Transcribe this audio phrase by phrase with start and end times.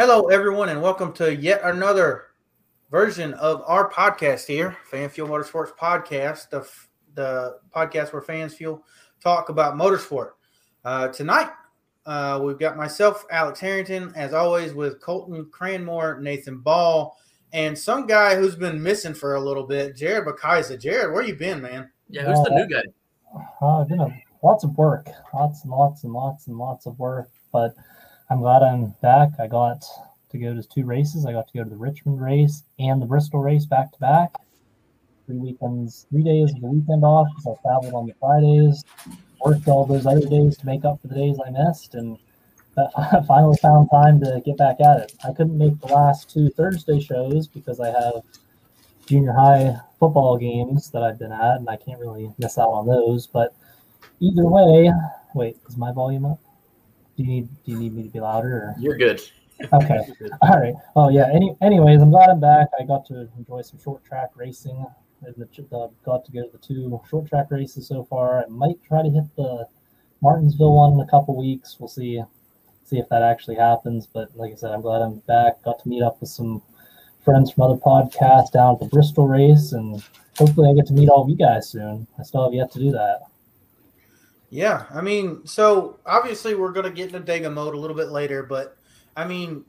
[0.00, 2.28] Hello, everyone, and welcome to yet another
[2.90, 6.66] version of our podcast here, Fan Fuel Motorsports Podcast, the,
[7.12, 8.82] the podcast where fans fuel
[9.22, 10.30] talk about motorsport.
[10.86, 11.50] Uh, tonight,
[12.06, 17.14] uh, we've got myself, Alex Harrington, as always, with Colton Cranmore, Nathan Ball,
[17.52, 20.80] and some guy who's been missing for a little bit, Jared Bakaisa.
[20.80, 21.90] Jared, where you been, man?
[22.08, 22.84] Yeah, who's the new guy?
[23.60, 24.10] Uh, you know,
[24.42, 27.74] lots of work, lots and lots and lots and lots of work, but–
[28.30, 29.30] I'm glad I'm back.
[29.40, 29.84] I got
[30.30, 31.26] to go to two races.
[31.26, 34.30] I got to go to the Richmond race and the Bristol race back to back.
[35.26, 38.84] Three weekends, three days of the weekend off because I traveled on the Fridays,
[39.44, 42.18] worked all those other days to make up for the days I missed, and
[42.96, 45.12] I finally found time to get back at it.
[45.24, 48.22] I couldn't make the last two Thursday shows because I have
[49.06, 52.86] junior high football games that I've been at, and I can't really miss out on
[52.86, 53.26] those.
[53.26, 53.56] But
[54.20, 54.92] either way,
[55.34, 56.38] wait, is my volume up?
[57.20, 58.48] Do you need Do you need me to be louder?
[58.48, 58.74] Or?
[58.78, 59.20] You're good.
[59.74, 60.00] Okay.
[60.40, 60.72] All right.
[60.96, 61.28] Oh yeah.
[61.30, 61.54] Any.
[61.60, 62.68] Anyways, I'm glad I'm back.
[62.80, 64.86] I got to enjoy some short track racing.
[65.22, 68.42] I got to go to the two short track races so far.
[68.42, 69.68] I might try to hit the
[70.22, 71.76] Martinsville one in a couple weeks.
[71.78, 72.22] We'll see.
[72.84, 74.06] See if that actually happens.
[74.06, 75.62] But like I said, I'm glad I'm back.
[75.62, 76.62] Got to meet up with some
[77.22, 80.02] friends from other podcasts down at the Bristol race, and
[80.38, 82.06] hopefully I get to meet all of you guys soon.
[82.18, 83.29] I still have yet to do that.
[84.50, 88.08] Yeah, I mean, so obviously we're going to get into Dega mode a little bit
[88.08, 88.76] later, but
[89.16, 89.64] I mean,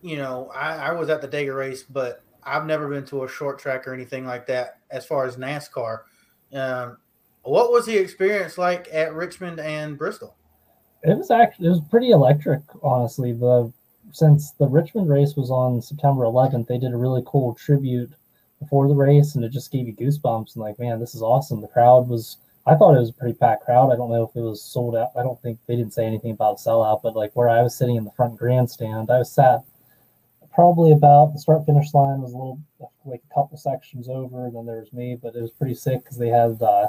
[0.00, 3.28] you know, I, I, was at the Dega race, but I've never been to a
[3.28, 6.02] short track or anything like that as far as NASCAR.
[6.54, 6.98] Um,
[7.42, 10.36] what was the experience like at Richmond and Bristol?
[11.02, 13.32] It was actually it was pretty electric, honestly.
[13.32, 13.72] The
[14.12, 18.12] since the Richmond race was on September 11th, they did a really cool tribute
[18.60, 20.54] before the race, and it just gave you goosebumps.
[20.54, 21.60] And like, man, this is awesome.
[21.60, 23.90] The crowd was I thought it was a pretty packed crowd.
[23.90, 25.10] I don't know if it was sold out.
[25.18, 27.96] I don't think they didn't say anything about sellout, but like where I was sitting
[27.96, 29.64] in the front grandstand, I was sat
[30.52, 32.60] probably about the start finish line was a little
[33.04, 36.02] like a couple sections over, and then there was me, but it was pretty sick
[36.02, 36.88] because they had uh,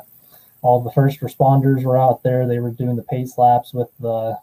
[0.61, 2.47] all the first responders were out there.
[2.47, 4.37] They were doing the pace laps with the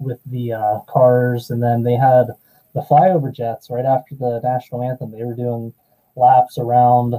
[0.00, 2.28] with the uh, cars, and then they had
[2.74, 5.10] the flyover jets right after the national anthem.
[5.10, 5.74] They were doing
[6.16, 7.16] laps around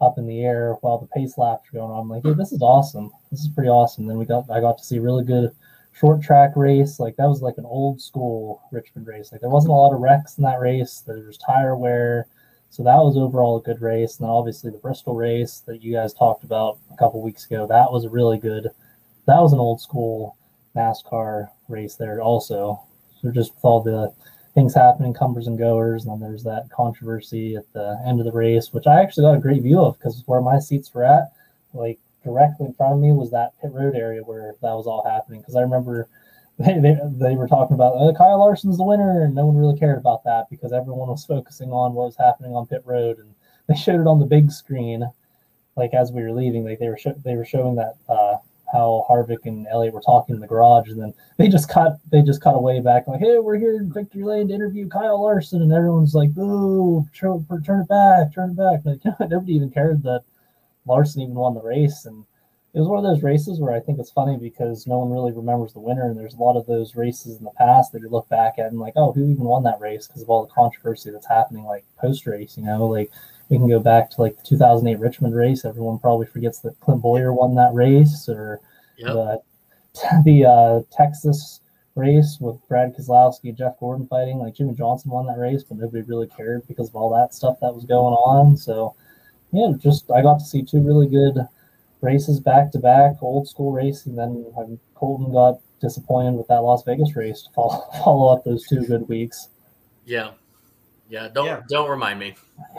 [0.00, 2.00] up in the air while the pace laps were going on.
[2.00, 3.10] I'm like, hey, this is awesome.
[3.30, 4.06] This is pretty awesome.
[4.06, 5.50] Then we got I got to see really good
[5.92, 7.00] short track race.
[7.00, 9.32] Like that was like an old school Richmond race.
[9.32, 11.02] Like there wasn't a lot of wrecks in that race.
[11.06, 12.28] There was tire wear.
[12.70, 14.18] So that was overall a good race.
[14.18, 17.66] And then obviously the Bristol race that you guys talked about a couple weeks ago,
[17.66, 18.68] that was a really good
[19.26, 20.36] that was an old school
[20.74, 22.82] NASCAR race there also.
[23.20, 24.12] So just with all the
[24.58, 28.32] things happening, comers and goers, and then there's that controversy at the end of the
[28.32, 31.32] race, which I actually got a great view of because where my seats were at,
[31.74, 35.08] like directly in front of me, was that pit road area where that was all
[35.08, 35.40] happening.
[35.40, 36.08] Because I remember
[36.58, 39.78] they, they, they were talking about uh, Kyle Larson's the winner, and no one really
[39.78, 43.32] cared about that because everyone was focusing on what was happening on pit road, and
[43.68, 45.08] they showed it on the big screen,
[45.76, 48.38] like as we were leaving, like they were sh- they were showing that uh,
[48.72, 52.22] how Harvick and Elliott were talking in the garage, and then they just cut they
[52.22, 55.62] just cut away back like, "Hey, we're here in Victory Lane to interview Kyle Larson,"
[55.62, 57.06] and everyone's like, "Boo!
[57.14, 58.34] Turn, turn it back!
[58.34, 60.22] Turn it back!" Like nobody even cared that
[60.86, 62.24] Larson even won the race, and
[62.74, 65.32] it was one of those races where I think it's funny because no one really
[65.32, 68.08] remembers the winner, and there's a lot of those races in the past that you
[68.08, 70.52] look back at and like, "Oh, who even won that race?" because of all the
[70.52, 73.10] controversy that's happening like post race, you know, like
[73.48, 75.64] we can go back to like the 2008 Richmond race.
[75.64, 78.60] Everyone probably forgets that Clint Bowyer won that race, or
[78.96, 79.12] yep.
[79.14, 79.42] the
[80.24, 81.60] the uh, Texas
[81.94, 84.38] race with Brad Keselowski and Jeff Gordon fighting.
[84.38, 87.58] Like Jimmie Johnson won that race, but nobody really cared because of all that stuff
[87.60, 88.56] that was going on.
[88.56, 88.94] So
[89.52, 91.38] yeah, just I got to see two really good
[92.00, 94.14] races back to back, old school racing.
[94.14, 94.46] Then
[94.94, 99.08] Colton got disappointed with that Las Vegas race to follow, follow up those two good
[99.08, 99.48] weeks.
[100.04, 100.32] Yeah,
[101.08, 101.62] yeah, don't yeah.
[101.68, 102.34] don't remind me.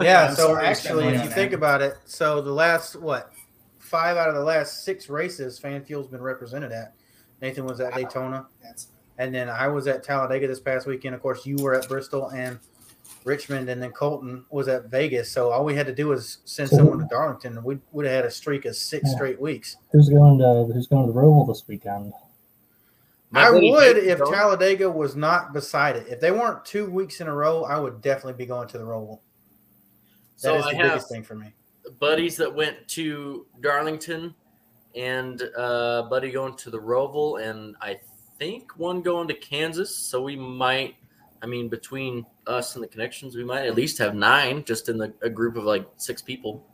[0.00, 3.32] yeah, so actually, if you think about it, so the last what
[3.78, 6.94] five out of the last six races, Fan Fuel's been represented at.
[7.40, 8.46] Nathan was at Daytona,
[9.18, 11.14] and then I was at Talladega this past weekend.
[11.14, 12.58] Of course, you were at Bristol and
[13.24, 15.30] Richmond, and then Colton was at Vegas.
[15.30, 18.14] So all we had to do was send someone to Darlington, and we would have
[18.14, 19.14] had a streak of six yeah.
[19.14, 19.76] straight weeks.
[19.92, 22.12] Who's going to Who's going to the Roval this weekend?
[23.34, 26.06] I would if Talladega was not beside it.
[26.08, 28.84] If they weren't two weeks in a row, I would definitely be going to the
[28.84, 29.20] Roval.
[30.36, 31.52] That so is the biggest thing for me.
[31.98, 34.34] Buddies that went to Darlington,
[34.94, 38.00] and uh, buddy going to the Roval, and I
[38.38, 39.94] think one going to Kansas.
[39.94, 40.96] So we might,
[41.42, 44.96] I mean, between us and the connections, we might at least have nine just in
[44.96, 46.64] the, a group of like six people.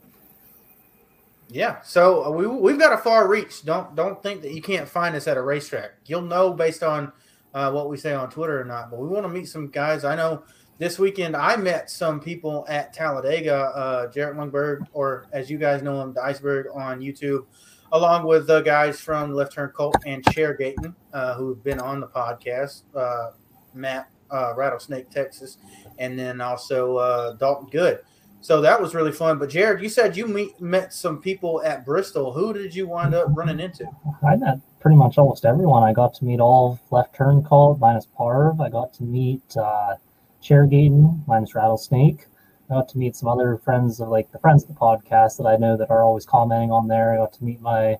[1.54, 3.64] Yeah, so uh, we we've got a far reach.
[3.64, 5.92] Don't don't think that you can't find us at a racetrack.
[6.04, 7.12] You'll know based on
[7.54, 10.02] uh, what we say on Twitter or not, but we want to meet some guys.
[10.02, 10.42] I know
[10.78, 15.80] this weekend I met some people at Talladega, uh, Jarrett Lundberg, or as you guys
[15.80, 17.46] know him, the Iceberg on YouTube,
[17.92, 22.08] along with the guys from Left Turn Cult and Chairgating, uh, who've been on the
[22.08, 23.30] podcast, uh,
[23.74, 25.58] Matt uh, Rattlesnake, Texas,
[26.00, 28.00] and then also Dalton Good.
[28.44, 29.38] So that was really fun.
[29.38, 32.31] But Jared, you said you meet, met some people at Bristol.
[32.31, 33.87] Who did you wind up running into?
[34.23, 35.82] I met pretty much almost everyone.
[35.82, 38.61] I got to meet all Left Turn Cult minus Parv.
[38.61, 39.94] I got to meet uh,
[40.43, 42.26] Chairgating minus Rattlesnake.
[42.69, 45.46] I got to meet some other friends of like the friends of the podcast that
[45.46, 47.14] I know that are always commenting on there.
[47.14, 47.96] I got to meet my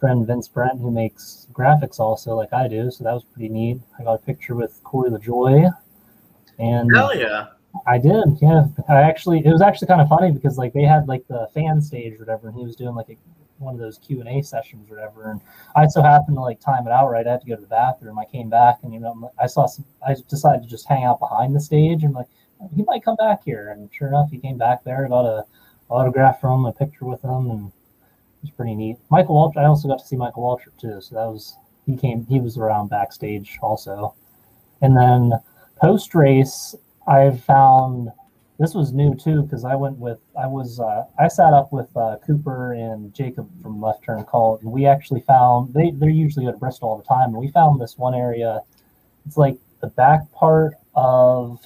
[0.00, 3.78] friend Vince Brent who makes graphics also like I do, so that was pretty neat.
[4.00, 5.70] I got a picture with Corey LaJoie.
[6.58, 7.48] And Hell yeah.
[7.86, 8.66] I did, yeah.
[8.88, 11.80] I actually, it was actually kind of funny because like they had like the fan
[11.80, 13.16] stage or whatever, and he was doing like a,
[13.58, 15.30] one of those Q and A sessions or whatever.
[15.30, 15.40] And
[15.74, 17.26] I so happened to like time it out right.
[17.26, 18.18] I had to go to the bathroom.
[18.18, 19.84] I came back, and you know, I saw some.
[20.06, 22.26] I decided to just hang out behind the stage, and like
[22.74, 23.70] he might come back here.
[23.70, 25.06] And sure enough, he came back there.
[25.08, 25.44] Got a
[25.88, 28.98] autograph from him, a picture with him, and it was pretty neat.
[29.10, 29.62] Michael Waltrip.
[29.62, 32.26] I also got to see Michael Waltrip too, so that was he came.
[32.26, 34.14] He was around backstage also,
[34.82, 35.32] and then
[35.80, 36.74] post race.
[37.06, 38.10] I found
[38.58, 41.88] this was new too because I went with I was uh, I sat up with
[41.96, 46.46] uh, Cooper and Jacob from Left Turn Cult, and we actually found they they're usually
[46.46, 48.60] at Bristol all the time, and we found this one area.
[49.26, 51.60] It's like the back part of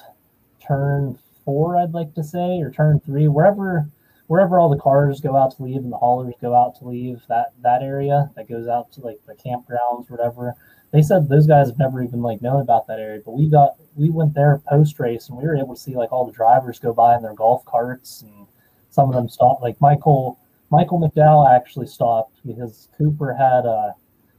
[0.66, 3.86] turn four, I'd like to say, or turn three, wherever
[4.28, 7.20] wherever all the cars go out to leave and the haulers go out to leave.
[7.28, 10.54] That that area that goes out to like the campgrounds, whatever
[10.96, 13.76] they said those guys have never even like known about that area but we got
[13.96, 16.78] we went there post race and we were able to see like all the drivers
[16.78, 18.46] go by in their golf carts and
[18.88, 20.38] some of them stopped like michael
[20.70, 22.38] michael mcdowell actually stopped.
[22.46, 23.92] Because cooper had uh,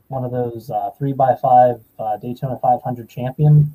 [0.08, 3.72] one of those uh, three by five uh, daytona 500 champion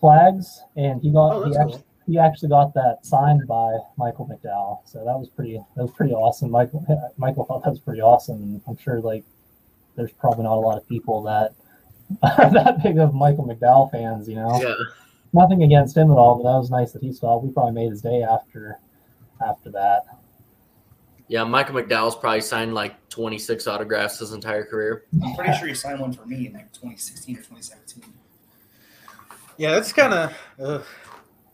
[0.00, 1.84] flags and he got Oh, he, actually, cool.
[2.06, 4.78] he actually got that signed by michael mcdowell.
[4.86, 6.50] So that was pretty that was pretty awesome.
[6.50, 6.86] Michael
[7.18, 8.36] michael thought that was pretty awesome.
[8.36, 9.24] And i'm sure like
[9.94, 11.52] there's probably not a lot of people that
[12.22, 14.60] that big of Michael McDowell fans, you know.
[14.62, 14.74] Yeah.
[15.32, 17.44] Nothing against him at all, but that was nice that he stopped.
[17.44, 18.78] We probably made his day after
[19.46, 20.04] after that.
[21.28, 25.04] Yeah, Michael McDowell's probably signed like 26 autographs his entire career.
[25.24, 28.12] I'm pretty sure he signed one for me in like 2016 or 2017.
[29.56, 30.86] Yeah, that's kind of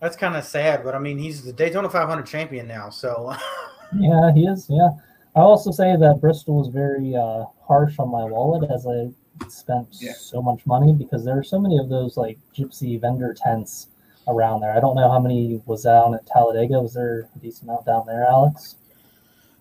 [0.00, 3.32] that's kind of sad, but I mean, he's the Daytona 500 champion now, so
[3.96, 4.66] Yeah, he is.
[4.68, 4.90] Yeah.
[5.34, 9.10] I also say that Bristol was very uh, harsh on my wallet as I
[9.48, 10.12] spent Yeah.
[10.12, 13.88] so much money because there are so many of those like gypsy vendor tents
[14.26, 14.72] around there.
[14.76, 16.80] I don't know how many was down at Talladega.
[16.80, 18.76] Was there a decent amount down there, Alex?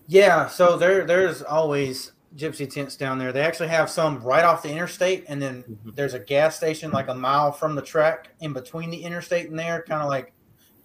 [0.07, 0.47] yeah.
[0.47, 3.31] So there, there's always gypsy tents down there.
[3.31, 5.95] They actually have some right off the interstate, and then Mhm.
[5.95, 9.57] there's a gas station like a mile from the track in between the interstate and
[9.57, 10.33] there, kind of like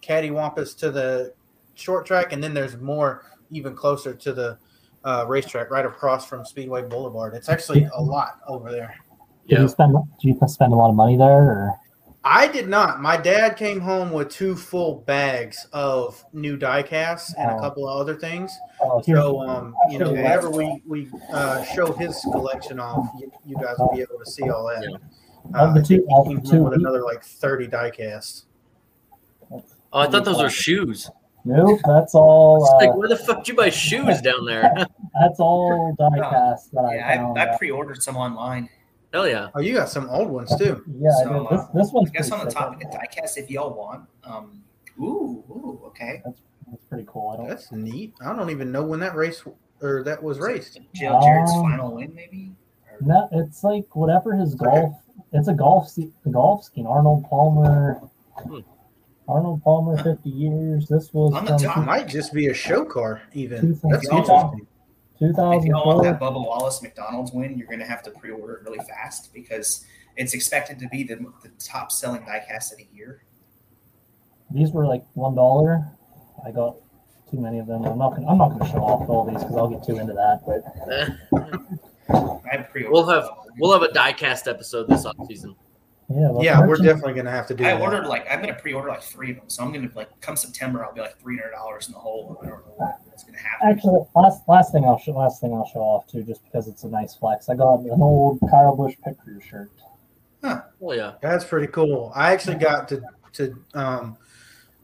[0.01, 1.33] cattywampus to the
[1.75, 4.57] short track, and then there's more even closer to the
[5.03, 7.33] uh, racetrack right across from Speedway Boulevard.
[7.35, 8.95] It's actually a lot over there.
[9.47, 9.61] Did Yeah.
[9.63, 11.73] you spend did you spend a lot of money there or
[12.25, 13.01] I did not.
[13.01, 17.59] My dad came home with two full bags of new die casts and a Oh.
[17.59, 18.49] couple of other things.
[18.81, 23.57] oh, So, um, you know, whenever we we uh, show his collection off, you, you
[23.57, 24.87] guys will be able to see all that.
[24.89, 24.97] Yeah.
[25.53, 28.45] Uh, the two- he came home with another like thirty die casts.
[29.51, 31.11] Oh, I thought those were shoes.
[31.45, 32.65] Nope, that's all.
[32.65, 34.73] Uh, like, where the fuck did you buy shoes down there?
[35.21, 37.37] that's all diecast that I Yeah, found.
[37.39, 38.69] I, I pre-ordered some online.
[39.13, 39.49] Hell yeah.
[39.53, 40.83] Oh, you got some old ones too.
[40.99, 41.41] yeah, I So, did.
[41.51, 42.57] This, uh, this one's I guess on the sick.
[42.59, 44.63] topic of diecast, if y'all want, um,
[44.99, 46.21] ooh, ooh, okay.
[46.25, 47.31] That's pretty cool.
[47.33, 47.47] I don't.
[47.49, 48.13] That's neat.
[48.25, 49.43] I don't even know when that race
[49.81, 50.79] or that was raced.
[50.95, 52.55] Jail Jared's Um, final win, maybe.
[52.91, 54.95] Or- No, it's like whatever his golf.
[55.33, 56.87] It's a golf se- the golf scheme.
[56.87, 57.99] Arnold Palmer.
[58.37, 58.59] Hmm.
[59.27, 60.87] Arnold Palmer, fifty years.
[60.87, 61.77] This was On the top.
[61.77, 63.21] It might just be a show car.
[63.33, 64.67] Even Two that's interesting.
[65.19, 68.63] two If y'all want that Bubba Wallace McDonald's win, you're gonna have to pre-order it
[68.63, 69.85] really fast because
[70.17, 73.23] it's expected to be the, the top selling diecast of the year.
[74.51, 75.87] These were like one dollar.
[76.45, 76.75] I got
[77.31, 77.85] too many of them.
[77.85, 78.27] I'm not gonna.
[78.27, 80.41] I'm not gonna show off all these because I'll get too into that.
[80.45, 81.07] But Eh,
[82.09, 82.91] I have pre-ordered.
[82.91, 85.55] We'll have we'll have a diecast episode this off season.
[86.09, 87.81] Yeah, Yeah, we're definitely gonna have to do I that.
[87.81, 90.83] ordered like I'm gonna pre-order like three of them, so I'm gonna like come September
[90.85, 92.37] I'll be like three hundred dollars in the hole.
[92.41, 92.73] I don't know
[93.05, 93.69] what's gonna happen.
[93.69, 96.83] Actually, last last thing I'll show last thing I'll show off too, just because it's
[96.83, 97.49] a nice flex.
[97.49, 99.71] I got an old Kyle Busch pit crew shirt.
[100.79, 101.13] Well, yeah.
[101.21, 102.11] That's pretty cool.
[102.13, 103.01] I actually got to
[103.33, 104.17] to um,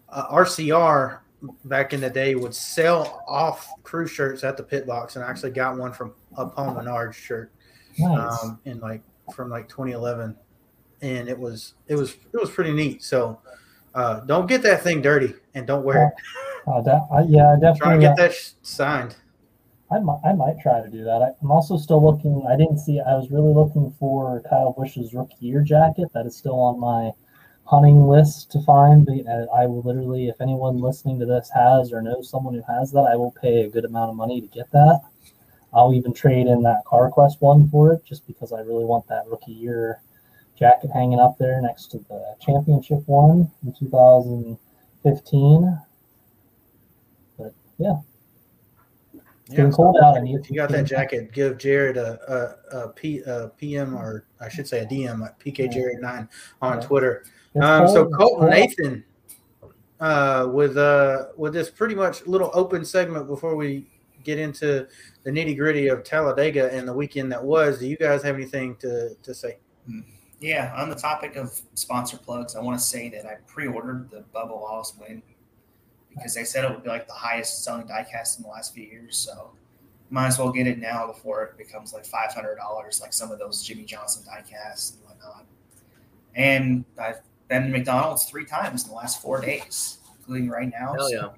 [0.08, 1.20] uh, RCR
[1.66, 5.30] back in the day would sell off crew shirts at the pit box, and I
[5.30, 7.52] actually got one from a Paul Menard shirt
[7.98, 8.44] Nice.
[8.44, 9.02] um, in like
[9.36, 10.36] from like 2011.
[11.02, 13.04] And it was it was it was pretty neat.
[13.04, 13.40] So
[13.96, 16.14] uh, don't get that thing dirty and don't wear it.
[16.68, 19.16] Uh, that, I, yeah, I Try to get uh, that sh- signed.
[19.92, 21.22] I might, I might try to do that.
[21.22, 22.46] I, I'm also still looking.
[22.48, 23.00] I didn't see.
[23.00, 26.10] I was really looking for Kyle Busch's rookie year jacket.
[26.14, 27.12] That is still on my
[27.66, 29.06] hunting list to find.
[29.06, 32.64] But uh, I will literally, if anyone listening to this has or knows someone who
[32.72, 35.02] has that, I will pay a good amount of money to get that.
[35.74, 39.28] I'll even trade in that CarQuest one for it, just because I really want that
[39.28, 40.02] rookie year
[40.60, 45.80] jacket hanging up there next to the championship one in 2015.
[47.38, 47.96] But yeah,
[49.14, 50.18] it's getting cold out.
[50.18, 54.26] I If you got that jacket, give Jared a, a, a, P, a PM or
[54.42, 56.28] I should say a DM at PK Jared nine
[56.62, 56.88] on Yeah.
[56.88, 57.24] Twitter.
[57.62, 58.40] Um, so cold.
[58.40, 59.04] Colton Nathan,
[60.00, 63.88] uh, with uh, with this pretty much little open segment before we
[64.24, 64.86] get into
[65.24, 68.76] the nitty gritty of Talladega and the weekend that was, do you guys have anything
[68.76, 69.58] to, to say?
[70.40, 74.24] Yeah, on the topic of sponsor plugs, I want to say that I pre-ordered the
[74.34, 75.22] Bubba Wallace win
[76.10, 78.86] because they said it would be like the highest selling diecast in the last few
[78.86, 79.18] years.
[79.18, 79.52] So
[80.10, 83.32] might as well get it now before it becomes like five hundred dollars, like some
[83.32, 85.46] of those Jimmie Johnson diecasts and whatnot.
[86.36, 87.20] And I've
[87.50, 90.94] been to McDonald's three times in the last four days, including right now.
[90.94, 91.34] Hell So.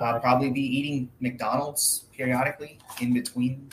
[0.00, 3.68] I'll probably be eating McDonald's periodically in between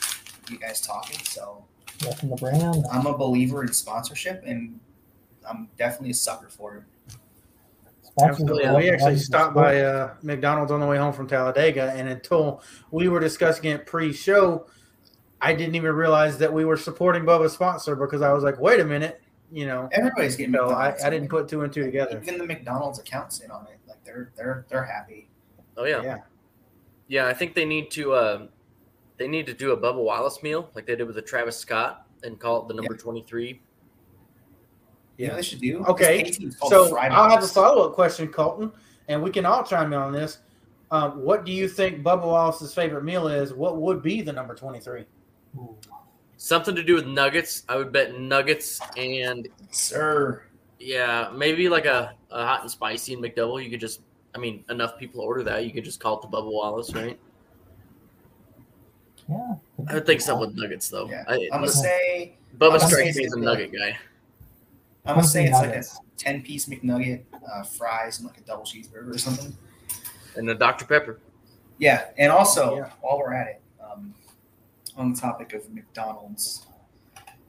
[0.50, 1.18] you guys talking.
[1.24, 1.64] So
[2.00, 2.84] Repping the brand.
[2.92, 4.80] I'm a believer in sponsorship, and
[5.48, 6.82] I'm definitely a sucker for it.
[8.22, 8.66] Absolutely.
[8.66, 12.62] are We actually stopped by uh, McDonald's on the way home from Talladega, and until
[12.90, 14.66] we were discussing it pre-show,
[15.40, 18.80] I didn't even realize that we were supporting Bubba's sponsor because I was like, "Wait
[18.80, 19.88] a minute," you know.
[19.92, 22.20] Everybody's getting So I, I didn't put two and two together.
[22.22, 23.78] Even the McDonald's accounts in on it.
[23.86, 25.28] Like they're they're they're happy.
[25.76, 26.02] Oh yeah.
[26.02, 26.18] Yeah.
[27.08, 28.46] Yeah, I think they need to uh,
[29.20, 32.06] they need to do a Bubba Wallace meal like they did with the Travis Scott
[32.22, 33.60] and call it the number twenty three.
[35.18, 35.34] You Yeah.
[35.36, 35.84] they should do?
[35.84, 38.72] Okay, This team's called So Fry I'll have a follow-up question, Colton,
[39.08, 40.38] and we can all chime in on this.
[40.90, 43.52] Um, what do you think Bubba Wallace's favorite meal is?
[43.52, 45.04] What would be the number twenty-three?
[45.58, 45.76] Ooh.
[46.38, 47.64] Something to do with nuggets.
[47.68, 50.44] I would bet nuggets and Sir.
[50.78, 53.62] yeah, maybe like a, a hot and spicy and McDouble.
[53.62, 54.00] You could just,
[54.34, 55.66] I mean, enough people order that.
[55.66, 57.20] You could just call it the Bubba Wallace, right?
[59.30, 59.54] Yeah.
[59.88, 61.08] I would think something with nuggets though.
[61.08, 61.24] Yeah.
[61.28, 63.98] I, I'm gonna say Bubba I'm gonna strikes say me as a it's nugget guy.
[65.06, 65.84] I'm gonna say it's like a
[66.16, 67.22] ten piece McNugget,
[67.52, 69.56] uh, fries, and like a double cheeseburger or something.
[70.36, 70.84] And a Dr.
[70.84, 71.18] Pepper.
[71.78, 72.90] Yeah, and also Yeah.
[73.00, 74.14] while we're at it, um,
[74.96, 76.66] on the topic of McDonald's,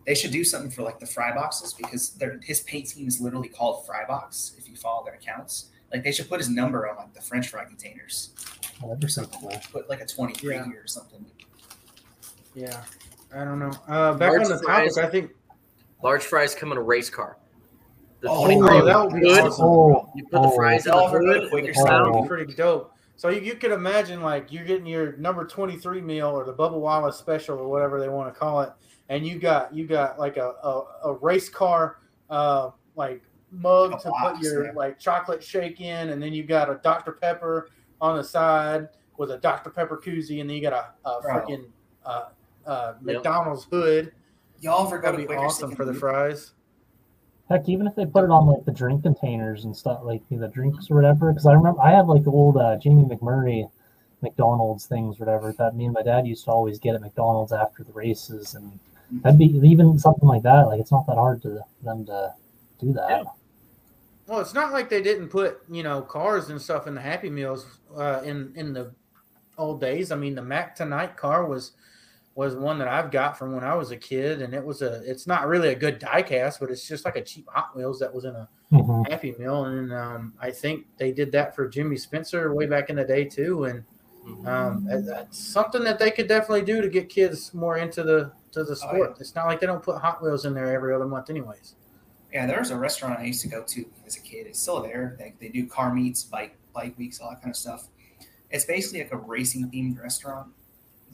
[0.06, 3.20] they should do something for like the fry boxes because their his paint scheme is
[3.20, 4.54] literally called Fry Box.
[4.58, 7.50] If you follow their accounts, like they should put his number on like the French
[7.50, 8.30] fry containers.
[8.84, 9.52] Oh, that'd be so cool.
[9.72, 10.66] Put like a twenty three Yeah.
[10.66, 11.26] here or something.
[12.54, 12.84] Yeah,
[13.34, 13.72] I don't know.
[13.88, 14.98] Uh, back Large on the topic.
[14.98, 15.32] I think
[16.04, 17.38] Large fries come in a race car.
[18.22, 19.40] The Oh, oh, that would be good.
[19.40, 19.66] awesome.
[19.66, 20.56] Oh, You put the oh.
[20.56, 21.50] fries in the Y'all ever go to hood.
[21.50, 22.94] Quaker and that would be pretty dope.
[23.16, 26.80] So you, you could imagine like you're getting your number 23 meal or the Bubba
[26.80, 28.72] Wallace special or whatever they want to call it,
[29.10, 31.98] and you got you got like a a, a race car
[32.30, 34.72] uh, like mug A to box, put your yeah.
[34.76, 39.32] like chocolate shake in, and then you got a Dr Pepper on the side with
[39.32, 41.66] a Dr Pepper koozie, and then you got a, a freaking
[42.06, 42.30] uh,
[42.66, 43.16] uh, Yep.
[43.16, 44.12] McDonald's hood.
[44.60, 46.52] Y'all ever go That'd to be awesome for the fries.
[47.50, 50.48] Heck, even if they put it on like the drink containers and stuff, like the
[50.48, 51.32] drinks or whatever.
[51.32, 53.70] Because I remember I have like the old uh, Jamie McMurray
[54.22, 57.52] McDonald's things, or whatever that me and my dad used to always get at McDonald's
[57.52, 58.80] after the races, and
[59.24, 60.68] that'd be even something like that.
[60.68, 62.34] Like it's not that hard to them to
[62.80, 63.10] do that.
[63.10, 63.24] Yeah.
[64.28, 67.30] Well, it's not like they didn't put you know cars and stuff in the Happy
[67.30, 67.66] Meals
[67.98, 68.94] uh, in in the
[69.58, 70.12] old days.
[70.12, 71.72] I mean, the Mac Tonight car was
[72.42, 75.02] was one that I've got from when I was a kid, and it was a.
[75.10, 78.14] It's not really a good diecast, but it's just like a cheap Hot Wheels that
[78.14, 79.08] was in a Mhm.
[79.10, 82.96] Happy Meal, and um, I think they did that for Jimmy Spencer way back in
[82.96, 83.84] the day too, and
[84.48, 88.64] um, that's something that they could definitely do to get kids more into the to
[88.64, 89.10] the Oh, sport.
[89.12, 89.16] yeah.
[89.22, 91.76] It's not like they don't put Hot Wheels in there every other month, anyways.
[92.34, 94.48] Yeah, there was a restaurant I used to go to as a kid.
[94.48, 95.16] It's still there.
[95.20, 97.88] They, they do car meets, bike bike weeks, all that kind of stuff.
[98.50, 100.48] It's basically like a racing themed restaurant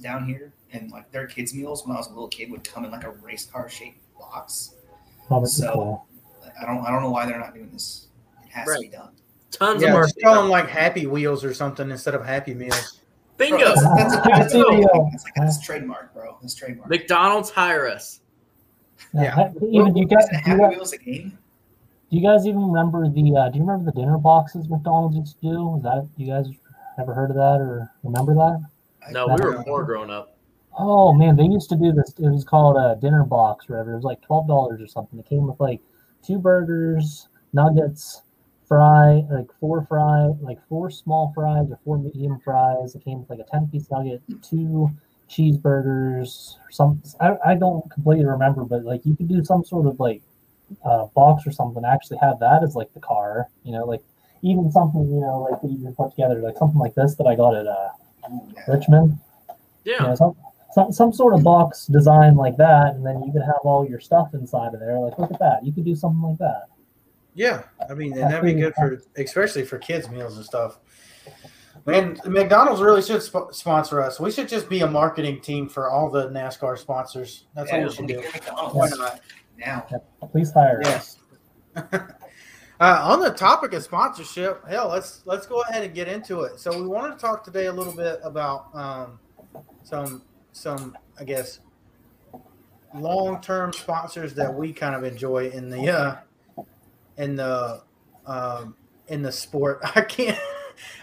[0.01, 2.85] down here, and like their kids meals when I was a little kid would come
[2.85, 4.75] in like a race car shaped box.
[5.29, 6.07] Oh, So- cool.
[6.59, 8.07] I don't I don't know why they're not doing this.
[8.45, 9.09] It has to be done.
[9.51, 12.99] Tons Yeah, of just call them like Happy Wheels or something instead of Happy Meals.
[13.37, 13.65] Bro, Bingo.
[13.75, 15.09] that's, that's, a, that's, a, Bingo.
[15.11, 16.37] that's like that's trademark, bro.
[16.41, 16.89] That's trademark.
[16.89, 18.21] McDonald's hire us.
[19.13, 19.51] Yeah.
[19.69, 21.37] Even do you guys, Isn't you Happy Wheels a game?
[22.09, 23.35] do you guys even remember the?
[23.35, 25.77] Uh, do you remember the dinner boxes McDonald's used to do?
[25.77, 26.47] Is that you guys
[26.99, 28.63] ever heard of that or remember that?
[29.11, 30.37] No, we were poor growing up.
[30.77, 32.13] Oh man, they used to do this.
[32.19, 33.93] It was called a dinner box, or whatever.
[33.93, 35.17] It was like twelve dollars or something.
[35.19, 35.81] It came with like
[36.23, 38.21] two burgers, nuggets,
[38.67, 42.95] fry, like four fry, like four small fries or four medium fries.
[42.95, 44.91] It came with like a 10 piece nugget, two
[45.29, 49.99] cheeseburgers, some, I, I don't completely remember, but like you could do some sort of
[49.99, 50.21] like
[50.83, 54.03] uh, box or something, actually have that as like the car, you know, like
[54.41, 57.27] even something, you know, like that you can put together, like something like this that
[57.27, 58.06] I got at uh, Ooh, yeah.
[58.67, 59.17] Richmond.
[59.83, 60.01] Yeah.
[60.01, 60.35] You know, some,
[60.73, 63.99] some some sort of box design like that, and then you can have all your
[63.99, 64.99] stuff inside of there.
[64.99, 65.65] Like, look at that.
[65.65, 66.63] You could do something like that.
[67.33, 70.79] Yeah, I mean, and that'd be good for, especially for kids' meals and stuff.
[71.85, 74.19] Man, McDonald's really should sp- sponsor us.
[74.19, 77.45] We should just be a marketing team for all the NASCAR sponsors.
[77.55, 78.17] That's Yeah, what we should do.
[78.21, 79.21] McDonald's Why not?
[79.57, 79.85] Now,
[80.31, 81.17] Please hire Yes.
[81.75, 81.83] us.
[82.79, 86.59] uh, on the topic of sponsorship, hell, let's let's go ahead and get into it.
[86.59, 89.19] So we wanted to talk today a little bit about um,
[89.83, 91.59] some some I guess
[92.93, 96.63] long term sponsors that we kind of enjoy in the uh,
[97.17, 97.81] in the
[98.25, 98.75] um,
[99.07, 99.79] in the sport.
[99.95, 100.39] I can't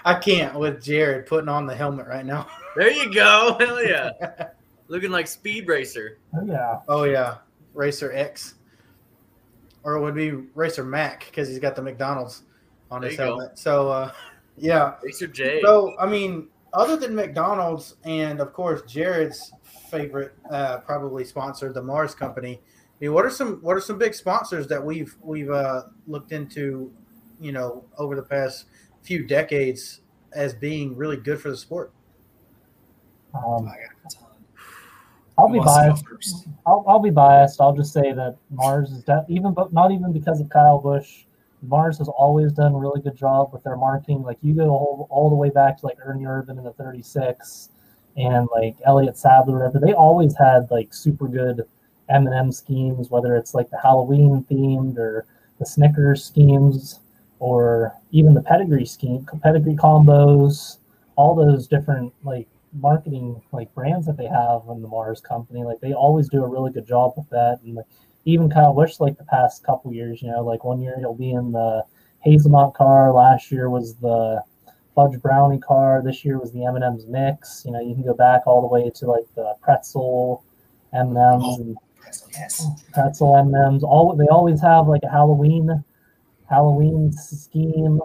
[0.04, 2.46] I can't with Jared putting on the helmet right now.
[2.76, 3.56] There you go.
[3.58, 4.10] Hell yeah.
[4.88, 6.18] Looking like Speed Racer.
[6.34, 6.80] Oh, yeah.
[6.88, 7.38] Oh yeah,
[7.72, 8.54] Racer X,
[9.84, 12.42] or it would be Racer Mac because he's got the McDonald's
[12.90, 13.36] on There his you go.
[13.38, 13.58] helmet.
[13.58, 14.12] So uh,
[14.56, 14.94] yeah.
[15.02, 15.60] Racer J.
[15.62, 19.52] So I mean, other than McDonald's and of course Jared's
[19.90, 22.60] favorite, uh, probably sponsor, the Mars Company.
[22.64, 26.32] I mean, what are some what are some big sponsors that we've we've uh, looked
[26.32, 26.92] into,
[27.40, 28.66] you know, over the past
[29.02, 30.00] few decades
[30.32, 31.92] as being really good for the sport?
[33.34, 34.23] Um, I got a ton.
[35.36, 36.48] I'll be wants to go biased.
[36.66, 37.60] I'll, I'll be biased.
[37.60, 41.24] I'll just say that Mars is de- even, but not even because of Kyle Busch.
[41.62, 44.22] Mars has always done a really good job with their marketing.
[44.22, 47.70] Like you go all, all the way back to like Ernie Irvan in the 36
[48.16, 49.80] and like Elliott Sadler, whatever.
[49.84, 51.62] They always had like super good
[52.08, 55.26] M&M schemes, whether it's like the Halloween themed or
[55.58, 57.00] the Snickers schemes
[57.38, 60.78] or even the pedigree scheme, pedigree combos,
[61.16, 65.62] all those different like marketing like brands that they have in the Mars company.
[65.64, 67.60] Like they always do a really good job with that.
[67.64, 67.86] And like,
[68.24, 71.32] even Kyle Busch, like the past couple years, you know, like one year he'll be
[71.32, 71.84] in the
[72.20, 73.12] Hazelnut car.
[73.12, 74.42] Last year was the
[74.94, 76.02] fudge brownie car.
[76.02, 77.62] This year was the M and M's mix.
[77.66, 80.42] You know, you can go back all the way to like the pretzel
[80.92, 81.60] M and M's Oh.
[81.62, 82.66] and Pretzel, Yes.
[82.92, 83.84] pretzel M and M's.
[83.84, 85.84] All they always have like a Halloween
[86.48, 88.00] Halloween scheme.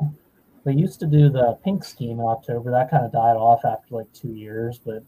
[0.65, 2.71] They used to do the pink scheme in October.
[2.71, 5.03] That kind of died off after like two years, but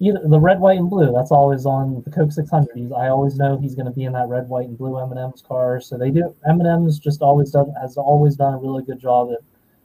[0.00, 1.12] either the red, white, and blue.
[1.12, 2.76] That's always on the Coke 600.
[2.76, 5.42] He's, I always know he's going to be in that red, white, and blue M&M's
[5.42, 5.80] car.
[5.80, 9.38] So they do M&M's just always done has always done a really good job at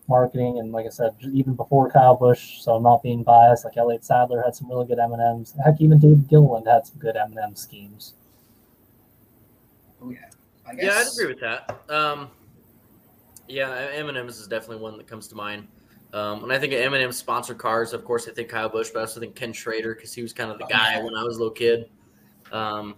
[0.08, 0.58] marketing.
[0.60, 3.66] And like I said, even before Kyle Busch, so I'm not being biased.
[3.66, 5.54] Like Elliott Sadler had some really good M&M's.
[5.64, 8.14] Heck, even David Gilliland had some good M&M schemes.
[10.02, 10.30] Oh yeah.
[10.68, 11.80] I Yeah, I'd agree with that.
[11.90, 12.30] Um,
[13.48, 15.68] yeah, M&M's is definitely one that comes to mind.
[16.14, 19.00] Um, when I think of M&M sponsored cars, of course, I think Kyle Busch, but
[19.00, 21.36] I also think Ken Schrader because he was kind of the guy when I was
[21.36, 21.90] a little kid.
[22.52, 22.96] Um,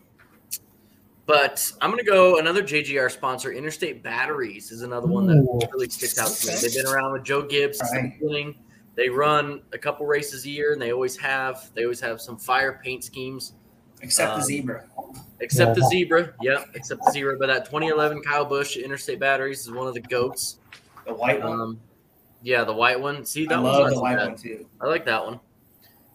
[1.25, 3.51] but I'm going to go another JGR sponsor.
[3.51, 6.55] Interstate Batteries is another one that really sticks out to me.
[6.59, 8.55] They've been around with Joe Gibbs since the beginning.
[8.95, 12.37] They run a couple races a year, and they always have they always have some
[12.37, 13.53] fire paint schemes.
[14.01, 14.83] Except Um, the zebra.
[15.41, 16.67] Except the zebra, yep.
[16.73, 20.57] Except the zebra, but that 2011 Kyle Busch Interstate Batteries is one of the goats.
[21.05, 21.59] The white one.
[21.61, 21.79] Um,
[22.43, 23.25] yeah, the white one.
[23.25, 24.27] See, that one's love not the white bad.
[24.29, 24.65] one too.
[24.81, 25.39] I like that one.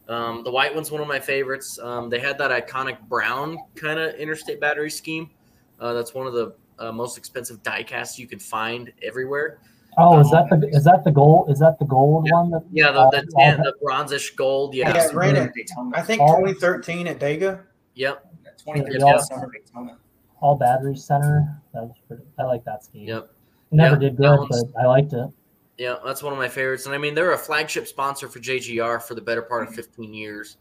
[0.08, 1.78] Um, the white one's one of my favorites.
[1.78, 5.30] Um, they had that iconic brown kind of Interstate Battery scheme.
[5.80, 9.58] Uh, that's one of the uh, most expensive die casts you can find everywhere.
[9.96, 11.50] Oh, is that the is that the gold?
[11.50, 12.34] Is that the gold Yeah.
[12.34, 12.50] one?
[12.50, 14.74] That, Yeah, the all- the, all tan, the bronzish gold.
[14.74, 14.92] Yeah.
[14.94, 15.52] Yeah, ran it.
[15.94, 17.60] I think 2013 at Dega.
[17.94, 18.24] Yep.
[18.58, 19.16] 2013 Yeah.
[19.18, 19.98] summer Daytona.
[20.40, 21.60] all battery center.
[21.72, 23.08] That was pretty, I like that scheme.
[23.08, 23.30] Yep.
[23.70, 25.28] Never Yeah, did good, one's- but I liked it.
[25.78, 26.86] Yeah, that's one of my favorites.
[26.86, 30.12] And I mean, they're a flagship sponsor for JGR for the better part of 15
[30.14, 30.58] years.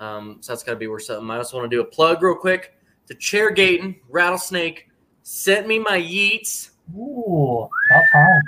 [0.00, 1.30] Um, so that's got to be worth something.
[1.30, 2.74] I also want to do a plug real quick
[3.06, 4.88] to Chairgating Rattlesnake.
[5.22, 6.70] Sent me my Yeets.
[6.96, 8.40] Ooh, about time.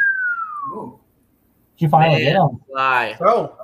[0.73, 0.99] Ooh.
[1.77, 2.33] Did you finally Man.
[2.33, 2.61] get them?
[2.71, 3.17] Fly.
[3.19, 3.57] So,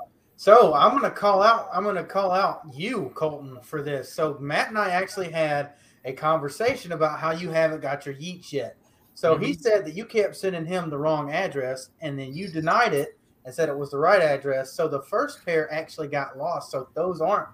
[0.42, 1.68] so I'm gonna call out.
[1.72, 4.12] I'm gonna call out you, Colton, for this.
[4.12, 5.74] So Matt and I actually had
[6.05, 8.76] a conversation about how you haven't got your Yeets yet.
[9.14, 9.61] So he mm-hmm.
[9.61, 13.55] said that you kept sending him the wrong address, and then you denied it and
[13.55, 14.72] said it was the right address.
[14.72, 16.72] So the first pair actually got lost.
[16.72, 17.50] So those aren't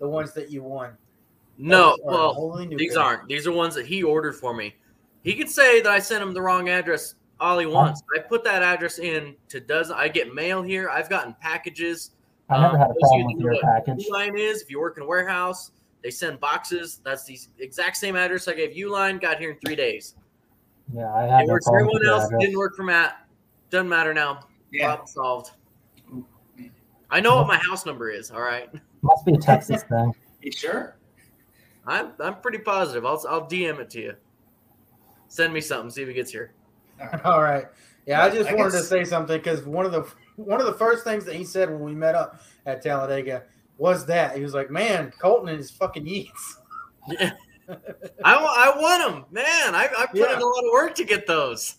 [0.00, 0.96] the ones that you won.
[1.58, 3.02] No, are well, these pair.
[3.02, 3.28] aren't.
[3.28, 4.74] These are ones that he ordered for me.
[5.22, 7.72] He could say that I sent him the wrong address all he oh.
[7.72, 8.02] wants.
[8.16, 9.96] I put that address in to dozen.
[9.98, 10.88] I get mail here.
[10.88, 12.12] I've gotten packages.
[12.52, 14.06] I never Um, had a problem with know your what package.
[14.10, 15.70] Uline is if you work in a warehouse,
[16.02, 17.00] they send boxes.
[17.04, 19.20] That's the exact same address I gave Uline.
[19.20, 20.14] Got here in three days.
[20.92, 22.24] Yeah, I had It no works for everyone else.
[22.26, 22.40] address.
[22.40, 23.26] Didn't work for Matt.
[23.70, 24.40] Doesn't matter now.
[24.72, 24.86] Yeah.
[24.88, 25.50] Problem solved.
[27.10, 28.30] I know what my house number is.
[28.30, 28.68] All right.
[29.02, 30.14] Must be a Texas thing.
[30.42, 30.96] You sure?
[31.86, 33.06] I'm I'm pretty positive.
[33.06, 34.14] I'll I'll DM it to you.
[35.28, 35.88] Send me something.
[35.88, 36.52] See if it gets here.
[37.00, 37.24] All right.
[37.24, 37.64] All right.
[38.06, 40.02] Yeah, I just I wanted to say something because one of the
[40.36, 43.44] one of the first things that he said when we met up at Talladega
[43.78, 46.56] was that he was like, "Man, Colton and his fucking Yeets."
[47.08, 47.32] Yeah.
[48.24, 49.74] I, I want them, man.
[49.74, 50.34] I, I put Yeah.
[50.36, 51.76] in a lot of work to get those.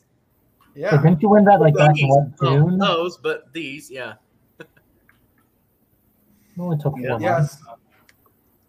[0.73, 2.15] Hey, Yeah, didn't you win that like back in These.
[2.41, 2.77] Oh, June?
[2.77, 4.13] those, but these, yeah.
[6.59, 7.09] Only took Yeah.
[7.11, 7.23] months.
[7.23, 7.57] yes.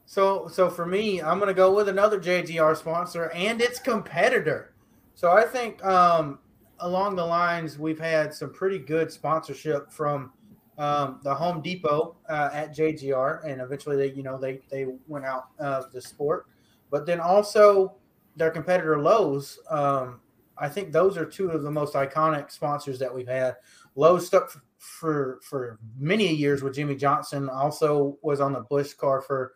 [0.07, 4.73] So, so for me, I'm going to go with another JGR sponsor and its competitor.
[5.14, 6.38] So I think um,
[6.80, 10.32] along the lines, we've had some pretty good sponsorship from
[10.78, 15.24] um, the Home Depot uh, at JGR, and eventually they, you know, they they went
[15.24, 16.46] out of the sport.
[16.90, 17.96] But then also
[18.37, 19.58] their competitor Lowe's.
[19.70, 20.20] Um,
[20.56, 23.56] I think those are two of the most iconic sponsors that we've had.
[23.96, 27.48] Lowe's stuck for for many years with Jimmie Johnson.
[27.48, 29.52] Also was on the Busch car for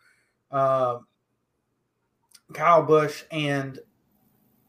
[0.51, 0.99] uh,
[2.53, 3.79] Kyle Busch, and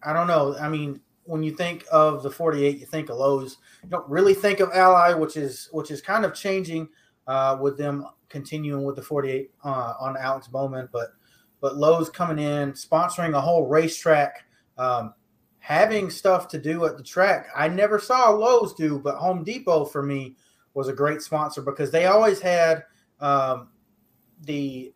[0.03, 0.57] I don't know.
[0.59, 3.59] I mean, when you think of the 48, you think of Lowe's.
[3.83, 6.89] You don't really think of Ally, which is which is kind of changing
[7.27, 11.11] uh, with them continuing with the 48 uh, on Alex Bowman, but
[11.61, 14.47] but Lowe's coming in, sponsoring a whole racetrack,
[14.79, 15.13] um,
[15.59, 17.49] having stuff to do at the track.
[17.55, 20.37] I never saw Lowe's do, but Home Depot for me
[20.73, 22.85] was a great sponsor because they always had
[23.21, 23.69] um,
[24.43, 24.95] the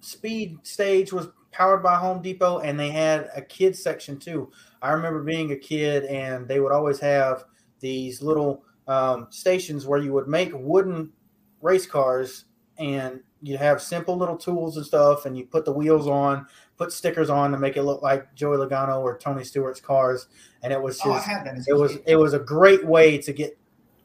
[0.00, 4.50] speed stage was powered by Home Depot, and they had a kids section too.
[4.82, 7.44] I remember being a kid, and they would always have
[7.80, 11.12] these little um, stations where you would make wooden
[11.60, 12.46] race cars,
[12.78, 16.92] and you have simple little tools and stuff, and you put the wheels on, put
[16.92, 20.28] stickers on to make it look like Joey Logano or Tony Stewart's cars,
[20.62, 21.46] and it was just Oh, that.
[21.46, 23.58] As it was it was a great way to get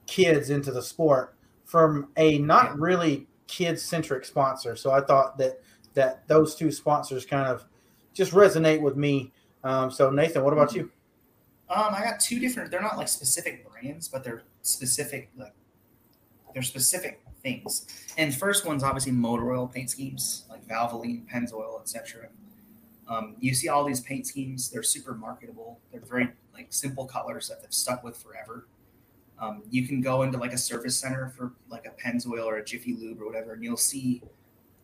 [0.07, 4.75] kids into the sport from a not really kid centric sponsor.
[4.75, 5.61] So I thought that
[5.95, 7.65] that those two sponsors kind of
[8.13, 9.33] just resonate with me.
[9.63, 10.91] Um, so Nathan, what about you?
[11.69, 12.69] Um, I got two different.
[12.69, 15.53] They're not like specific brands, but they're specific like
[16.53, 17.87] they're specific things.
[18.17, 22.29] And first one's obviously motor oil paint schemes like Valvoline, Pennzoil, etc.
[23.07, 24.69] Um, you see all these paint schemes.
[24.69, 25.79] They're super marketable.
[25.91, 28.67] They're very like simple colors that they've stuck with forever.
[29.39, 32.65] Um, you can go into like a service center for like a Pennzoil or a
[32.65, 34.21] Jiffy Lube or whatever, and you'll see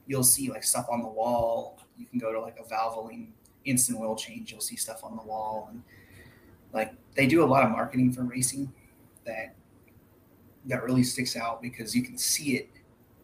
[0.07, 1.79] you'll see like stuff on the wall.
[1.97, 3.29] You can go to like a Valvoline
[3.65, 4.51] instant oil change.
[4.51, 5.83] You'll see stuff on the wall and
[6.73, 8.71] like they do a lot of marketing for racing
[9.25, 9.55] that
[10.65, 12.69] that really sticks out because you can see it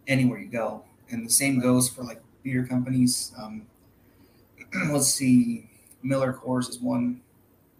[0.06, 3.66] anywhere you go and the same goes for like beer companies um,
[4.90, 5.68] let's see
[6.02, 7.20] miller coors is one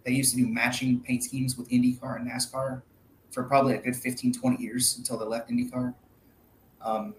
[0.05, 2.83] they used to do matching paint schemes with indycar and nascar
[3.31, 5.95] for probably a good 15 20 years until they left indycar
[6.83, 7.15] um,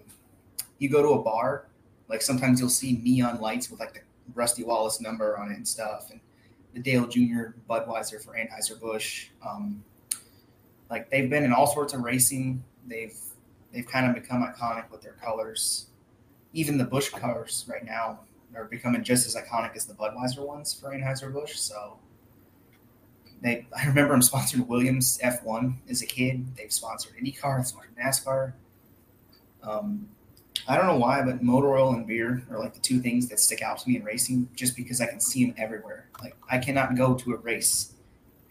[0.78, 1.66] you go to a bar
[2.10, 4.00] like sometimes you'll see neon lights with like the
[4.34, 6.20] rusty wallace number on it and stuff and
[6.74, 7.54] the Dale Jr.
[7.68, 9.28] Budweiser for Anheuser-Busch.
[9.46, 9.82] Um,
[10.90, 12.62] like they've been in all sorts of racing.
[12.86, 13.16] They've
[13.72, 15.86] they've kind of become iconic with their colors.
[16.52, 18.20] Even the Busch cars right now
[18.56, 21.56] are becoming just as iconic as the Budweiser ones for Anheuser-Busch.
[21.56, 21.98] So
[23.40, 26.56] they I remember them sponsored Williams F1 as a kid.
[26.56, 28.52] They've sponsored IndyCar, sponsored NASCAR.
[29.62, 30.08] Um,
[30.70, 33.40] I don't know why, but motor oil and beer are like the two things that
[33.40, 36.06] stick out to me in racing just because I can see them everywhere.
[36.22, 37.94] Like I cannot go to a race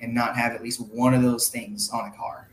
[0.01, 2.49] and not have at least one of those things on a car.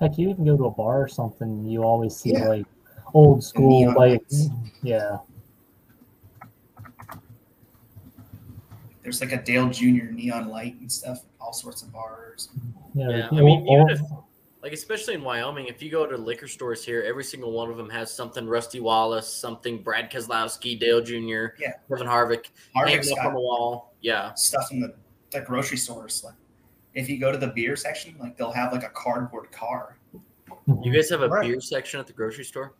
[0.00, 2.48] Heck, you even go to a bar or something, you always see Yeah.
[2.48, 2.66] like
[3.14, 4.48] old school, neon lights.
[4.82, 5.18] yeah,
[9.04, 10.10] There's like a Dale Jr.
[10.10, 12.48] neon light and stuff, all sorts of bars.
[12.92, 13.08] yeah.
[13.08, 14.25] Yeah, I mean, old- even if-
[14.66, 17.76] Like especially in Wyoming, if you go to liquor stores here, every single one of
[17.76, 21.74] them has something Rusty Wallace, something Brad Keselowski, Dale Jr., Yeah.
[21.88, 23.94] Kevin Harvick, Harvick's hanging up on got the wall.
[24.00, 24.92] Yeah, stuff in the,
[25.30, 26.24] the grocery stores.
[26.24, 26.34] Like
[26.94, 29.98] if you go to the beer section, like they'll have like a cardboard car.
[30.82, 31.46] you guys have a Right.
[31.46, 32.74] beer section at the grocery store?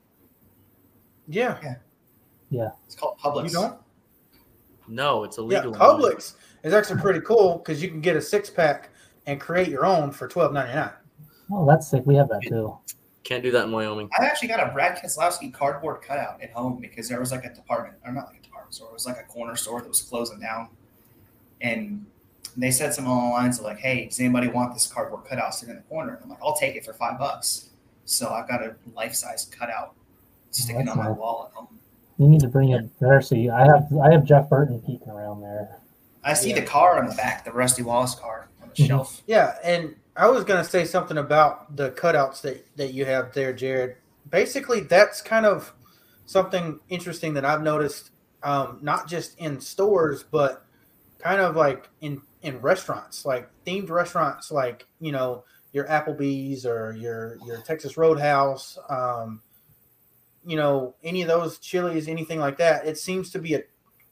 [1.28, 1.74] Yeah, Yeah.
[2.50, 2.68] Yeah.
[2.86, 3.44] It's called Publix.
[3.44, 3.78] you don't.
[4.88, 5.72] No, it's Yeah, illegal.
[5.72, 8.90] Publix is actually pretty cool because you can get a six pack
[9.26, 10.90] and create your own for twelve ninety nine.
[11.50, 12.02] Oh, that's sick.
[12.06, 12.76] We have that too.
[13.24, 14.08] Can't do that in Wyoming.
[14.18, 17.52] I actually got a Brad Keselowski cardboard cutout at home because there was like a
[17.52, 20.00] department, or not like a department store, it was like a corner store that was
[20.02, 20.68] closing down.
[21.60, 22.06] And
[22.56, 25.54] they said something along the lines of like, hey, does anybody want this cardboard cutout
[25.54, 26.14] sitting in the corner?
[26.14, 27.70] And I'm like, I'll take it for five bucks.
[28.04, 29.94] So I've got a life size cutout
[30.52, 31.18] sticking that's on my nice.
[31.18, 31.78] wall at home.
[32.18, 33.20] You need to bring it there.
[33.20, 35.78] So you, I have I have Jeff Burton peeking around there.
[36.24, 36.60] I see Yeah.
[36.60, 38.86] the car on the back, the Rusty Wallace car on the Mhm.
[38.86, 39.22] shelf.
[39.26, 43.52] Yeah, and I was gonna say something about the cutouts that that you have there,
[43.52, 43.96] Jared.
[44.28, 45.74] Basically, that's kind of
[46.24, 48.10] something interesting that I've noticed,
[48.42, 50.64] um, not just in stores, but
[51.18, 56.96] kind of like in in restaurants, like themed restaurants, like you know your Applebee's or
[56.98, 59.42] your your Texas Roadhouse, um,
[60.46, 62.86] you know any of those Chili's, anything like that.
[62.86, 63.62] It seems to be a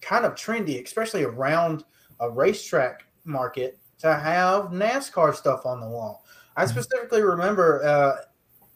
[0.02, 1.84] kind of trendy, especially around
[2.20, 6.26] a racetrack market to have NASCAR stuff on the wall.
[6.56, 8.16] I specifically remember uh,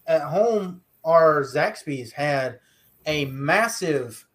[0.07, 2.61] at home, our Zaxby's had
[3.05, 4.27] a massive,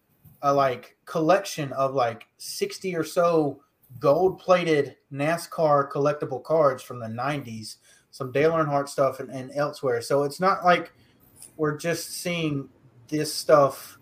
[0.42, 3.60] uh, like collection of like sixty or so
[3.98, 7.76] gold-plated NASCAR collectible cards from the '90s,
[8.12, 10.00] some Dale Earnhardt stuff, and, and elsewhere.
[10.00, 10.92] So it's not like
[11.56, 12.68] we're just seeing
[13.08, 13.98] this stuff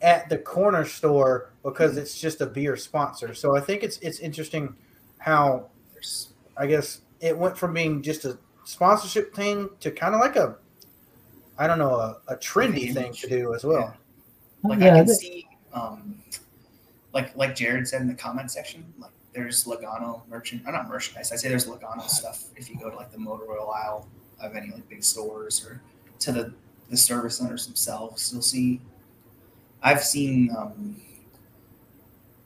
[0.00, 3.34] at the corner store because it's just a beer sponsor.
[3.34, 4.74] So I think it's it's interesting
[5.18, 5.70] how
[6.04, 10.36] There's- I guess it went from being just a sponsorship thing to kind of like
[10.36, 10.56] a,
[11.58, 13.96] I don't know, a, a trendy thing to do as well.
[14.62, 16.22] Like yeah, I can th- see, um,
[17.12, 21.32] like like Jared said in the comment section, like there's Logano merchant, or not merchandise.
[21.32, 24.08] I say there's Logano stuff if you go to like the Motor Oil aisle
[24.40, 25.80] of any like big stores or
[26.20, 26.54] to the
[26.90, 28.32] the service centers themselves.
[28.32, 28.80] You'll see.
[29.82, 31.00] I've seen um,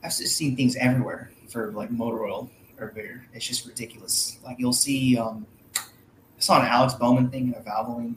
[0.03, 3.27] I've just seen things everywhere for like motor oil or beer.
[3.33, 4.39] It's just ridiculous.
[4.45, 5.19] Like you'll see.
[5.19, 8.15] Um, I saw an Alex Bowman thing in a Valvoline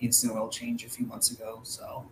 [0.00, 1.60] instant oil change a few months ago.
[1.64, 2.04] So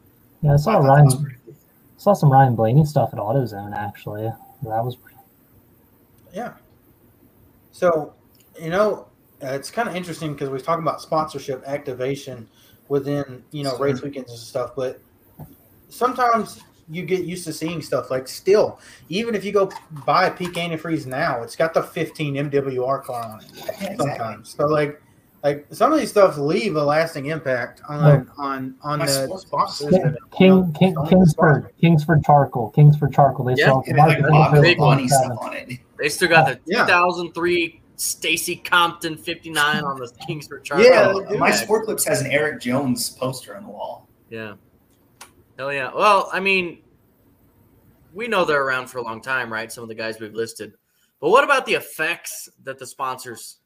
[0.42, 1.54] yeah, I I saw thought that Ryan cool.
[1.96, 4.24] saw some Ryan Blaney stuff at AutoZone actually.
[4.62, 5.18] That was pretty,
[6.32, 6.54] Yeah.
[7.72, 8.14] So,
[8.60, 9.06] you know,
[9.42, 12.48] uh, it's kind of interesting because we're talking about sponsorship activation
[12.88, 15.00] within, you know, race weekends and stuff, but
[15.90, 19.70] sometimes you get used to seeing stuff like still, even if you go
[20.04, 23.46] buy a Peak antifreeze now, it's got the 15 MWR car on it.
[23.50, 23.96] Exactly.
[23.96, 24.54] sometimes.
[24.56, 25.02] So like
[25.42, 29.94] like some of these stuff leave a lasting impact on on on the sports sponsors.
[30.36, 31.72] King, King, King Kingsford, sponsor.
[31.80, 33.46] Kingsford charcoal, Kingsford charcoal.
[33.46, 34.96] They Yeah, sell like Mark big one.
[34.96, 35.78] Bonnie stuff on it.
[35.98, 36.84] They still got the Yeah.
[36.86, 40.86] 2003 Stacy Compton 59 on the Kingsford charcoal.
[40.86, 41.38] Yeah, they do.
[41.38, 41.50] My.
[41.50, 44.08] Sport Clips has an Erik Jones poster on the wall.
[44.30, 44.54] Yeah.
[45.58, 45.90] Hell yeah.
[45.94, 46.82] Well, I mean,
[48.12, 49.72] we know they're around for a long time, right?
[49.72, 50.74] Some of the guys we've listed.
[51.20, 53.58] But what about the effects that the sponsors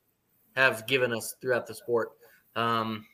[0.55, 2.11] have given us throughout the sport?
[2.55, 3.07] Um,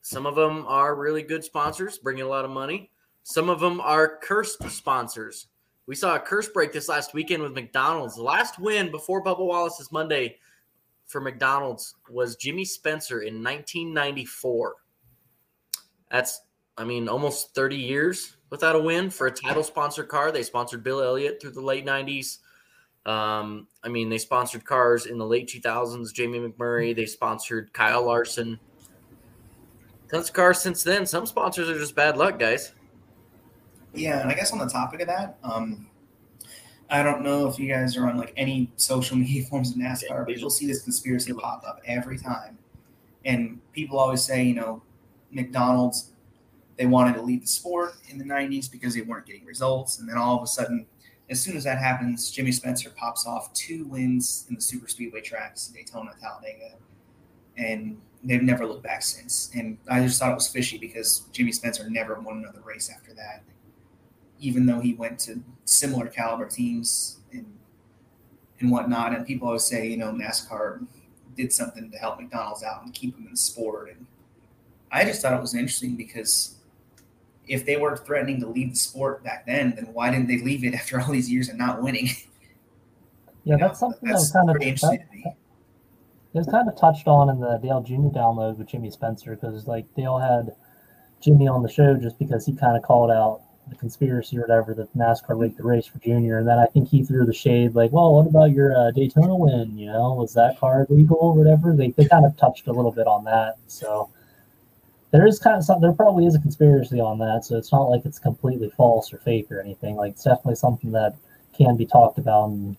[0.00, 2.90] some of them are really good sponsors, bringing a lot of money.
[3.22, 5.48] Some of them are cursed sponsors.
[5.86, 8.16] We saw a curse break this last weekend with McDonald's.
[8.16, 10.36] The last win before Bubba Wallace's Monday
[11.06, 14.74] for McDonald's was Jimmy Spencer in 1994.
[16.10, 16.40] That's
[16.80, 20.32] I mean, almost 30 years without a win for a title sponsor car.
[20.32, 22.38] They sponsored Bill Elliott through the late 90s.
[23.04, 26.96] Um, I mean, they sponsored cars in the late 2000s, Jamie McMurray.
[26.96, 28.58] They sponsored Kyle Larson.
[30.10, 31.04] Tons of cars since then.
[31.04, 32.72] Some sponsors are just bad luck, guys.
[33.92, 35.86] Yeah, and I guess on the topic of that, um,
[36.88, 40.24] I don't know if you guys are on like any social media forms of NASCAR,
[40.24, 42.56] but you'll see this conspiracy pop up every time.
[43.26, 44.82] And people always say, you know,
[45.30, 46.09] McDonald's,
[46.80, 49.98] they wanted to lead the sport in the 90s because they weren't getting results.
[49.98, 50.86] And then all of a sudden,
[51.28, 55.20] as soon as that happens, Jimmy Spencer pops off two wins in the super speedway
[55.20, 56.76] tracks, Daytona, Talladega,
[57.58, 59.50] and they've never looked back since.
[59.54, 63.12] And I just thought it was fishy because Jimmy Spencer never won another race after
[63.12, 63.42] that,
[64.38, 67.44] even though he went to similar caliber teams and
[68.60, 69.14] and whatnot.
[69.14, 70.86] And people always say, you know, NASCAR
[71.36, 73.90] did something to help McDonald's out and keep them in the sport.
[73.90, 74.06] And
[74.90, 76.56] I just thought it was interesting because
[77.50, 80.64] if they were threatening to leave the sport back then, then why didn't they leave
[80.64, 82.08] it after all these years and not winning?
[83.42, 85.24] Yeah, You know, that's something that's that was kind of pretty interesting to me.
[86.34, 88.14] It was kind of touched on in the Dale Jr.
[88.14, 90.54] download with Jimmy Spencer because like Dale had
[91.22, 94.74] Jimmy on the show just because he kind of called out the conspiracy or whatever
[94.74, 97.74] that NASCAR rigged the race for Junior, and then I think he threw the shade
[97.74, 99.78] like, "Well, what about your uh, Daytona win?
[99.78, 102.92] You know, was that car legal or whatever?" They they kind of touched a little
[102.92, 104.10] bit on that, so
[105.10, 107.84] there is kind of some there probably is a conspiracy on that, so it's not
[107.84, 109.96] like it's completely false or fake or anything.
[109.96, 111.16] Like it's definitely something that
[111.56, 112.76] can be talked about and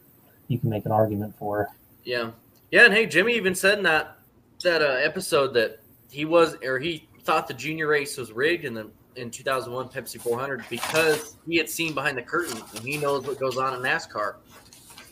[0.47, 1.69] you can make an argument for.
[2.03, 2.31] Yeah,
[2.71, 4.17] yeah, and hey, Jimmy even said in that
[4.63, 8.73] that uh, episode that he was or he thought the junior race was rigged in
[8.73, 13.25] the in 2001 Pepsi 400 because he had seen behind the curtain and he knows
[13.25, 14.35] what goes on in NASCAR.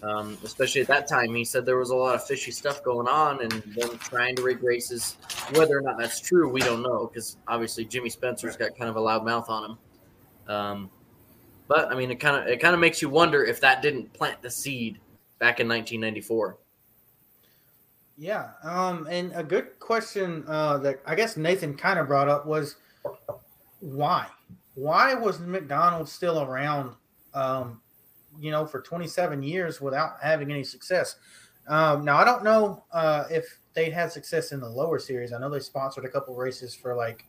[0.02, 3.08] Um, especially at that time, he said there was a lot of fishy stuff going
[3.08, 5.18] on and them trying to rig races.
[5.54, 8.96] Whether or not that's true, we don't know because obviously Jimmy Spencer's got kind of
[8.96, 9.78] a loud mouth on him.
[10.48, 10.90] Um,
[11.68, 14.14] but I mean, it kind of it kind of makes you wonder if that didn't
[14.14, 15.00] plant the seed
[15.38, 16.58] back in 1994.
[18.18, 22.46] Yeah, um, and a good question uh, that I guess Nathan kind of brought up
[22.46, 22.76] was
[23.80, 24.28] why?
[24.76, 26.96] Why was McDonald's still around?
[27.34, 27.82] Um,
[28.40, 31.16] you know, for 27 years without having any success.
[31.68, 35.34] Um, now I don't know uh, if they had success in the lower series.
[35.34, 37.26] I know they sponsored a couple races for like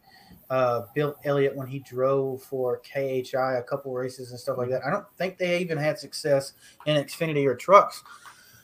[0.49, 4.85] uh, Bill Elliott when he drove for KHI a couple races and stuff like that.
[4.85, 6.55] I don't think they even had success
[6.87, 8.03] in Xfinity or trucks.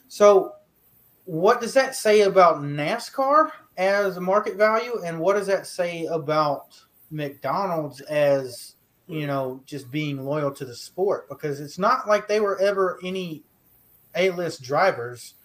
[0.07, 0.53] So,
[1.25, 6.05] what does that say about NASCAR as a market value, and what does that say
[6.05, 6.79] about
[7.11, 8.75] McDonald's as
[9.07, 11.29] you know just being loyal to the sport?
[11.29, 13.43] Because it's not like they were ever any
[14.15, 15.35] A-list drivers,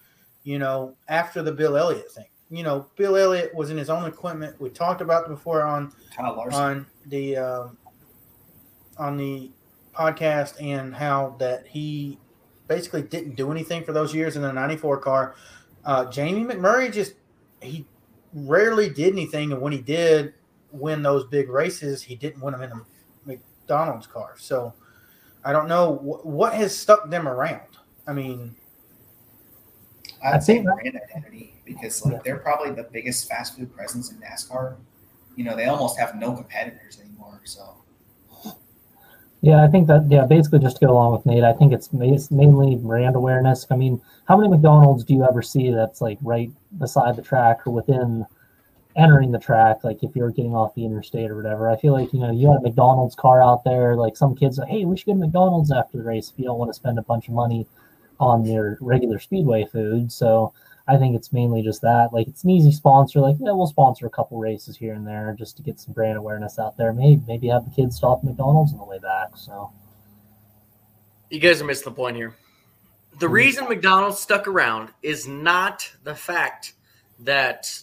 [0.43, 4.05] you know, after the Bill Elliott thing you know, Bill Elliott was in his own
[4.05, 4.61] equipment.
[4.61, 5.91] We talked about it before on
[6.53, 7.77] on the um,
[8.99, 9.49] on the
[9.91, 12.19] podcast and how that he
[12.67, 15.35] basically didn't do anything for those years in the '94 car.
[15.83, 17.15] Uh, Jamie McMurray just
[17.59, 17.87] he
[18.33, 20.35] rarely did anything, and when he did
[20.71, 22.81] win those big races, he didn't win them in a
[23.63, 24.35] McDonald's car.
[24.37, 24.73] So
[25.43, 27.61] I don't know wh- what has stuck them around.
[28.07, 28.55] I mean,
[30.23, 34.75] I'd say brand identity because like they're probably the biggest fast food presence in NASCAR.
[35.35, 37.41] You know, they almost have no competitors anymore.
[37.45, 37.77] So.
[39.41, 41.89] Yeah, I think that yeah, basically just to go along with Nate, I think it's,
[41.91, 43.65] it's mainly brand awareness.
[43.69, 47.67] I mean, how many McDonald's do you ever see that's like right beside the track
[47.67, 48.25] or within
[48.95, 49.83] entering the track?
[49.83, 52.51] Like if you're getting off the interstate or whatever, I feel like you know you
[52.51, 53.95] had a McDonald's car out there.
[53.95, 56.45] Like some kids, like, hey, we should get a McDonald's after the race if you
[56.45, 57.67] don't want to spend a bunch of money
[58.19, 60.11] on your regular speedway food.
[60.11, 60.53] So
[60.87, 62.09] I think it's mainly just that.
[62.11, 63.19] Like it's an easy sponsor.
[63.19, 66.17] Like yeah, we'll sponsor a couple races here and there just to get some brand
[66.17, 66.93] awareness out there.
[66.93, 69.37] Maybe maybe have the kids stop at McDonald's on the way back.
[69.37, 69.71] So
[71.29, 72.35] you guys are missing the point here.
[73.19, 73.33] The mm-hmm.
[73.33, 76.73] reason McDonald's stuck around is not the fact
[77.19, 77.81] that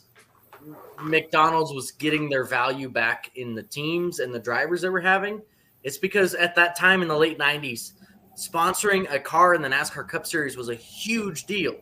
[1.02, 5.40] McDonald's was getting their value back in the teams and the drivers they were having.
[5.82, 7.92] It's because at that time in the late 90s,
[8.36, 11.76] sponsoring a car in the NASCAR Cup Series was a huge deal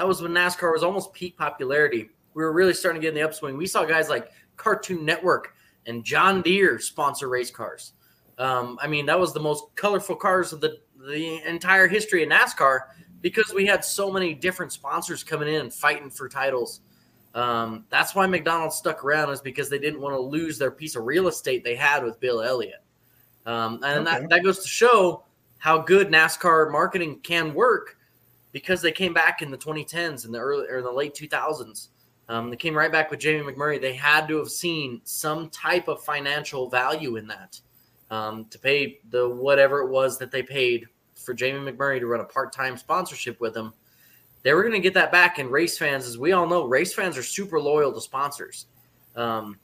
[0.00, 2.08] that was when NASCAR was almost peak popularity.
[2.34, 3.56] We were really starting to get in the upswing.
[3.56, 5.54] We saw guys like Cartoon Network
[5.86, 7.92] and John Deere sponsor race cars.
[8.38, 12.30] Um, I mean, that was the most colorful cars of the the entire history of
[12.30, 12.80] NASCAR
[13.20, 16.80] because we had so many different sponsors coming in fighting for titles.
[17.34, 20.96] Um, that's why McDonald's stuck around is because they didn't want to lose their piece
[20.96, 22.82] of real estate they had with Bill Elliott.
[23.46, 24.20] Um, and okay.
[24.20, 25.24] that, that goes to show
[25.58, 27.98] how good NASCAR marketing can work
[28.52, 31.88] because they came back in the 2010s and the early or the late 2000s.
[32.28, 33.80] Um, they came right back with Jamie McMurray.
[33.80, 37.60] They had to have seen some type of financial value in that
[38.10, 42.20] um, to pay the whatever it was that they paid for Jamie McMurray to run
[42.20, 43.74] a part-time sponsorship with them.
[44.42, 45.38] They were going to get that back.
[45.38, 48.66] And race fans, as we all know, race fans are super loyal to sponsors.
[49.16, 49.58] Um,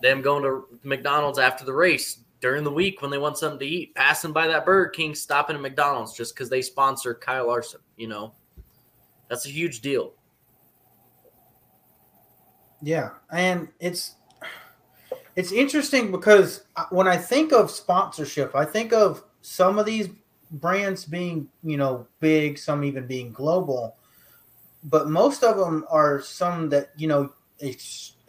[0.00, 3.66] them going to McDonald's after the race during the week when they want something to
[3.66, 7.80] eat, passing by that Burger King, stopping at McDonald's just because they sponsor Kyle Larson.
[7.96, 8.32] You know,
[9.28, 10.14] that's a huge deal.
[12.82, 14.14] Yeah, and it's
[15.36, 20.08] it's interesting because when I think of sponsorship, I think of some of these
[20.52, 23.96] brands being you know big, some even being global,
[24.84, 27.32] but most of them are some that you know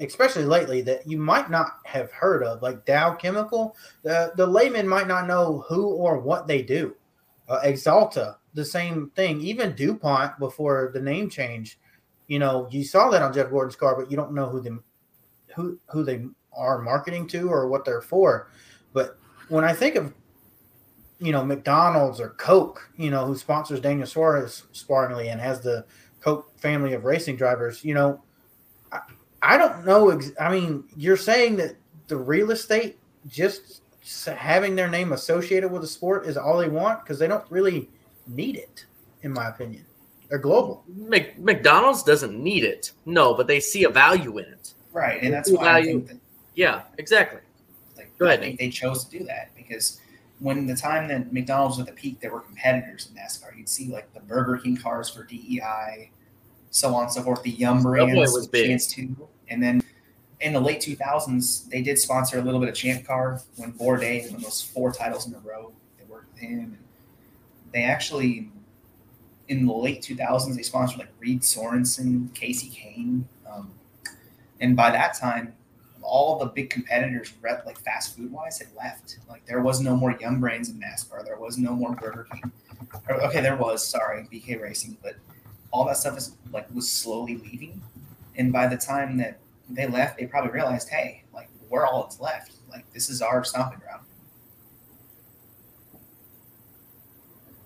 [0.02, 3.76] especially lately, that you might not have heard of, like Dow Chemical.
[4.04, 6.96] The the layman might not know who or what they do.
[7.48, 9.42] Uh, Axalta, the same thing.
[9.42, 11.80] Even DuPont before the name change,
[12.28, 14.84] you know, you saw that on Jeff Gordon's car, but you don't know who them
[15.56, 18.50] who who they are marketing to or what they're for.
[18.94, 19.18] But
[19.50, 20.14] when I think of
[21.22, 25.86] you know McDonald's or Coke, you know, who sponsors Daniel Suarez sparingly and has the
[26.20, 28.22] Coke family of racing drivers, you know,
[29.42, 30.10] I don't know.
[30.10, 31.76] Ex- I mean, you're saying that
[32.08, 33.82] the real estate just
[34.28, 37.90] having their name associated with a sport is all they want because they don't really
[38.28, 38.86] need it,
[39.22, 39.86] in my opinion.
[40.30, 40.84] They're global.
[40.88, 44.74] Mc- McDonald's doesn't need it, no, but they see a value in it.
[44.94, 45.90] Right, and that's why value.
[45.90, 46.18] I think that,
[46.56, 47.42] yeah, exactly.
[47.98, 48.40] Like, Go ahead.
[48.40, 50.00] I think they chose to do that because
[50.42, 53.56] when the time that McDonald's was at the peak, there were competitors in NASCAR.
[53.56, 56.10] You'd see like the Burger King cars for DEI,
[56.72, 57.44] so on and so forth.
[57.44, 58.68] The Yum brands was big.
[58.68, 59.30] Chance too.
[59.50, 59.84] And then
[60.40, 64.32] in the late 2000s, they did sponsor a little bit of Champ Car when Bourdais
[64.32, 65.72] won those four titles in a row.
[66.00, 66.60] They worked with him.
[66.60, 66.78] And
[67.72, 68.50] they actually,
[69.48, 73.26] in the late 2000s, they sponsored like Reed Sorenson, Kasey Kahne.
[73.48, 73.72] Um,
[74.60, 75.54] and by that time,
[76.12, 79.20] all the big competitors, rep like fast food wise, had left.
[79.30, 81.24] Like there was no more Yum Brands in NASCAR.
[81.24, 82.52] There was no more Burger King.
[83.08, 83.88] Or, okay, there was.
[83.88, 85.16] Sorry, BK Racing, but
[85.72, 87.82] all that stuff is like was slowly leaving.
[88.36, 89.40] And by the time that
[89.70, 92.52] they left, they probably realized, hey, like we're all that's left.
[92.70, 94.04] Like this is our stomping ground.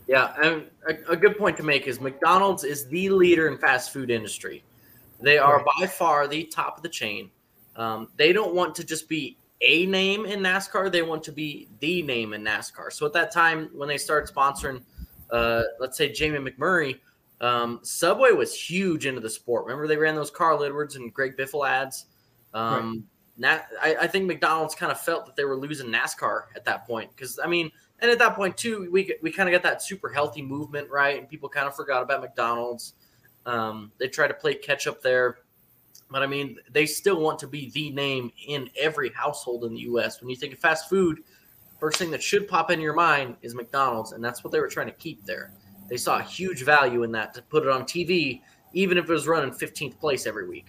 [0.08, 3.92] Yeah, and a, a good point to make is McDonald's is the leader in fast
[3.92, 4.64] food industry.
[5.20, 7.32] They are by far the top of the chain.
[7.76, 11.68] Um, they don't want to just be a name in NASCAR; they want to be
[11.80, 12.92] the name in NASCAR.
[12.92, 14.82] So at that time, when they started sponsoring,
[15.32, 17.00] uh, let's say Jamie McMurray,
[17.42, 19.66] um, Subway was huge into the sport.
[19.66, 22.06] Remember they ran those Carl Edwards and Greg Biffle ads.
[22.54, 23.06] Um,
[23.38, 26.88] Na- I, I think McDonald's kind of felt that they were losing NASCAR at that
[26.88, 27.70] point because I mean,
[28.00, 31.20] and at that point too, we we kind of got that super healthy movement right,
[31.20, 32.94] and people kind of forgot about McDonald's.
[33.46, 35.40] Um, they tried to play catch up there,
[36.12, 39.82] but I mean, they still want to be the name in every household in the
[39.82, 40.22] U.S.
[40.22, 41.24] When you think of fast food,
[41.80, 44.68] first thing that should pop into your mind is McDonald's, and that's what they were
[44.68, 45.52] trying to keep there.
[45.90, 48.42] They saw a huge value in that to put it on TV,
[48.74, 50.68] even if it was running 15th place every week.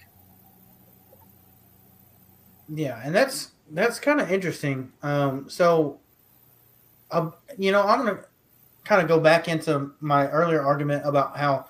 [2.69, 4.93] Yeah, and that's that's kind of interesting.
[5.03, 6.01] Um, so,
[7.11, 8.25] um, you know, I'm gonna
[8.85, 11.67] kind of go back into my earlier argument about how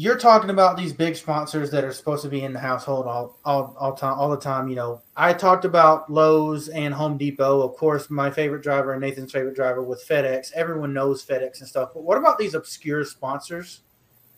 [0.00, 3.38] you're talking about these big sponsors that are supposed to be in the household all
[3.44, 4.70] all all time all the time.
[4.70, 7.60] You know, I talked about Lowe's and Home Depot.
[7.60, 10.52] Of course, my favorite driver and Nathan's favorite driver with FedEx.
[10.52, 11.90] Everyone knows FedEx and stuff.
[11.92, 13.82] But what about these obscure sponsors?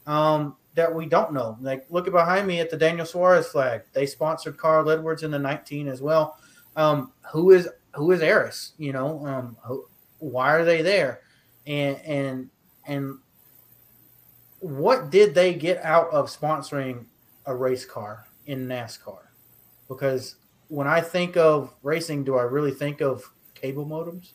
[0.04, 1.56] Um, that we don't know.
[1.60, 3.82] Like look behind me at the Daniel Suarez flag.
[3.92, 6.38] They sponsored Carl Edwards in the 19 as well.
[6.74, 8.72] Um, who is who is Arris?
[8.78, 9.86] You know, um, who,
[10.18, 11.20] why are they there?
[11.68, 12.50] And and
[12.84, 13.18] and
[14.62, 17.04] what did they get out of sponsoring
[17.46, 19.18] a race car in NASCAR?
[19.88, 20.36] Because
[20.68, 24.30] when I think of racing, do I really think of cable modems?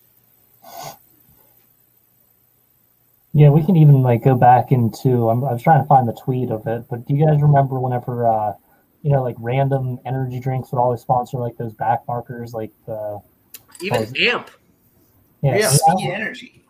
[3.33, 5.29] Yeah, we can even like go back into.
[5.29, 7.79] I'm, I was trying to find the tweet of it, but do you guys remember
[7.79, 8.53] whenever, uh,
[9.03, 13.21] you know, like random energy drinks would always sponsor like those back markers, like the
[13.81, 14.51] Even Oh, is AMP.
[15.41, 15.69] yeah, Yeah.
[15.69, 16.65] Speed, Speed energy.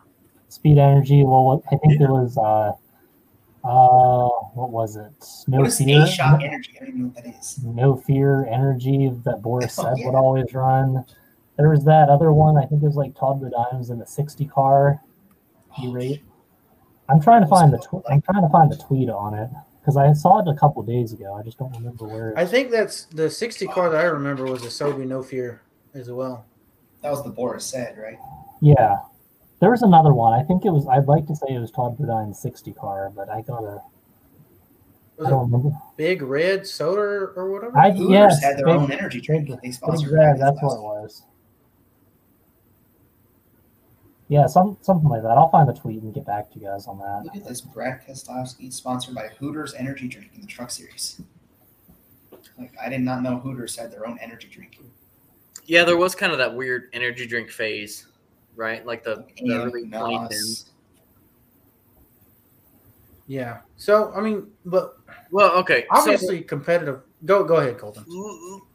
[0.48, 1.24] Speed Energy.
[1.24, 2.36] Well, I think it was.
[2.38, 2.72] Uh,
[3.68, 5.12] uh, what was it?
[5.46, 6.02] No What is fear.
[6.02, 6.72] A shot energy?
[6.76, 7.58] I don't even know what that is.
[7.64, 10.06] No fear energy that Boris Oh, said yeah.
[10.06, 11.04] would always run.
[11.58, 12.56] There was that other one.
[12.56, 15.00] I think it was like Todd the Dimes in the 60 car.
[15.82, 16.22] You rate.
[17.10, 17.78] I'm trying to find the.
[17.78, 19.50] Tw- I'm trying to find the tweet on it
[19.80, 21.34] because I saw it a couple days ago.
[21.34, 22.34] I just don't remember where.
[22.36, 25.62] I think that's the 60 car that I remember was a Sobe No Fear
[25.94, 26.46] as well.
[27.02, 28.18] That was the Boris Said, right?
[28.60, 28.96] yeah,
[29.60, 30.32] there was another one.
[30.38, 30.86] I think it was.
[30.86, 33.82] I'd like to say it was Todd Dimes 60 car, but I gotta.
[35.24, 35.76] I don't remember.
[35.96, 37.00] Big Red Soda
[37.34, 37.76] or whatever?
[37.76, 39.48] I Hooters yes, had their big- own energy drink.
[39.48, 41.22] big- They big red, That's what it was.
[44.28, 45.30] Yeah, some something like that.
[45.38, 47.22] I'll find the tweet and get back to you guys on that.
[47.24, 47.62] Look at this.
[47.62, 51.20] Brad Keselowski sponsored by Hooters Energy Drink in the Truck Series.
[52.58, 54.78] Like I did not know Hooters had their own energy drink.
[55.64, 58.06] Yeah, there was kind of that weird energy drink phase,
[58.58, 58.84] right?
[58.84, 60.30] Like the, the And early 2010s.
[60.30, 60.70] Nas.
[63.26, 63.58] Yeah.
[63.76, 64.98] So I mean, but
[65.30, 65.82] Well, okay.
[65.90, 67.00] so- obviously competitive.
[67.24, 68.04] Go go ahead, Colton.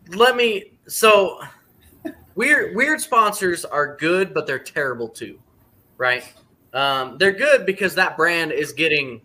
[0.09, 1.39] Let me so
[2.35, 5.39] weird weird sponsors are good but they're terrible too
[5.97, 6.33] right
[6.73, 9.21] um, they're good because that brand is getting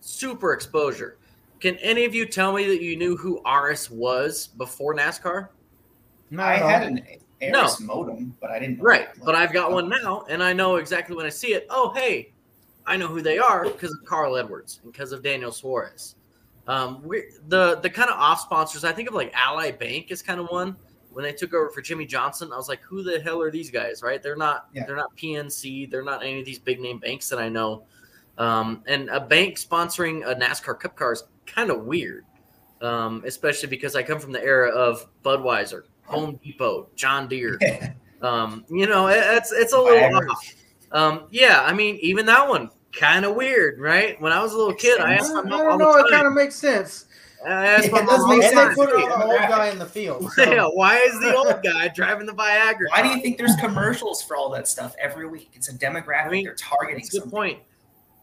[0.00, 1.18] super exposure
[1.60, 5.48] can any of you tell me that you knew who Arris was before NASCAR?
[6.30, 6.66] No, I no.
[6.68, 7.04] had an
[7.40, 8.80] Arris modem, but I didn't.
[8.80, 11.66] Right, but I've got one now, and I know exactly when I see it.
[11.70, 12.32] Oh, hey,
[12.86, 16.16] I know who they are because of Carl Edwards and because of Daniel Suarez.
[16.66, 18.84] Um, we the the kind of off sponsors.
[18.84, 20.76] I think of like Ally Bank is kind of one.
[21.12, 23.70] When they took over for Jimmie Johnson, I was like, who the hell are these
[23.70, 24.02] guys?
[24.02, 24.22] Right?
[24.22, 24.68] They're not.
[24.72, 24.86] Yeah.
[24.86, 25.90] They're not PNC.
[25.90, 27.84] They're not any of these big name banks that I know.
[28.38, 32.24] Um, and a bank sponsoring a NASCAR Cup car is kind of weird,
[32.80, 37.58] um, especially because I come from the era of Budweiser, Home Depot, John Deere.
[38.22, 40.28] Um, you know, it, it's it's a little Viagra.
[40.30, 40.54] off.
[40.92, 44.20] Um, yeah, I mean, even that one kind of weird, right?
[44.20, 45.96] When I was a little kid, I I, asked my mom all don't know.
[46.04, 47.06] It kind of makes sense.
[47.46, 48.76] I asked my Yeah, it mom does all make sense.
[48.76, 49.12] They put it sense.
[49.14, 50.30] on the old guy in the field.
[50.32, 52.90] so- Yeah, why is the old guy driving the Viagra?
[52.90, 55.50] Why do you think there's commercials for all that stuff every week?
[55.54, 57.02] It's a demographic I mean, they're targeting.
[57.04, 57.60] That's a good point.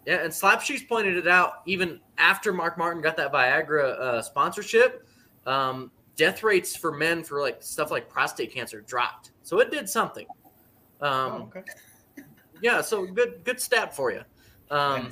[0.06, 5.08] Yeah, and Slapshoes pointed it out even after Mark Martin got that Viagra uh, sponsorship.
[5.48, 9.88] Um, death rates for men for like stuff like prostate cancer dropped, so it did
[9.88, 10.28] something.
[11.00, 11.64] Um, Oh, okay.
[12.62, 14.22] Yeah, so good good stat for you.
[14.70, 15.10] Um,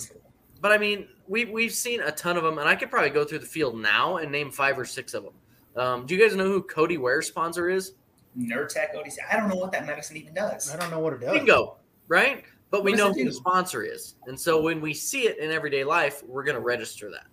[0.59, 3.23] but I mean, we we've seen a ton of them, and I could probably go
[3.23, 5.33] through the field now and name five or six of them.
[5.75, 7.93] Um, do you guys know who Cody Ware's sponsor is?
[8.37, 9.17] Nurtec ODT.
[9.31, 10.73] I don't know what that medicine even does.
[10.73, 11.33] I don't know what it does.
[11.33, 11.77] Bingo,
[12.07, 12.43] right?
[12.71, 14.15] But we know who the sponsor is.
[14.27, 17.27] And so when we see it in everyday life, we're going to register that.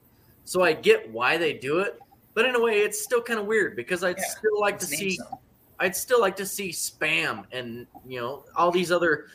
[0.44, 1.98] So I get why they do it,
[2.34, 4.86] but in a way, it's still kind of weird because I'd Yeah, still like to
[4.86, 5.38] see, some.
[5.80, 9.26] I'd still like to see spam and you know all these other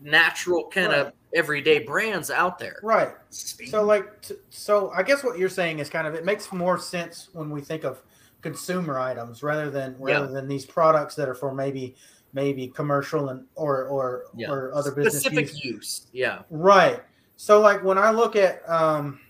[0.00, 1.14] natural kind of Right.
[1.34, 2.80] everyday brands out there.
[2.82, 3.14] Right.
[3.30, 3.70] Speed.
[3.70, 6.78] So like, t- so I guess what you're saying is kind of it makes more
[6.78, 8.02] sense when we think of
[8.40, 10.14] consumer items rather than Yeah.
[10.14, 11.94] rather than these products that are for maybe
[12.32, 14.50] maybe commercial and or or Yeah.
[14.50, 15.64] or other business Specific use.
[15.64, 16.06] use.
[16.12, 16.42] Yeah.
[16.50, 17.00] Right.
[17.36, 19.20] So like when I look at um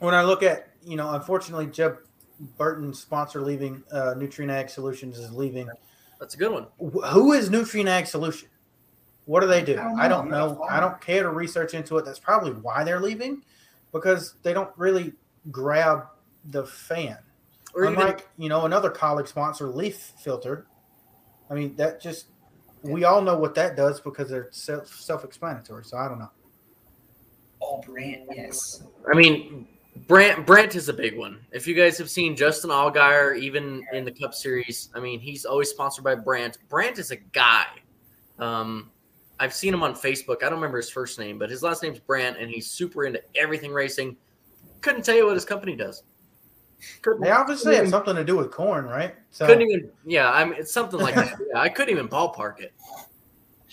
[0.00, 1.98] when I look at you know unfortunately Jeb
[2.56, 5.68] Burton's sponsor leaving uh Nutrient Ag Solutions is leaving.
[6.18, 6.66] That's a good one.
[7.10, 8.48] Who is Nutrient Ag Solution?
[9.26, 9.78] What do they do?
[9.98, 10.50] I don't know.
[10.50, 10.62] I'm not know.
[10.70, 12.04] I don't care to research into it.
[12.04, 13.42] That's probably why they're leaving
[13.92, 15.12] because they don't really
[15.50, 16.06] grab
[16.46, 17.18] the fan.
[17.74, 20.66] Or even Unlike, you know, another colleague sponsor, Leaf Filter.
[21.50, 22.26] I mean, that just
[22.82, 25.84] we all know what that does because they're self self-explanatory.
[25.84, 26.30] So I don't know.
[27.60, 28.28] All brand.
[28.34, 28.82] Yes.
[29.12, 29.66] I mean,
[30.06, 31.40] Brandt Brandt is a big one.
[31.52, 35.44] If you guys have seen Justin Allgaier, even in the Cup Series, I mean, he's
[35.44, 36.58] always sponsored by Brandt.
[36.68, 37.66] Brandt is a guy.
[38.38, 38.90] Um,
[39.38, 40.42] I've seen him on Facebook.
[40.42, 43.22] I don't remember his first name, but his last name's Brandt, and he's super into
[43.34, 44.16] everything racing.
[44.80, 46.02] Couldn't tell you what his company does.
[47.02, 49.14] Couldn't, They obviously have something to do with corn, right?
[49.30, 49.90] So couldn't even.
[50.04, 51.38] Yeah, I mean, it's something like that.
[51.52, 52.74] Yeah, I couldn't even ballpark it.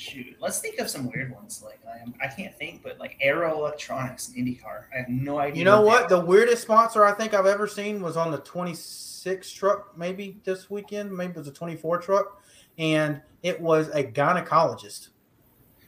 [0.03, 0.35] Shoot.
[0.39, 1.63] Let's think of some weird ones.
[1.63, 4.85] Like I, I can't think, but like Arrow Electronics and IndyCar.
[4.93, 5.59] I have no idea.
[5.59, 6.09] You know what?
[6.09, 10.41] they The weirdest sponsor I think I've ever seen was on the 26 truck, maybe
[10.43, 11.15] this weekend.
[11.15, 12.41] Maybe it was a 24 truck,
[12.77, 15.09] and it was a gynecologist.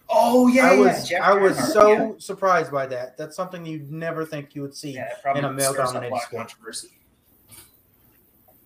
[0.07, 2.11] Oh yeah, I was Jeff I was Earnhardt, so yeah.
[2.17, 3.17] surprised by that.
[3.17, 4.91] That's something you'd never think you would see.
[4.91, 6.29] Yeah, in a stirs male-dominated sport.
[6.31, 6.99] controversy.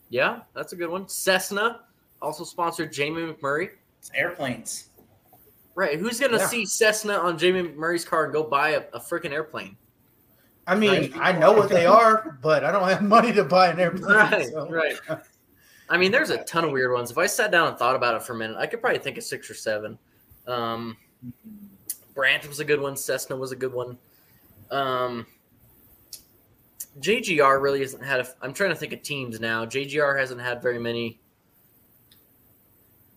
[0.10, 1.08] Yeah, that's a good one.
[1.08, 1.82] Cessna
[2.22, 3.70] also sponsored Jamie McMurray.
[4.00, 4.89] It's airplanes.
[5.80, 5.98] Right.
[5.98, 6.48] Who's going to Yeah.
[6.48, 9.78] see Cessna on Jamie Murray's car and go buy a, a freaking airplane?
[10.68, 13.80] I mean, I know what they are, but I don't have money to buy an
[13.80, 14.04] airplane.
[14.14, 14.50] Right.
[14.50, 14.98] so- Right.
[15.90, 17.12] I mean, there's a ton of weird ones.
[17.12, 19.18] If I sat down and thought about it for a minute, I could probably think
[19.18, 19.98] of six or seven.
[20.48, 20.98] Um,
[22.14, 22.98] Brandt was a good one.
[22.98, 23.98] Cessna was a good one.
[24.72, 25.26] Um,
[27.00, 28.28] JGR really hasn't had a.
[28.42, 29.66] I'm trying to think of teams now.
[29.66, 31.22] JGR hasn't had very many.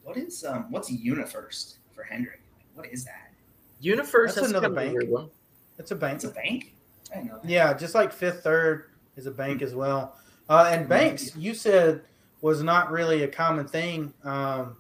[0.05, 0.71] What is um?
[0.71, 2.42] What's Unifirst for Hendrick?
[2.75, 3.33] What is that?
[3.81, 5.11] Universe That's has another kind of a bank.
[5.11, 5.31] weird.
[5.79, 6.15] It's a bank.
[6.17, 6.75] It's a bank.
[7.11, 7.49] I didn't know that.
[7.51, 10.17] Yeah, just like Fifth Third is a bank as well.
[10.49, 12.03] Uh, and banks, you said
[12.41, 14.77] was not really a common thing, um,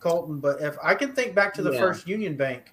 [0.00, 0.40] Colton.
[0.40, 1.80] But if I can think back to the Yeah.
[1.80, 2.72] first Union Bank,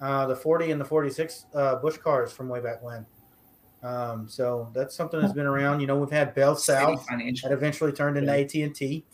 [0.00, 3.06] uh, the 40 and the 46 uh, Busch cars from way back when.
[3.82, 5.80] Um, so that's something that's been around.
[5.80, 9.04] You know, we've had Bell South that eventually turned into AT and T.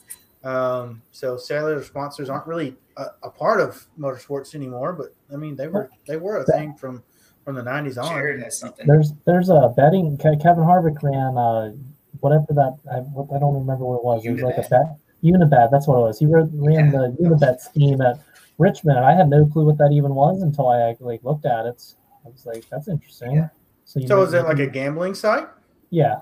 [0.44, 4.92] Um, so cellular sponsors aren't really a, a part of motorsports anymore.
[4.92, 7.02] But I mean, they were they were a thing from
[7.44, 8.08] from the 90s on.
[8.10, 8.86] Jared has something.
[8.86, 10.16] There's there's a betting.
[10.18, 11.72] Kevin Harvick ran uh,
[12.20, 14.24] whatever that I, what, I don't remember what it was.
[14.24, 15.70] It was like a bet Unibet.
[15.70, 16.18] That's what it was.
[16.18, 16.90] He ran, ran Yeah.
[16.92, 18.20] the Unibet scheme at
[18.58, 18.98] Richmond.
[18.98, 21.82] and I had no clue what that even was until I like looked at it.
[22.24, 23.32] I was like, that's interesting.
[23.32, 23.48] Yeah.
[23.84, 25.48] So, you So know- is it like a gambling site?
[25.90, 26.20] yeah?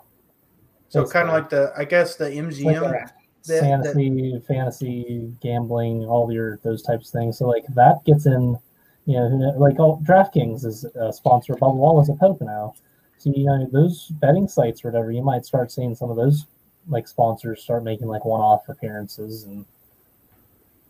[0.88, 2.80] So kind of like like the, I guess the MGM.
[2.82, 3.08] Like
[3.46, 7.38] that- fantasy, fantasy gambling, all your those types of things.
[7.38, 8.58] So like that gets in,
[9.04, 12.74] you know, like oh, DraftKings is a sponsor of is a at now.
[13.18, 16.46] So you know those betting sites or whatever, you might start seeing some of those
[16.88, 19.64] like sponsors start making like one-off appearances, and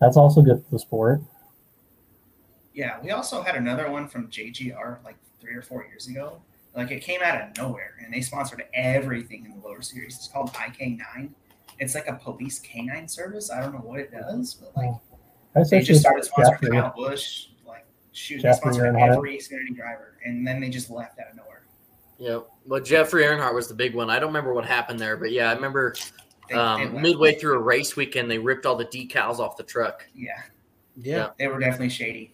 [0.01, 1.21] that's also good for the sport.
[2.75, 6.43] Yeah, we also had another one from JGR like three or four years ago.
[6.75, 10.17] Like it came out of nowhere, and they sponsored everything in the lower series.
[10.17, 11.31] It's called IK9.
[11.79, 13.51] It's like a police canine service.
[13.51, 14.99] I don't know what it does, but like I
[15.55, 17.47] they associate just started sponsoring Kyle Busch.
[17.67, 21.37] Like shoot, they Jeffrey sponsored every Xfinity driver, and then they just left out of
[21.37, 21.67] nowhere.
[22.19, 22.41] Yeah.
[22.67, 24.09] Well, Jeffrey Earnhardt was the big one.
[24.09, 25.95] I don't remember what happened there, but yeah, I remember
[26.49, 27.03] They, they um, left.
[27.03, 30.07] midway through a race weekend, they ripped all the decals off the truck.
[30.15, 30.41] Yeah,
[30.97, 31.31] Yeah.
[31.39, 32.33] they were definitely shady.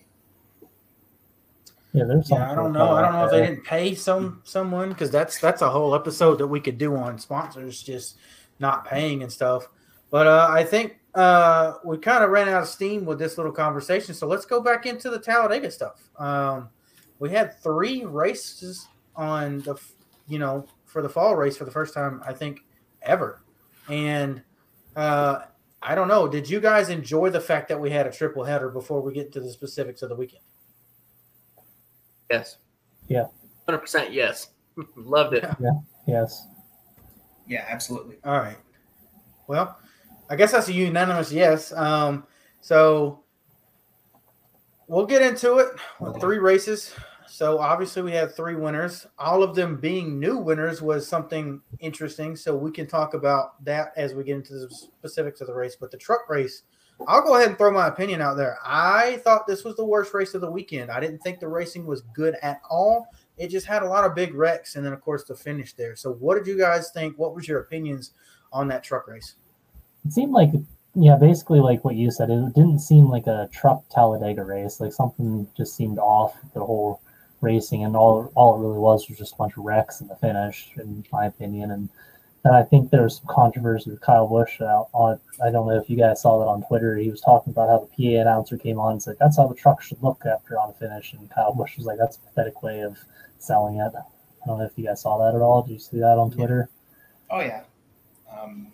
[1.92, 2.30] Yeah, there's.
[2.30, 2.92] Yeah, I don't know.
[2.94, 6.36] I don't know if they didn't pay some someone because that's that's a whole episode
[6.38, 8.16] that we could do on sponsors just
[8.62, 9.68] not paying and stuff.
[10.10, 13.52] But uh, I think uh, we kind of ran out of steam with this little
[13.52, 16.08] conversation, so let's go back into the Talladega stuff.
[16.18, 16.70] Um,
[17.18, 19.74] we had three races on the,
[20.26, 22.60] you know, for the fall race for the first time I think
[23.02, 23.42] ever,
[23.90, 24.42] and
[24.96, 25.40] uh,
[25.82, 26.28] I don't know.
[26.28, 29.32] Did you guys enjoy the fact that we had a triple header before we get
[29.32, 30.44] to the specifics of the weekend?
[32.30, 32.58] Yes.
[33.08, 33.26] Yeah.
[33.68, 34.48] 100% yes.
[34.96, 35.44] Loved it.
[36.06, 36.46] Yes.
[37.52, 38.16] Yeah, absolutely.
[38.24, 38.56] All right.
[39.46, 39.78] Well,
[40.30, 41.70] I guess that's a unanimous yes.
[41.74, 42.24] Um,
[42.62, 43.24] so
[44.88, 45.68] we'll get into it
[46.00, 46.94] with three races.
[47.26, 49.06] So obviously we had three winners.
[49.18, 52.36] All of them being new winners was something interesting.
[52.36, 55.76] So we can talk about that as we get into the specifics of the race.
[55.78, 56.62] But the truck race,
[57.06, 58.56] I'll go ahead and throw my opinion out there.
[58.64, 60.90] I thought this was the worst race of the weekend.
[60.90, 63.08] I didn't think the racing was good at all.
[63.38, 65.96] It just had a lot of big wrecks, and then of course the finish there.
[65.96, 67.18] So what did you guys think?
[67.18, 68.12] What was your opinions
[68.52, 69.36] on that truck race?
[70.04, 70.50] It seemed like
[70.94, 72.30] yeah, basically like what you said.
[72.30, 74.80] It didn't seem like a truck Talladega race.
[74.80, 77.00] Like something just seemed off the whole
[77.40, 80.16] racing, and all all it really was was just a bunch of wrecks in the
[80.16, 81.70] finish, in my opinion.
[81.70, 81.88] And
[82.44, 85.18] and I think there was some controversy with Kyle Busch out on.
[85.44, 86.96] I don't know if you guys saw that on Twitter.
[86.96, 89.54] He was talking about how the PA announcer came on and said that's how the
[89.54, 92.62] truck should look after on a finish, and Kyle Busch was like, "That's a pathetic
[92.62, 92.98] way of
[93.38, 95.62] selling it." I don't know if you guys saw that at all.
[95.62, 96.68] Did you see that on Twitter?
[97.30, 97.62] Oh yeah.
[98.36, 98.72] Um,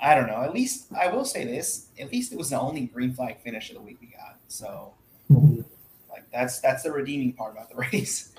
[0.00, 0.42] I don't know.
[0.42, 1.86] At least I will say this.
[2.00, 4.36] At least it was the only green flag finish of the week we got.
[4.48, 4.94] So,
[5.30, 5.64] Mhm.
[6.10, 8.32] like that's that's the redeeming part about the race.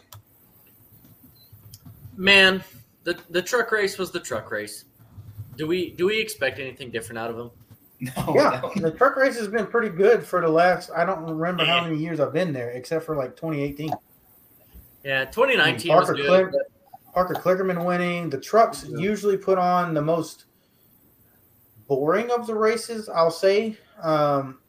[2.16, 2.64] Man,
[3.08, 4.84] the the truck race was the truck race.
[5.56, 7.52] Do we do we expect anything different out of him?
[8.00, 8.90] No, yeah, no.
[8.90, 10.92] the truck race has been pretty good for the last.
[10.96, 13.90] I don't remember how many years I've been there, except for like 2018.
[15.04, 16.28] Yeah, 2019 was Parker good.
[16.28, 18.30] Click- but- Parker Kligerman winning.
[18.30, 19.00] The trucks Yeah.
[19.00, 20.46] usually put on the most
[21.88, 23.78] boring of the races, I'll say.
[24.04, 24.60] Um,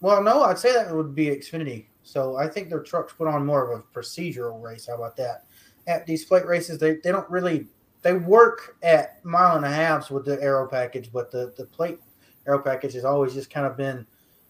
[0.00, 1.86] well, no, I'd say that would be Xfinity.
[2.04, 4.86] So I think their trucks put on more of a procedural race.
[4.86, 5.46] How about that?
[5.86, 7.66] At these plate races, they, they don't really
[8.02, 12.00] they work at mile and a halves with the aero package, but the, the plate
[12.46, 14.06] aero package has always just kind of been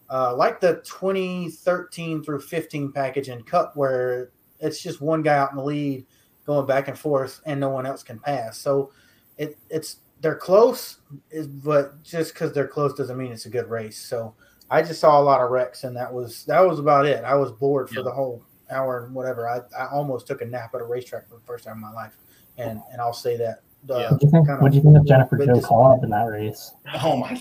[0.09, 5.51] uh, like the 2013 through 15 package in Cup, where it's just one guy out
[5.51, 6.05] in the lead
[6.45, 8.57] going back and forth, and no one else can pass.
[8.57, 8.91] So
[9.37, 10.97] it it's they're close,
[11.31, 13.97] is- but just because they're close doesn't mean it's a good race.
[13.97, 14.35] So
[14.69, 17.23] I just saw a lot of wrecks, and that was that was about it.
[17.23, 19.47] I was bored for the whole hour and whatever.
[19.47, 21.91] I, I almost took a nap at a racetrack for the first time in my
[21.91, 22.17] life,
[22.57, 23.61] and and I'll say that.
[23.89, 24.11] Uh, Yeah.
[24.11, 24.47] What do you think?
[24.47, 26.73] kind What do you think of Jennifer bit Jo dis- Cobb in that race?
[27.03, 27.39] Oh my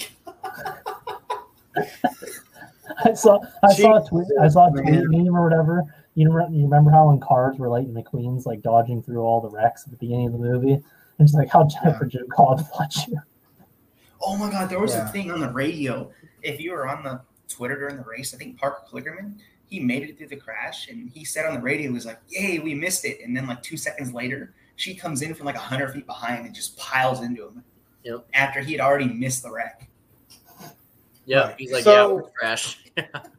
[3.05, 5.09] I saw I She- saw a tweet I saw a tweet Man.
[5.09, 5.83] meme or whatever.
[6.15, 9.49] You remember, you remember how when cars were Lightning McQueen, like dodging through all the
[9.49, 10.73] wrecks at the beginning of the movie?
[10.75, 10.83] And
[11.19, 13.19] it's like how Jennifer Jo Cobb fought you.
[14.21, 14.69] Oh my God!
[14.69, 15.09] There was Yeah.
[15.09, 16.11] a thing on the radio.
[16.43, 19.35] If you were on the Twitter during the race, I think Parker Kligerman,
[19.73, 22.19] he made it through the crash, and he said on the radio, he was like,
[22.29, 25.57] "Yay, we missed it!" And then like two seconds later, she comes in from like
[25.57, 27.65] hundred feet behind and just piles into him.
[28.05, 28.27] Yep.
[28.35, 29.89] After he had already missed the wreck.
[31.25, 31.55] Yeah, Right.
[31.59, 33.23] he's like, So- yeah, we're.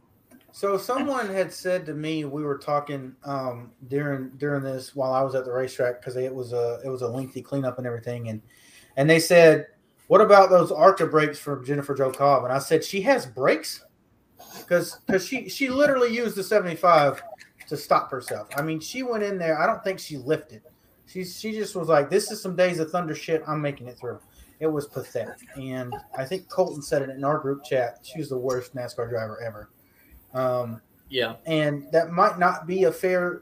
[0.55, 5.21] So someone had said to me, we were talking um, during during this while I
[5.23, 8.29] was at the racetrack because it was a it was a lengthy cleanup and everything,
[8.29, 8.39] and
[8.95, 9.65] and they said,
[10.07, 13.83] "What about those Archer brakes from Jennifer Jo Cobb?" And I said, "She has brakes,
[14.59, 17.21] because because she she literally used the seventy five
[17.67, 18.47] to stop herself.
[18.55, 19.59] I mean, she went in there.
[19.59, 20.61] I don't think she lifted.
[21.05, 23.43] She she just was like, "This is some days of thunder shit.
[23.47, 24.19] I'm making it through."
[24.59, 27.99] It was pathetic, and I think Colton said it in our group chat.
[28.03, 29.69] She was the worst NASCAR driver ever.
[30.33, 33.41] Um, yeah, and that might not be a fair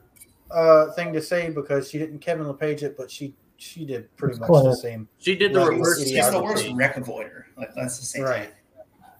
[0.50, 4.32] uh, thing to say because she didn't Kevin LePage it, but she she did pretty
[4.32, 5.08] It's much the same.
[5.20, 6.04] she did the reverse.
[6.04, 7.44] She's the worst wreck avoider.
[7.56, 8.24] Like that's the same.
[8.24, 8.52] Right.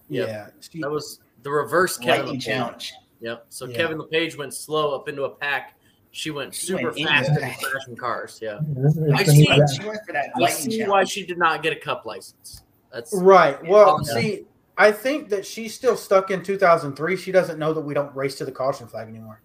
[0.08, 0.28] Yep.
[0.28, 2.44] Yeah, she, That was the reverse Kevin Lightning LePage.
[2.44, 2.92] challenge.
[3.20, 3.46] Yep.
[3.48, 3.76] So Yeah.
[3.76, 5.74] Kevin LePage went slow up into a pack.
[6.10, 8.38] She went She super went into fast the into crashing cars.
[8.42, 8.58] Yeah.
[8.62, 9.46] This is- I see.
[9.46, 9.66] been- yeah.
[9.66, 10.88] She went for that I see challenge.
[10.90, 12.62] why she did not get a cup license.
[12.92, 13.64] That's right.
[13.66, 14.14] Well, Yeah.
[14.14, 17.16] see, I think that she's still stuck in 2003.
[17.16, 19.40] She doesn't know that we don't race to the caution flag anymore.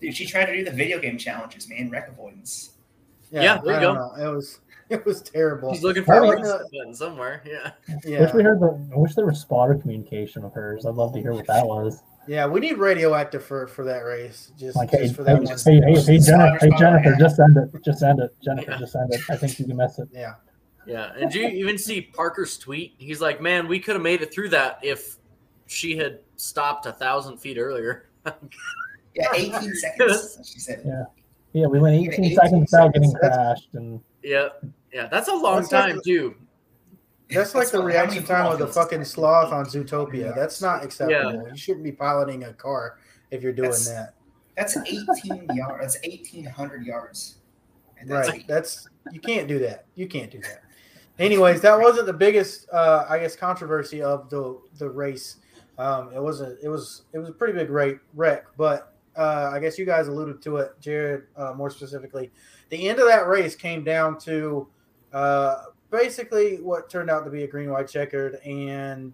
[0.00, 1.88] Dude, she tried to do the video game challenges, man.
[1.90, 2.72] Wreck avoidance.
[3.30, 3.94] Yeah, there you I go.
[3.94, 4.30] don't know.
[4.30, 5.72] It was it was terrible.
[5.74, 7.42] She's looking for I a mean- license button somewhere.
[7.46, 7.70] Yeah.
[8.04, 8.88] Yeah, I Wish we heard the.
[8.94, 10.84] I wish there was spotter communication of hers.
[10.86, 12.02] I'd love to hear what that was.
[12.26, 12.46] yeah.
[12.46, 14.52] We need radioactive for for that race.
[14.58, 15.46] Just, Like, hey, just for hey, that one.
[15.46, 17.18] hey, hey, hey, Jennifer, hey, Jennifer, yeah.
[17.18, 17.70] just send it.
[17.84, 18.34] Just send it.
[18.42, 18.78] Jennifer, Yeah.
[18.78, 19.20] just send it.
[19.30, 20.08] I think you can miss it.
[20.12, 20.34] Yeah.
[20.86, 21.12] Yeah.
[21.18, 22.94] And do you even see Parker's tweet?
[22.98, 25.16] He's like, man, we could have made it through that if
[25.66, 28.08] she had stopped a thousand feet earlier.
[29.16, 30.38] Yeah, 18 seconds.
[30.52, 30.82] She said.
[30.84, 31.04] Yeah.
[31.52, 34.48] Yeah, we went 18 18 seconds without getting crashed, and yeah.
[34.92, 35.08] Yeah.
[35.08, 36.34] That's a long That's like- time, too.
[37.30, 40.34] That's like the what- how many reaction time of the fucking sloth on Zootopia.
[40.34, 41.42] That's not acceptable.
[41.44, 41.50] Yeah.
[41.50, 42.98] You shouldn't be piloting a car
[43.30, 44.14] if you're doing That's- that.
[44.56, 45.94] That's 18 yards.
[45.94, 47.38] That's 1,800 yards.
[47.98, 48.46] And that's Right.
[48.46, 49.86] That's you can't do that.
[49.96, 50.62] You can't do that.
[51.18, 55.36] Anyways, that wasn't the biggest, uh, I guess, controversy of the the race.
[55.78, 59.50] Um, it was a it was it was a pretty big rate wreck, but uh,
[59.52, 62.30] I guess you guys alluded to it, Jared, uh, more specifically.
[62.74, 64.66] The end of that race came down to
[65.12, 69.12] uh, basically what turned out to be a green white checkered, and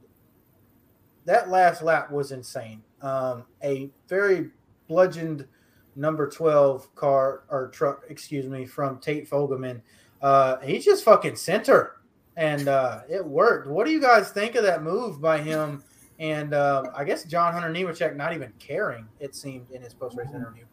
[1.26, 2.82] that last lap was insane.
[3.02, 4.48] Um, a very
[4.88, 5.46] bludgeoned
[5.94, 9.82] number 12 car or truck, excuse me, from Tate Fogleman.
[10.22, 12.00] Uh, he just fucking center
[12.38, 13.68] and uh, it worked.
[13.68, 15.84] What do you guys think of that move by him?
[16.18, 20.16] And uh, I guess John Hunter Nemechek not even caring, it seemed, in his post
[20.16, 20.64] race interview.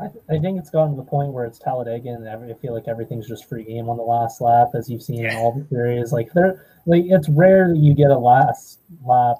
[0.00, 2.88] I, I, think it's gotten to the point where it's Talladega, and I feel like
[2.88, 6.12] everything's just free game on the last lap, as you've seen in all the series.
[6.12, 9.36] Like, there, like it's rare that you get a last lap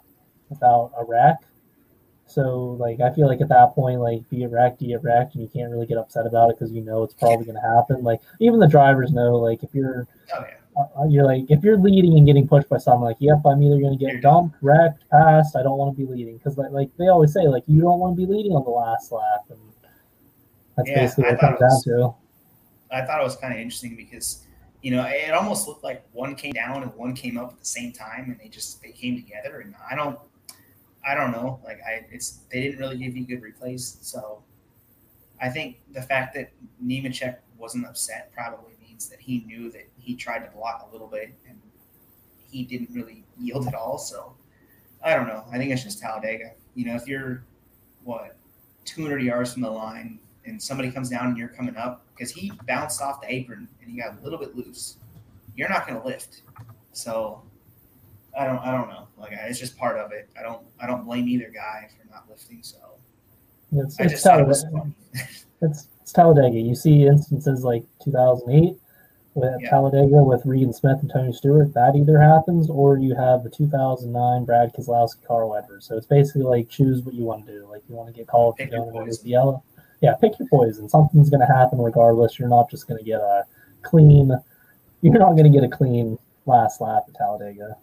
[0.48, 1.36] without a wreck.
[2.26, 5.34] So, like, I feel like at that point, like, be it wrecked, be it wrecked,
[5.34, 7.76] and you can't really get upset about it because you know it's probably going to
[7.76, 8.04] happen.
[8.04, 10.06] Like, even the drivers know, like, if you're,
[10.36, 10.44] oh,
[10.76, 10.82] yeah.
[10.96, 13.80] uh, you're like, if you're leading and getting pushed by someone, like, yep, I'm either
[13.80, 15.56] going to get dumped, wrecked, passed.
[15.56, 17.98] I don't want to be leading because, like, like they always say, like, you don't
[17.98, 19.58] want to be leading on the last lap, and
[20.76, 22.14] that's yeah, basically what it comes down to.
[22.92, 24.46] I thought it was kind of interesting because
[24.82, 27.64] you know it almost looked like one came down and one came up at the
[27.64, 29.60] same time, and they just they came together.
[29.60, 30.18] And I don't
[31.06, 31.60] I don't know.
[31.64, 34.42] Like I, it's they didn't really give you good replays, so
[35.40, 36.52] I think the fact that
[36.84, 41.06] Nemechek wasn't upset probably means that he knew that he tried to block a little
[41.06, 41.58] bit and
[42.50, 43.98] he didn't really yield at all.
[43.98, 44.34] So
[45.02, 45.44] I don't know.
[45.50, 46.52] I think it's just Talladega.
[46.74, 47.44] You know, if you're
[48.04, 48.36] what
[48.84, 52.52] 200 yards from the line and somebody comes down and you're coming up because he
[52.66, 54.96] bounced off the apron and he got a little bit loose,
[55.54, 56.42] you're not going to lift.
[56.92, 57.42] So
[58.38, 59.08] I don't I don't know.
[59.18, 60.28] Like it's just part of it.
[60.38, 62.62] I don't I don't blame either guy for not lifting.
[62.62, 62.78] So
[63.72, 64.92] it's, I it's Talladega.
[65.14, 65.26] It
[65.62, 66.58] it's, it's Talladega.
[66.58, 68.76] You see instances like 2008
[69.34, 69.70] with yeah.
[69.70, 71.72] Talladega with Regan Smith and Tony Stewart.
[71.74, 75.86] That either happens or you have the 2009 Brad Keselowski, Carl Edwards.
[75.86, 77.66] So it's basically like choose what you want to do.
[77.66, 79.62] Like you want to get called pick you with the yellow.
[80.00, 80.88] Yeah, pick your poison.
[80.88, 82.38] Something's going to happen regardless.
[82.38, 83.44] You're not just going to get a
[83.82, 84.32] clean.
[85.02, 87.76] You're not going to get a clean last lap at Talladega.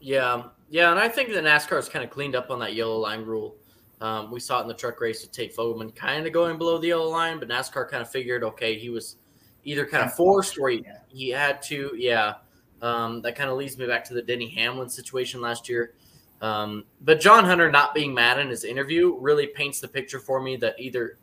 [0.00, 2.96] Yeah, yeah, and I think the NASCAR has kind of cleaned up on that yellow
[2.96, 3.56] line rule.
[4.00, 6.78] Um, we saw it in the truck race with Tate Fogleman kind of going below
[6.78, 9.16] the yellow line, but NASCAR kind of figured, okay, he was
[9.64, 11.92] either kind of forced or he, he had to.
[11.96, 12.34] Yeah,
[12.80, 15.94] um, that kind of leads me back to the Denny Hamlin situation last year.
[16.40, 20.40] Um, but John Hunter not being mad in his interview really paints the picture for
[20.40, 21.18] me that either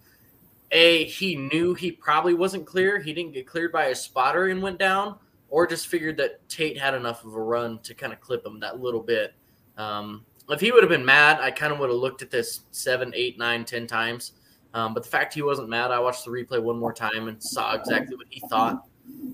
[0.72, 4.62] a he knew he probably wasn't clear, he didn't get cleared by a spotter and
[4.62, 5.18] went down,
[5.50, 8.60] or just figured that Tate had enough of a run to kind of clip him
[8.60, 9.34] that little bit.
[9.78, 12.62] Um, if he would have been mad, I kind of would have looked at this
[12.72, 14.34] seven, eight, nine, ten times.
[14.74, 17.42] Um, but the fact he wasn't mad, I watched the replay one more time and
[17.42, 18.86] saw exactly what he thought.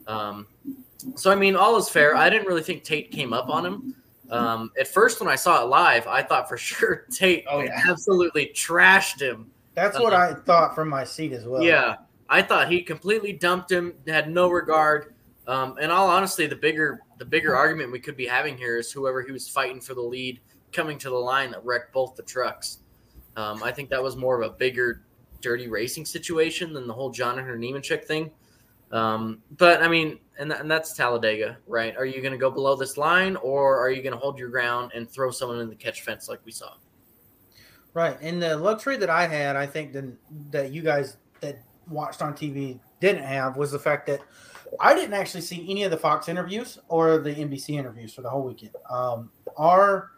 [0.07, 0.47] Um,
[1.15, 2.15] so I mean, all is fair.
[2.15, 3.95] I didn't really think Tate came up on him.
[4.29, 7.83] Um, at first, when I saw it live, I thought for sure Tate oh, yeah.
[7.87, 9.51] absolutely trashed him.
[9.75, 11.63] That's what uh, I thought from my seat as well.
[11.63, 11.95] Yeah,
[12.29, 15.15] I thought he completely dumped him, had no regard.
[15.47, 18.91] Um, and all honestly, the bigger the bigger argument we could be having here is
[18.91, 20.39] whoever he was fighting for the lead
[20.71, 22.79] coming to the line that wrecked both the trucks.
[23.35, 25.03] Um, I think that was more of a bigger
[25.41, 28.31] dirty racing situation than the whole John Jonathan Nemechek thing.
[28.93, 31.97] Um, but I mean, and, and that's Talladega, right?
[31.97, 34.49] Are you going to go below this line, or are you going to hold your
[34.49, 36.75] ground and throw someone in the catch fence like we saw?
[37.95, 40.05] Right, and the luxury that I had, I think, that
[40.51, 41.57] that you guys that
[41.89, 44.21] watched on TV didn't have was the fact that
[44.79, 48.29] I didn't actually see any of the Fox interviews or the NBC interviews for the
[48.29, 48.75] whole weekend.
[48.89, 50.11] Um, our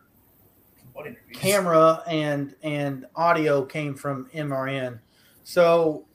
[1.34, 5.00] camera and and audio came from MRN.
[5.44, 6.06] So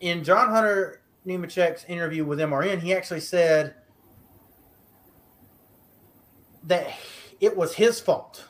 [0.00, 3.74] in John Hunter Nemechek's interview with MRN, he actually said
[6.64, 6.88] that
[7.40, 8.44] it was his fault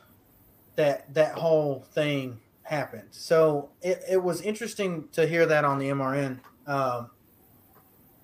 [0.76, 3.08] that that whole thing happened.
[3.10, 7.10] So it, it was interesting to hear that on the MRN um,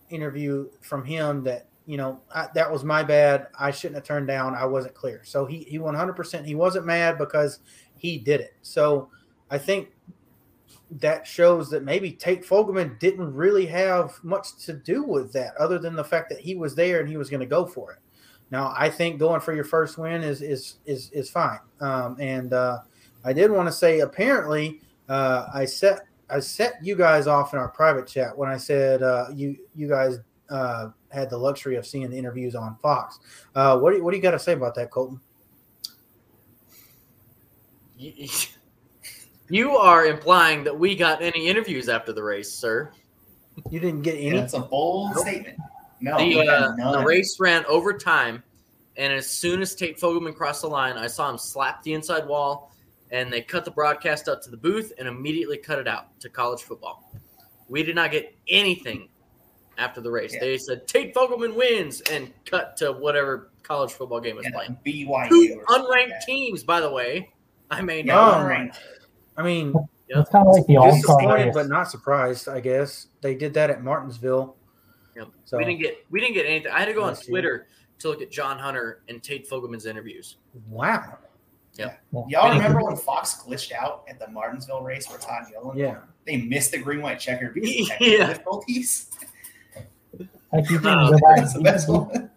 [0.09, 3.49] interview from him that you know I, that was my bad.
[3.59, 4.55] I shouldn't have turned down.
[4.55, 5.23] I wasn't clear.
[5.25, 7.61] So he he 100% he wasn't mad because
[7.97, 8.55] he did it.
[8.63, 9.11] So
[9.51, 9.91] I think
[10.93, 15.79] that shows that maybe Tate Fogleman didn't really have much to do with that, other
[15.79, 17.99] than the fact that he was there and he was going to go for it.
[18.51, 21.61] Now I think going for your first win is is is is fine.
[21.81, 22.79] Um, and uh,
[23.25, 27.61] I did want to say apparently uh, I set I set you guys off in
[27.61, 30.19] our private chat when I said uh, you you guys
[30.49, 33.21] uh, had the luxury of seeing the interviews on Fox.
[33.55, 35.21] Uh, what do you, what do you got to say about that, Colton?
[39.51, 42.93] You are implying that we got any interviews after the race, sir.
[43.69, 44.39] You didn't get any.
[44.39, 45.27] That's a bold nope.
[45.27, 45.59] statement.
[46.01, 48.43] No, the, uh, the race ran over time,
[48.97, 52.27] and as soon as Tate Fogleman crossed the line, I saw him slap the inside
[52.27, 52.71] wall
[53.11, 56.29] and they cut the broadcast up to the booth and immediately cut it out to
[56.29, 57.13] college football.
[57.69, 59.09] We did not get anything
[59.79, 60.33] after the race.
[60.35, 60.41] Yeah.
[60.41, 64.79] They said Tate Fogleman wins and cut to whatever college football game was Yeah, playing.
[64.87, 65.29] BYU.
[65.29, 67.31] Two or something like unranked teams, by the way.
[67.71, 68.79] I mean, Yeah, unranked.
[69.41, 69.73] I mean,
[70.09, 70.21] Yeah.
[70.21, 72.49] It's kind of like the All Star disappointed but not surprised.
[72.49, 74.57] I guess they did that at Martinsville.
[75.17, 75.29] Yep.
[75.45, 76.73] So we didn't get we didn't get anything.
[76.73, 77.33] I had to go on Last year.
[77.33, 77.67] Twitter
[78.01, 80.37] to look at John Hunter and Tate Fogleman's interviews.
[80.69, 81.19] wow.
[81.75, 81.95] Yeah.
[82.29, 85.79] Y'all remember when Fox glitched out at the Martinsville race where Todd Gillen?
[85.79, 85.99] Yeah.
[86.27, 88.27] They missed the green white checker because of Yeah.
[88.27, 89.09] difficulties.
[90.53, 91.21] Heck, you can Oh, even.
[91.37, 92.31] That's the best one.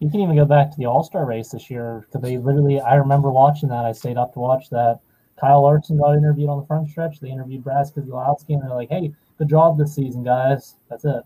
[0.00, 2.80] You can even go back to the All Star race this year because they literally.
[2.80, 3.84] I remember watching that.
[3.84, 4.98] I stayed up to watch that.
[5.42, 7.18] Kyle Larson got interviewed on the front stretch.
[7.18, 10.76] They interviewed Brad Keselowski, and they're like, "Hey, good job this season, guys.
[10.88, 11.24] That's it."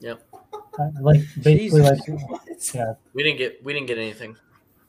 [0.00, 0.22] Yep.
[0.32, 2.08] Uh, Like basically, Jesus.
[2.08, 4.36] like yeah, We didn't get we didn't get anything.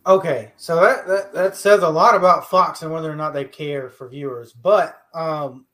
[0.07, 3.43] Okay, so that, that that says a lot about Fox and whether or not they
[3.43, 4.53] care for viewers.
[4.53, 5.65] But um,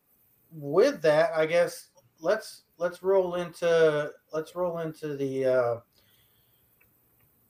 [0.51, 5.75] with that, I guess let's let's roll into let's roll into the uh,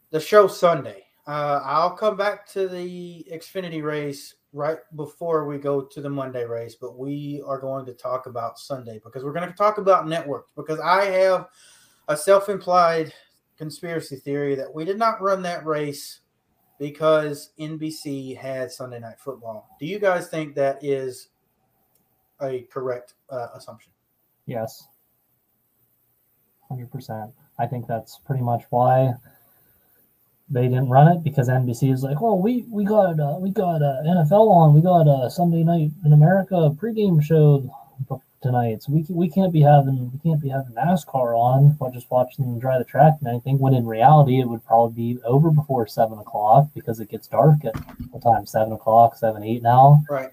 [0.09, 1.05] the show Sunday.
[1.25, 6.45] Uh, I'll come back to the Xfinity race right before we go to the Monday
[6.45, 10.07] race, but we are going to talk about Sunday because we're going to talk about
[10.07, 11.47] networks because I have
[12.07, 13.13] a self-implied
[13.57, 16.19] conspiracy theory that we did not run that race
[16.79, 19.69] because NBC had Sunday Night Football.
[19.79, 21.29] Do you guys think that is
[22.41, 23.91] a correct uh, assumption?
[24.47, 24.87] yes,
[26.67, 27.31] hundred percent.
[27.59, 29.13] I think that's pretty much why
[30.51, 33.81] they didn't run it because NBC is like, well, we we got uh, we got
[33.81, 37.63] uh, NFL on, we got a Sunday night in America pregame show
[38.41, 42.11] tonight, so we we can't be having we can't be having NASCAR on while just
[42.11, 45.51] watching them drive the track and anything." When in reality, it would probably be over
[45.51, 47.75] before seven o'clock because it gets dark at
[48.11, 48.45] the time?
[48.45, 50.03] Seven o'clock, seven eight now.
[50.09, 50.31] Right.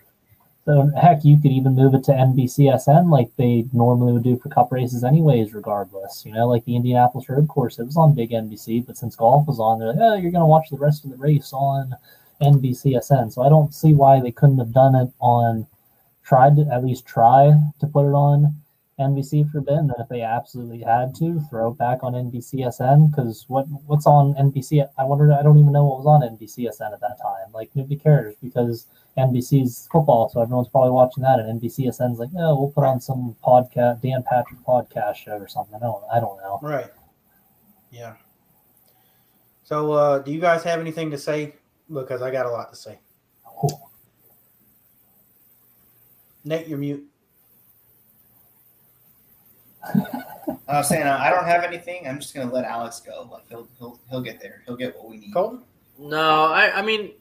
[1.00, 4.70] Heck, you could even move it to NBCSN like they normally would do for Cup
[4.70, 5.54] races, anyways.
[5.54, 9.16] Regardless, you know, like the Indianapolis Road Course, it was on Big NBC, but since
[9.16, 11.96] golf was on, they're like, oh, you're gonna watch the rest of the race on
[12.42, 13.32] NBCSN.
[13.32, 15.66] So I don't see why they couldn't have done it on,
[16.22, 18.54] tried to at least try to put it on
[18.98, 22.14] NBC for a bit, and then if they absolutely had to, throw it back on
[22.14, 23.10] NBCSN.
[23.10, 24.88] Because what what's on NBC?
[24.98, 25.32] I wonder.
[25.32, 27.52] I don't even know what was on NBCSN at that time.
[27.52, 28.86] Like nobody cares because
[29.16, 33.36] NBC's football, so everyone's probably watching that, and NBCSN's like, oh, we'll put on some
[33.44, 35.74] podcast, Dan Patrick podcast show or something.
[35.74, 36.58] I don't, I don't know.
[36.62, 36.90] Right.
[37.90, 38.14] Yeah.
[39.64, 41.56] So, uh, do you guys have anything to say?
[41.92, 42.98] Because I got a lot to say.
[46.44, 47.04] Nate, you're mute.
[50.68, 52.06] I was saying I don't have anything.
[52.06, 53.28] I'm just gonna let Alex go.
[53.30, 54.62] Like he'll he'll he'll get there.
[54.66, 55.32] He'll get what we need.
[55.32, 55.62] Colton?
[55.98, 57.12] No, I I mean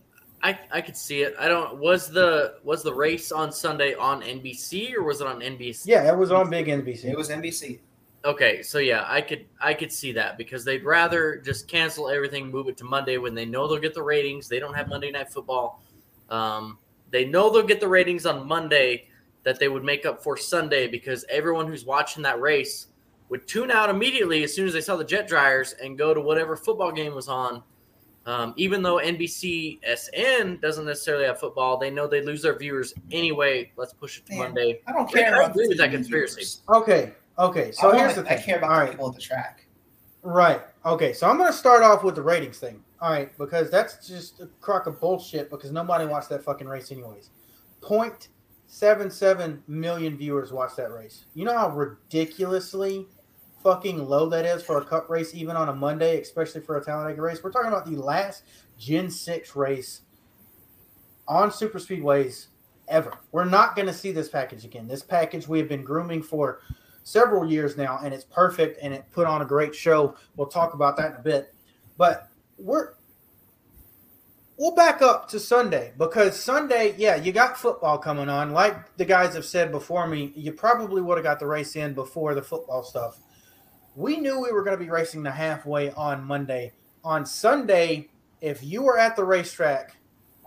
[0.44, 1.36] I I could see it.
[1.40, 5.40] I don't was the was the race on Sunday on NBC or was it on
[5.40, 5.84] NBC?
[5.86, 7.06] Yeah, it was on Big NBC.
[7.06, 7.80] It was NBC.
[8.26, 12.52] Okay, so yeah, I could I could see that because they'd rather just cancel everything,
[12.52, 14.50] move it to Monday when they know they'll get the ratings.
[14.50, 15.82] They don't have Monday Night Football.
[16.30, 16.78] Um,
[17.10, 19.07] they know they'll get the ratings on Monday
[19.48, 22.88] that they would make up for Sunday because everyone who's watching that race
[23.30, 26.20] would tune out immediately as soon as they saw the jet dryers and go to
[26.20, 27.64] whatever football game was on.
[28.26, 32.94] Um, even though NBC SN doesn't necessarily have football, they know they lose their viewers
[33.10, 33.72] anyway.
[33.78, 34.82] Let's push it to Man, Monday.
[34.86, 36.42] I don't I care about agree with that conspiracy.
[36.42, 36.62] viewers.
[36.68, 37.14] Okay.
[37.40, 37.72] Okay.
[37.72, 38.38] So here's the thing.
[38.38, 39.66] I care about All the people at the track.
[40.24, 40.60] Right.
[40.86, 41.14] Okay.
[41.14, 42.84] So I'm going to start off with the ratings thing.
[43.00, 45.50] All right, because that's just a crock of bullshit.
[45.50, 47.30] Because nobody watched that fucking race anyways.
[47.80, 48.28] Point
[48.68, 51.26] seven seven million viewers watched that race.
[51.34, 53.08] You know how ridiculously
[53.64, 56.84] fucking low that is for a cup race, even on a Monday, especially for a
[56.84, 57.44] Talladega race.
[57.44, 58.44] We're talking about the last
[58.78, 60.02] Gen Six race
[61.28, 62.48] on super speedways
[62.88, 63.14] ever.
[63.32, 64.88] We're not going to see this package again.
[64.88, 66.62] This package we have been grooming for
[67.04, 70.16] several years now, and it's perfect and it put on a great show.
[70.36, 71.54] We'll talk about that in a bit.
[71.98, 72.94] But we're
[74.58, 78.52] we'll back up to Sunday because Sunday, yeah, you got football coming on.
[78.52, 81.94] Like the guys have said before me, you probably would have got the race in
[81.94, 83.20] before the football stuff.
[83.96, 86.74] We knew we were going to be racing the halfway on Monday.
[87.04, 88.10] On Sunday,
[88.42, 89.96] if you were at the racetrack,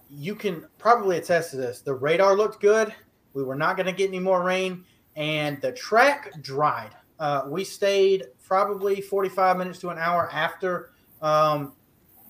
[0.09, 1.81] you can probably attest to this.
[1.81, 2.93] The radar looked good.
[3.33, 4.85] We were not going to get any more rain,
[5.15, 6.91] and the track dried.
[7.19, 10.91] Uh, we stayed probably 45 minutes to an hour after
[11.23, 11.75] um,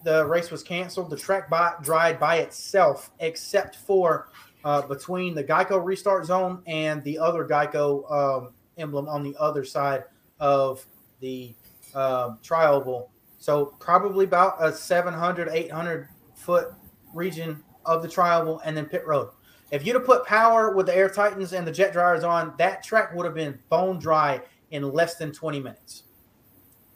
[0.04, 1.10] the race was canceled.
[1.10, 4.28] The track by, dried by itself, except for
[4.64, 9.64] uh, between the Geico restart zone and the other Geico um, emblem on the other
[9.64, 10.04] side
[10.38, 10.84] of
[11.20, 11.54] the
[11.94, 13.08] um, trioval.
[13.38, 16.72] So probably about a 700, 800 foot
[17.14, 19.30] region of the trioval and then pit road.
[19.70, 22.82] If you'd have put power with the Air Titans and the jet dryers on, that
[22.82, 24.40] track would have been bone dry
[24.70, 26.04] in less than 20 minutes.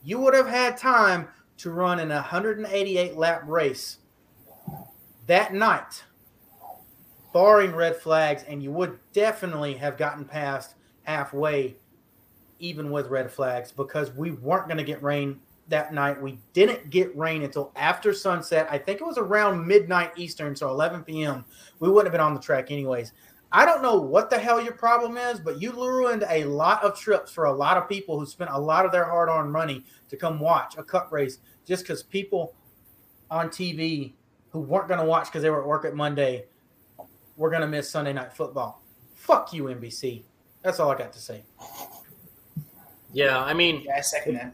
[0.02, 1.28] you would have had time
[1.58, 3.98] to run an 188 lap race
[5.26, 6.04] that night,
[7.32, 10.74] barring red flags, and you would definitely have gotten past
[11.04, 11.76] halfway,
[12.58, 16.20] even with red flags, because we weren't going to get rain that night.
[16.20, 18.68] We didn't get rain until after sunset.
[18.70, 21.44] I think it was around midnight Eastern, so 11 p.m.
[21.80, 23.12] We wouldn't have been on the track anyways.
[23.56, 26.98] I don't know what the hell your problem is, but you ruined a lot of
[26.98, 29.84] trips for a lot of people who spent a lot of their hard earned money
[30.08, 32.52] to come watch a cup race just because people
[33.30, 34.12] on TV
[34.50, 36.46] who weren't going to watch because they were at work at Monday
[37.36, 38.82] were going to miss Sunday night football.
[39.14, 40.24] Fuck you, NBC.
[40.62, 41.44] That's all I got to say.
[43.12, 44.52] Yeah, I mean, Yeah, I second that.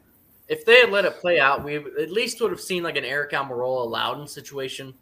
[0.49, 3.05] if they had let it play out, we at least would have seen like an
[3.05, 4.93] Aric Almirola Loudon situation,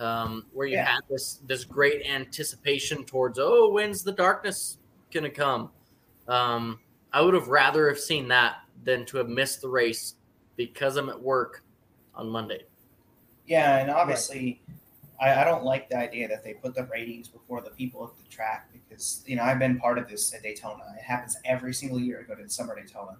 [0.00, 0.86] um, where you Yeah.
[0.86, 4.78] had this this great anticipation towards oh when's the darkness
[5.12, 5.70] gonna come.
[6.26, 6.80] Um,
[7.12, 10.16] I would have rather have seen that than to have missed the race
[10.56, 11.62] because I'm at work
[12.14, 12.64] on Monday.
[13.46, 14.62] Yeah, and obviously,
[15.20, 18.16] I, I don't like the idea that they put the ratings before the people at
[18.22, 20.82] the track because you know I've been part of this at Daytona.
[20.98, 22.20] It happens every single year.
[22.20, 23.18] I go to the summer Daytona.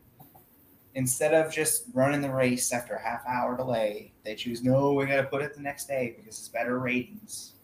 [0.96, 5.06] Instead of just running the race after a half hour delay, they choose no, we
[5.06, 7.54] got to put it the next day because it's better ratings.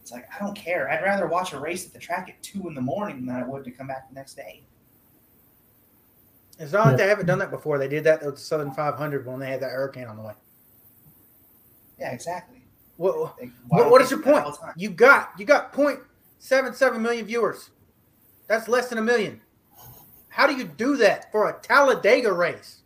[0.00, 0.88] It's like I don't care.
[0.88, 3.42] I'd rather watch a race at the track at two in the morning than I
[3.44, 4.62] would to come back the next day.
[6.60, 6.96] It's not as Yeah.
[6.98, 9.60] they haven't done that before, they did that with the Southern 500 when they had
[9.60, 10.34] that hurricane on the way.
[11.98, 12.62] Yeah, exactly.
[12.96, 14.44] What, Like, why what, don't what they is your point?
[14.44, 14.74] all the time?
[14.76, 16.00] You got you got point
[16.38, 17.70] seven seven million viewers.
[18.46, 19.40] That's less than a million.
[20.30, 22.80] How do you do that for a Talladega race?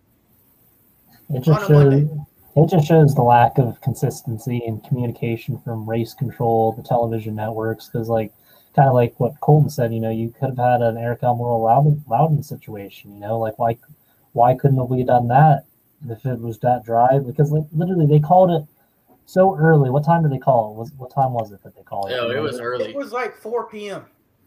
[1.30, 2.08] It just shows
[2.56, 7.88] it just shows the lack of consistency and communication from race control, the television networks,
[7.88, 8.32] because like
[8.74, 11.62] kind of like what Colton said, you know, you could have had an Aric Almirola
[11.62, 13.76] Loudon, Loudon situation, you know, like why
[14.32, 15.64] why couldn't have we done that
[16.08, 17.18] if it was that dry?
[17.18, 18.66] Because like literally they called it
[19.26, 19.90] so early.
[19.90, 20.78] What time did they call it?
[20.78, 22.18] Was what time was it that they called it?
[22.20, 22.90] Oh, it was early.
[22.90, 24.04] It was like 4 p.m.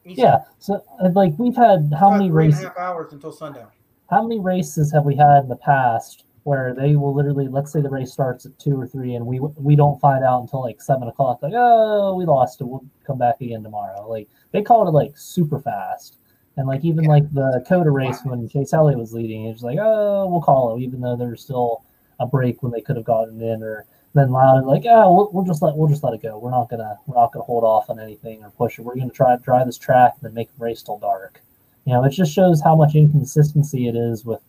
[0.09, 0.25] Eastern.
[0.25, 2.67] Yeah, so uh, like we've had how About many three and a races?
[2.67, 3.67] half hours until sundown.
[4.09, 7.81] how many races have we had in the past where they will literally let's say
[7.81, 10.81] the race starts at two or three and we we don't find out until like
[10.81, 14.87] seven o'clock like oh we lost it we'll come back again tomorrow like they called
[14.87, 16.19] it like super fast
[16.55, 17.09] and like even Yeah.
[17.09, 20.77] like the COTA race when chase elliott was leading it was like oh we'll call
[20.77, 21.83] it even though there's still
[22.21, 23.85] a break when they could have gotten in or
[24.17, 26.69] then and like oh we'll, we'll just let we'll just let it go we're not
[26.69, 29.63] gonna we're not gonna hold off on anything or push it we're gonna try try
[29.63, 31.41] this track and then make the race till dark
[31.87, 34.41] you know, it just shows how much inconsistency it is with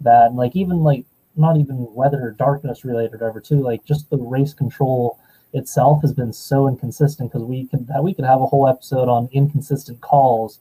[0.00, 0.28] that.
[0.28, 1.04] And like even like
[1.36, 5.18] not even weather or darkness related over too, like just the race control
[5.52, 9.28] itself has been so inconsistent because we could we could have a whole episode on
[9.30, 10.58] inconsistent calls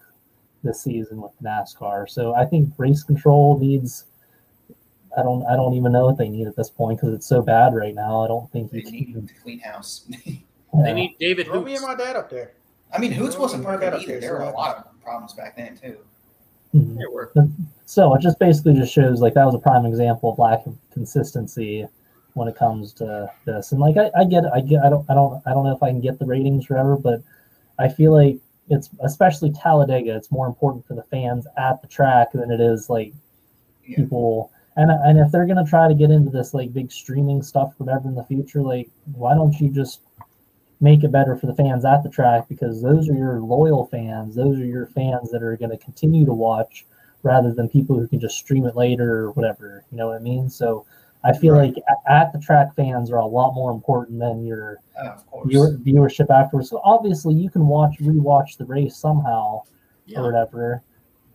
[0.62, 2.10] this season with NASCAR.
[2.10, 4.04] So I think race control needs
[5.20, 7.42] I don't I don't even know what they need at this point because it's so
[7.42, 8.24] bad right now.
[8.24, 9.28] I don't think They you need can.
[9.28, 10.06] to clean house.
[10.72, 10.94] They yeah.
[10.94, 12.52] need David Throw me and my dad up there.
[12.94, 14.14] I mean, Hoots wasn't Well, perfect we either.
[14.14, 15.98] got There were a lot of problems back then too.
[16.76, 16.96] Mhm.
[16.96, 17.32] They were.
[17.86, 20.78] So it just basically just shows like that was a prime example of lack of
[20.94, 21.88] consistency
[22.36, 23.72] when it comes to this.
[23.72, 25.76] And like I, I get it, I get I don't I don't I don't know
[25.76, 27.24] if I can get the ratings forever, but
[27.80, 28.38] I feel like
[28.70, 32.92] it's especially Talladega, it's more important for the fans at the track than it is
[32.92, 33.12] like
[33.88, 33.96] Yeah.
[33.98, 34.52] people
[34.82, 38.08] and and if they're gonna try to get into this like big streaming stuff, whatever
[38.08, 40.02] in the future, like why don't you just
[40.82, 44.36] make it better for the fans at the track because those are your loyal fans.
[44.36, 46.86] Those are your fans that are going to continue to watch
[47.22, 49.84] rather than people who can just stream it later or whatever.
[49.92, 50.50] You know what I mean?
[50.50, 50.86] So
[51.26, 51.76] I feel Right.
[51.76, 54.80] like at the track fans are a lot more important than your
[55.34, 56.70] Oh, viewer, viewership afterwards.
[56.70, 59.62] So obviously you can watch rewatch the race somehow
[60.16, 60.82] or whatever.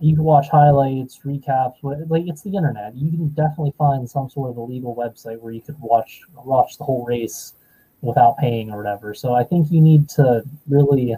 [0.01, 2.95] You can watch highlights, recaps, like it's the internet.
[2.95, 6.85] You can definitely find some sort of illegal website where you could watch watch the
[6.85, 7.55] whole race
[8.03, 9.15] without paying or whatever.
[9.15, 11.17] So I think you need to really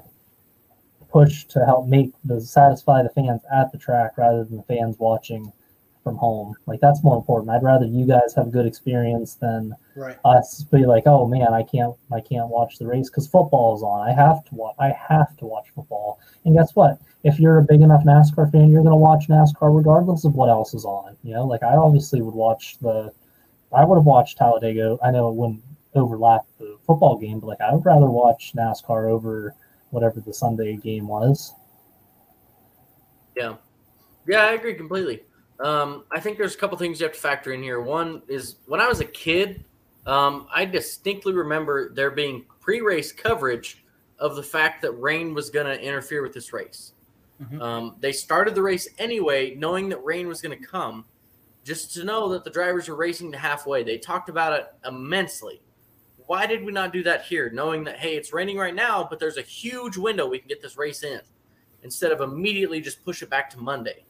[1.11, 4.99] push to help make the satisfy the fans at the track rather than the fans
[4.99, 5.53] watching
[6.07, 6.55] from home.
[6.67, 7.51] Like that's more important.
[7.51, 10.17] I'd rather you guys have a good experience than Right.
[10.25, 13.83] us be like, oh man, I can't, I can't watch the race because football is
[13.83, 14.09] on.
[14.09, 14.77] I have to watch.
[14.79, 16.21] I have to watch football.
[16.45, 17.01] And guess what?
[17.25, 20.75] If you're a big enough NASCAR fan, you're gonna watch NASCAR regardless of what else
[20.75, 21.17] is on.
[21.25, 23.11] You know, like I obviously would watch the.
[23.73, 24.97] I would have watched Talladega.
[25.03, 25.63] I know it wouldn't
[25.97, 29.57] overlap the football game, but like I would rather watch NASCAR over
[29.91, 31.53] whatever the Sunday game was.
[33.37, 33.57] Yeah,
[34.29, 35.23] yeah, I agree completely.
[35.59, 37.81] Um, I think there's a couple things you have to factor in here.
[37.81, 39.65] One is when I was a kid,
[40.07, 43.83] um, I distinctly remember there being pre-race coverage
[44.19, 46.93] of the fact that rain was going to interfere with this race.
[47.43, 47.61] Mhm.
[47.61, 51.05] Um, they started the race anyway, knowing that rain was going to come,
[51.65, 53.83] just to know that the drivers are racing to halfway.
[53.83, 55.61] They talked about it immensely.
[56.27, 59.19] Why did we not do that here, knowing that hey, it's raining right now, but
[59.19, 61.21] there's a huge window we can get this race in,
[61.83, 64.06] instead of immediately just push it back to Monday.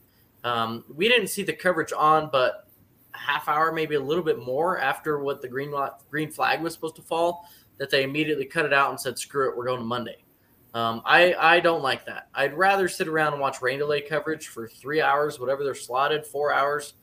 [0.47, 2.68] Um, we didn't see the coverage on, but
[3.11, 5.74] half hour, maybe a little bit more after what the green
[6.09, 9.51] green flag was supposed to fall, that they immediately cut it out and said, "Screw
[9.51, 10.24] it, we're going to Monday."
[10.72, 12.28] Um, I I don't like that.
[12.32, 16.24] I'd rather sit around and watch rain delay coverage for three hours, whatever they're slotted,
[16.24, 16.94] four hours,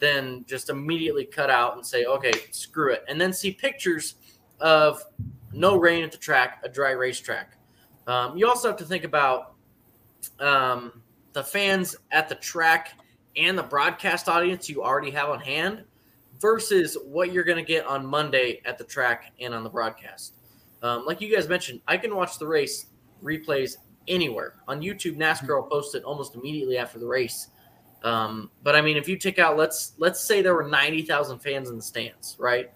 [0.00, 4.16] than just immediately cut out and say, "Okay, screw it," and then see pictures
[4.58, 5.04] of
[5.52, 7.56] no rain at the track, a dry racetrack.
[8.08, 9.54] Um, you also have to think about
[10.40, 11.02] um,
[11.32, 12.92] the fans at the track
[13.36, 15.84] and the broadcast audience you already have on hand
[16.40, 20.34] versus what you're going to get on Monday at the track and on the broadcast.
[20.82, 22.86] Um, like you guys mentioned, I can watch the race
[23.22, 23.76] replays
[24.08, 25.16] anywhere on YouTube.
[25.16, 27.48] NASCAR will post it almost immediately after the race.
[28.02, 31.40] Um, but I mean, if you take out let's let's say there were ninety thousand
[31.40, 32.70] fans in the stands, right?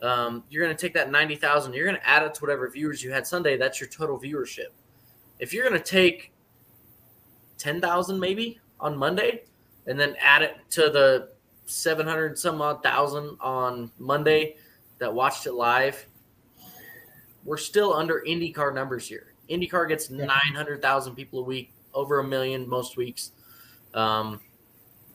[0.00, 2.70] Um, you're going to take that ninety thousand, you're going to add it to whatever
[2.70, 3.56] viewers you had Sunday.
[3.56, 4.70] That's your total viewership.
[5.40, 6.31] If you're going to take
[7.62, 9.44] ten thousand maybe on Monday,
[9.86, 11.30] and then add it to the
[11.66, 14.56] seven hundred some odd thousand on Monday
[14.98, 16.06] that watched it live,
[17.44, 19.34] we're still under IndyCar numbers here.
[19.50, 20.24] IndyCar gets yeah.
[20.24, 23.32] 900,000 people a week, over a million most weeks.
[23.94, 24.40] Um,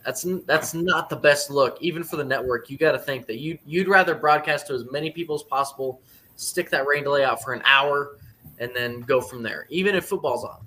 [0.05, 2.69] that's that's not the best look, even for the network.
[2.69, 6.01] You got to think that you you'd rather broadcast to as many people as possible,
[6.37, 8.17] stick that rain delay out for an hour,
[8.59, 9.67] and then go from there.
[9.69, 10.65] Even if football's on.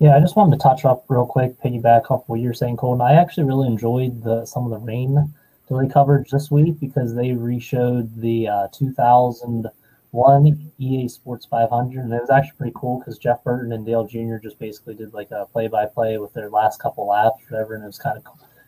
[0.00, 3.00] Yeah, I just wanted to touch up real quick, piggyback off what you're saying, Colton.
[3.00, 5.32] I actually really enjoyed the some of the rain
[5.68, 9.70] delay coverage this week because they reshowed the uh, 2000-
[10.12, 14.06] one EA Sports 500, and it was actually pretty cool because Jeff Burton and Dale
[14.06, 14.36] Jr.
[14.42, 17.98] just basically did like a play-by-play with their last couple laps, whatever, and it was
[17.98, 18.24] kind of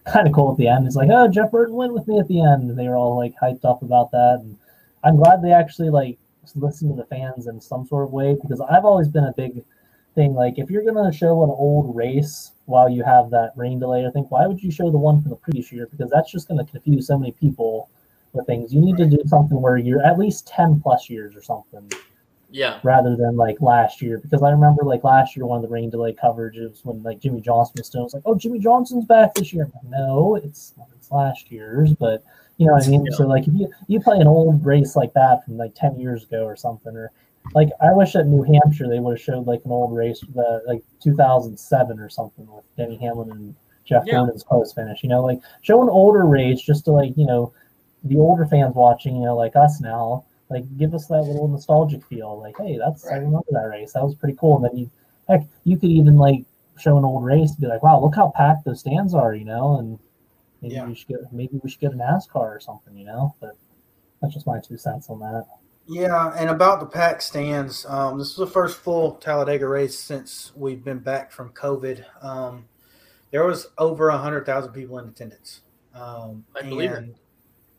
[0.12, 0.86] kind of cool at the end.
[0.86, 3.16] It's like, oh, Jeff Burton went with me at the end, and they were all
[3.16, 4.40] like hyped up about that.
[4.40, 4.56] And
[5.04, 6.18] I'm glad they actually like
[6.56, 9.64] listen to the fans in some sort of way because I've always been a big
[10.14, 14.06] thing like if you're gonna show an old race while you have that rain delay,
[14.06, 16.48] I think why would you show the one from the previous year because that's just
[16.48, 17.88] gonna confuse so many people
[18.32, 18.72] with things.
[18.72, 21.90] You need to do something where you're at least 10 plus years or something.
[22.50, 22.80] Yeah.
[22.82, 24.18] Rather than like last year.
[24.18, 27.40] Because I remember like last year, one of the rain delay coverages when like Jimmie
[27.40, 29.64] Johnson was still, was like, oh, Jimmie Johnson's back this year.
[29.74, 32.24] Like, no, it's, it's last year's, but
[32.58, 33.06] you know what I mean?
[33.06, 33.16] Yeah.
[33.16, 36.24] So like if you, you play an old race like that from like 10 years
[36.24, 37.10] ago or something, or
[37.54, 40.62] like I wish at New Hampshire they would have showed like an old race, the
[40.66, 44.14] like 2007 or something with Denny Hamlin and Jeff yeah.
[44.14, 45.02] Gordon's post finish.
[45.02, 47.52] You know, like show an older race just to like you know
[48.04, 52.04] the older fans watching, you know, like us now, like give us that little nostalgic
[52.04, 52.38] feel.
[52.38, 53.14] Like, hey, that's right.
[53.14, 53.92] I remember that race.
[53.92, 54.56] That was pretty cool.
[54.56, 54.90] And then you,
[55.28, 56.44] heck, you could even like
[56.78, 59.44] show an old race, and be like, wow, look how packed those stands are, you
[59.44, 59.98] know, and
[60.60, 60.86] maybe yeah.
[60.86, 63.34] we should get maybe we should get a NASCAR or something, you know.
[63.40, 63.56] But
[64.20, 65.46] that's just my two cents on that.
[65.92, 70.50] Yeah, and about the pack stands, um, this is the first full Talladega race since
[70.56, 72.04] we've been back from COVID.
[72.24, 72.64] Um,
[73.30, 75.60] there was over a hundred thousand people in attendance.
[75.94, 77.14] Um, I believe it.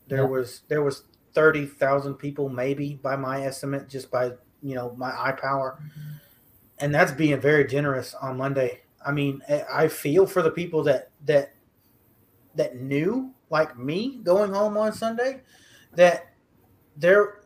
[0.06, 0.28] There yeah.
[0.28, 5.10] was there was thirty thousand people, maybe by my estimate, just by you know my
[5.10, 5.80] eye power,
[6.78, 8.82] and that's being very generous on Monday.
[9.04, 9.42] I mean,
[9.72, 11.54] I feel for the people that that
[12.54, 15.40] that knew, like me, going home on Sunday,
[15.96, 16.32] that
[16.96, 17.40] there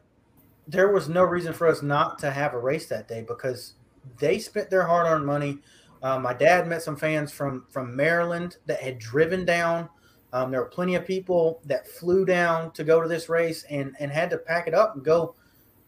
[0.69, 3.75] there was no reason for us not to have a race that day because
[4.19, 5.59] they spent their hard-earned money.
[6.03, 9.89] Uh, my dad met some fans from from Maryland that had driven down
[10.33, 13.97] um, there were plenty of people that flew down to go to this race and,
[13.99, 15.35] and had to pack it up and go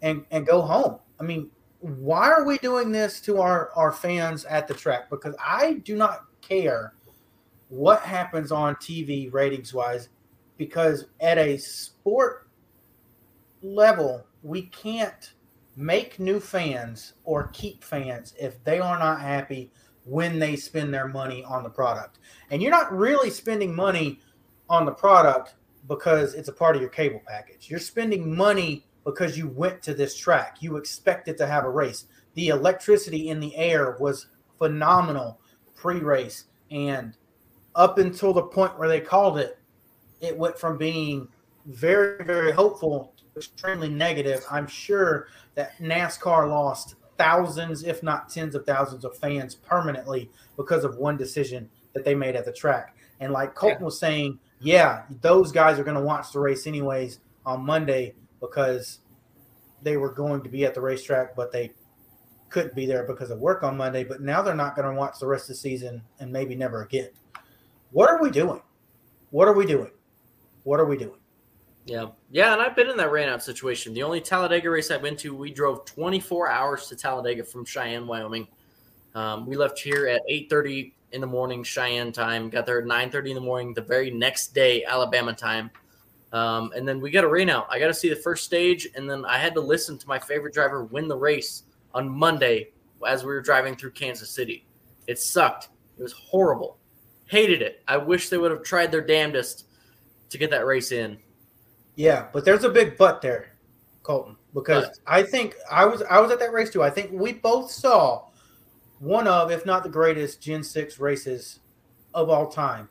[0.02, 0.98] and, and go home.
[1.18, 1.50] I mean,
[1.80, 5.10] why are we doing this to our, our fans at the track?
[5.10, 6.94] Because I do not care
[7.68, 10.08] what happens on TV ratings wise,
[10.56, 12.48] because at a sport
[13.62, 15.34] level, we can't
[15.76, 19.70] make new fans or keep fans if they are not happy
[20.04, 22.18] when they spend their money on the product.
[22.50, 24.20] And you're not really spending money
[24.68, 25.54] on the product
[25.88, 27.70] because it's a part of your cable package.
[27.70, 30.58] You're spending money because you went to this track.
[30.60, 32.06] You expected to have a race.
[32.34, 34.26] The electricity in the air was
[34.58, 35.40] phenomenal
[35.74, 37.16] pre-race and
[37.74, 39.58] up until the point where they called it,
[40.20, 41.28] it went from being
[41.66, 44.44] very very hopeful extremely negative.
[44.50, 50.84] I'm sure that NASCAR lost thousands if not tens of thousands of fans permanently because
[50.84, 52.96] of one decision that they made at the track.
[53.20, 53.84] And like Colton yeah.
[53.84, 59.00] was saying, yeah, those guys are going to watch the race anyways on Monday because
[59.82, 61.72] they were going to be at the racetrack, but they
[62.48, 64.04] couldn't be there because of work on Monday.
[64.04, 66.82] But now they're not going to watch the rest of the season and maybe never
[66.82, 67.10] again.
[67.90, 68.62] What are we doing?
[69.30, 69.90] What are we doing?
[70.64, 71.19] What are we doing?
[71.84, 72.06] Yeah.
[72.30, 72.52] Yeah.
[72.52, 73.94] And I've been in that rain out situation.
[73.94, 78.06] The only Talladega race I've been to, we drove 24 hours to Talladega from Cheyenne,
[78.06, 78.46] Wyoming.
[79.14, 82.48] Um, we left here at 8:30 in the morning Cheyenne time.
[82.48, 85.70] Got there at 9:30 in the morning the very next day Alabama time.
[86.32, 87.66] Um, and then we got a rain out.
[87.70, 90.18] I got to see the first stage, and then I had to listen to my
[90.18, 92.70] favorite driver win the race on Monday
[93.06, 94.64] as we were driving through Kansas City.
[95.08, 95.70] It sucked.
[95.98, 96.78] It was horrible.
[97.26, 97.82] Hated it.
[97.88, 99.66] I wish they would have tried their damnedest
[100.28, 101.18] to get that race in.
[102.00, 103.52] Yeah, but there's a big but there,
[104.02, 104.98] Colton, because But.
[105.06, 106.82] I think I was I was at that race too.
[106.82, 108.28] I think we both saw
[109.00, 111.60] one of, if not the greatest, Gen Six races
[112.14, 112.88] of all time,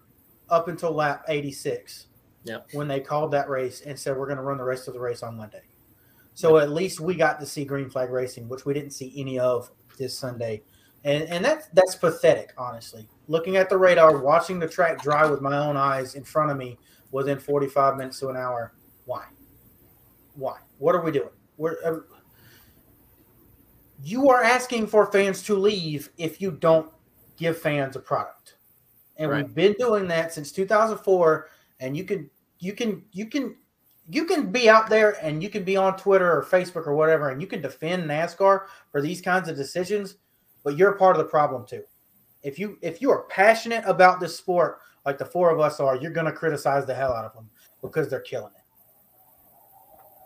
[0.51, 2.05] up until lap 86.
[2.43, 2.67] Yep.
[2.73, 4.99] When they called that race and said we're going to run the rest of the
[4.99, 5.63] race on Monday,
[6.35, 9.39] so at least we got to see green flag racing, which we didn't see any
[9.39, 10.61] of this Sunday,
[11.03, 13.09] and and that's that's pathetic, honestly.
[13.27, 16.57] Looking at the radar, watching the track dry with my own eyes in front of
[16.57, 16.77] me
[17.09, 18.71] within 45 minutes to an hour.
[19.09, 19.25] Why?
[20.35, 20.57] Why?
[20.77, 21.31] What are we doing?
[21.57, 22.01] We're uh,
[24.03, 26.91] you are asking for fans to leave if you don't
[27.35, 28.57] give fans a product,
[29.17, 29.43] and Right.
[29.43, 31.49] we've been doing that since 2004.
[31.79, 32.29] And you can
[32.59, 33.55] you can you can
[34.11, 37.29] you can be out there and you can be on Twitter or Facebook or whatever,
[37.31, 40.17] and you can defend NASCAR for these kinds of decisions,
[40.63, 41.81] but you're a part of the problem too.
[42.43, 45.95] If you if you are passionate about this sport like the four of us are,
[45.95, 47.49] you're going to criticize the hell out of them
[47.81, 48.58] because they're killing it.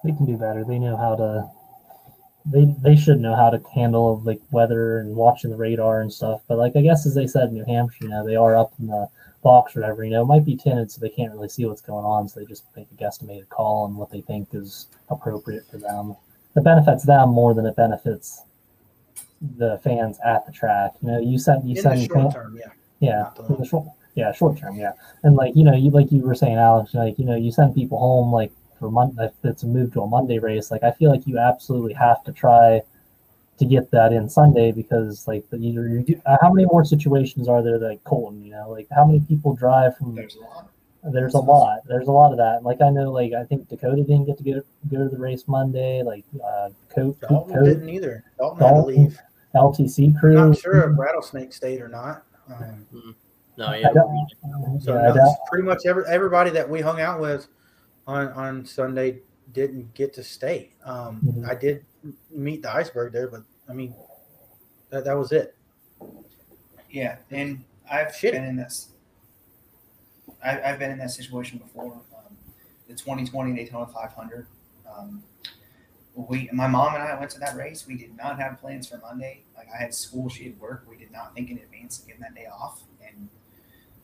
[0.04, 0.64] They can do better.
[0.64, 1.50] They know how to.
[2.46, 6.42] They they should know how to handle like weather and watching the radar and stuff.
[6.48, 8.88] But like I guess as they said New Hampshire, you know, they are up in
[8.88, 9.08] the
[9.44, 10.04] box or whatever.
[10.04, 12.28] You know, it might be tinted, so they can't really see what's going on.
[12.28, 16.16] So they just make a guesstimated call on what they think is appropriate for them.
[16.56, 18.44] It benefits them more than it benefits
[19.58, 20.94] the fans at the track.
[21.02, 22.72] You know, you send you In send short term, yeah.
[23.00, 24.94] yeah, the short, yeah, short term, yeah,
[25.24, 27.76] and like you know, you like you were saying, Alex, like you know, you send
[27.76, 28.52] people home like
[28.84, 30.70] for month if it's a move to a Monday race.
[30.72, 32.82] Like I feel like you absolutely have to try
[33.60, 37.62] to get that in Sunday because like the, you, you, how many more situations are
[37.64, 38.44] there like Colton?
[38.44, 40.16] You know, like how many people drive from?
[40.16, 40.70] There's a lot.
[41.06, 41.80] There's a lot.
[41.88, 42.64] There's a lot of that.
[42.64, 44.62] Like I know, like I think Dakota didn't get to go
[44.92, 46.04] go to the race Monday.
[46.04, 48.24] Like uh, Co- Dalton Co- didn't either.
[48.38, 49.18] Dalton had to leave.
[49.56, 50.34] LTC crew.
[50.34, 52.24] Not sure if Rattlesnake stayed or not.
[52.50, 53.16] Um,
[53.56, 53.90] No, I yeah.
[53.94, 57.48] don't- so yeah, no, don't- pretty much every, everybody that we hung out with
[58.08, 59.20] on on Sunday
[59.52, 60.72] didn't get to stay.
[60.84, 61.50] Um, Mhm.
[61.50, 61.86] I did
[62.30, 63.94] meet the iceberg there, but I mean,
[64.90, 65.56] that, that was it.
[66.90, 68.34] Yeah, and I've Shit.
[68.34, 68.90] been in this.
[70.44, 71.94] I, I've been in that situation before.
[71.94, 72.38] Um,
[72.88, 74.48] the 2020 Daytona 500.
[74.94, 75.24] Um,
[76.16, 77.88] we, my mom and I went to that race.
[77.88, 79.44] We did not have plans for Monday.
[79.56, 80.86] Like I had school, she had work.
[80.88, 82.84] We did not think in advance of getting that day off.
[83.06, 83.30] And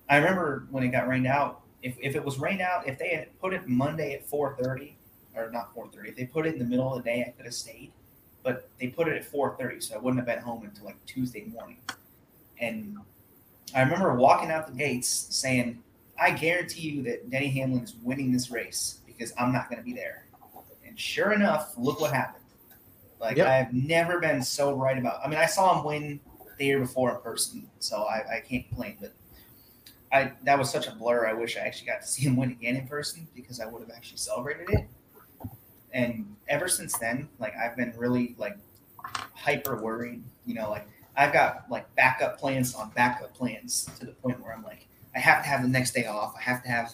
[0.09, 1.61] I remember when it got rained out.
[1.81, 4.93] If, if it was rained out, if they had put it Monday at 4:30,
[5.35, 7.45] or not 4:30, if they put it in the middle of the day, I could
[7.45, 7.91] have stayed.
[8.43, 11.45] But they put it at 4:30, so I wouldn't have been home until like Tuesday
[11.45, 11.77] morning.
[12.59, 12.97] And
[13.75, 15.81] I remember walking out the gates saying,
[16.19, 19.85] I guarantee you that Denny Hamlin is winning this race because I'm not going to
[19.85, 20.25] be there.
[20.85, 22.43] And sure enough, look what happened.
[23.19, 23.47] Like, Yep.
[23.47, 26.19] I've never been so right about I mean, I saw him win
[26.57, 28.97] the year before in person, so I, I can't complain.
[28.99, 29.13] But
[30.11, 31.27] I that was such a blur.
[31.27, 33.81] I wish I actually got to see him win again in person because I would
[33.81, 34.87] have actually celebrated it.
[35.93, 38.57] And ever since then, like I've been really like
[39.35, 40.23] hyper worried.
[40.45, 44.53] You know, like I've got like backup plans on backup plans to the point where
[44.53, 46.33] I'm like, I have to have the next day off.
[46.37, 46.93] I have to have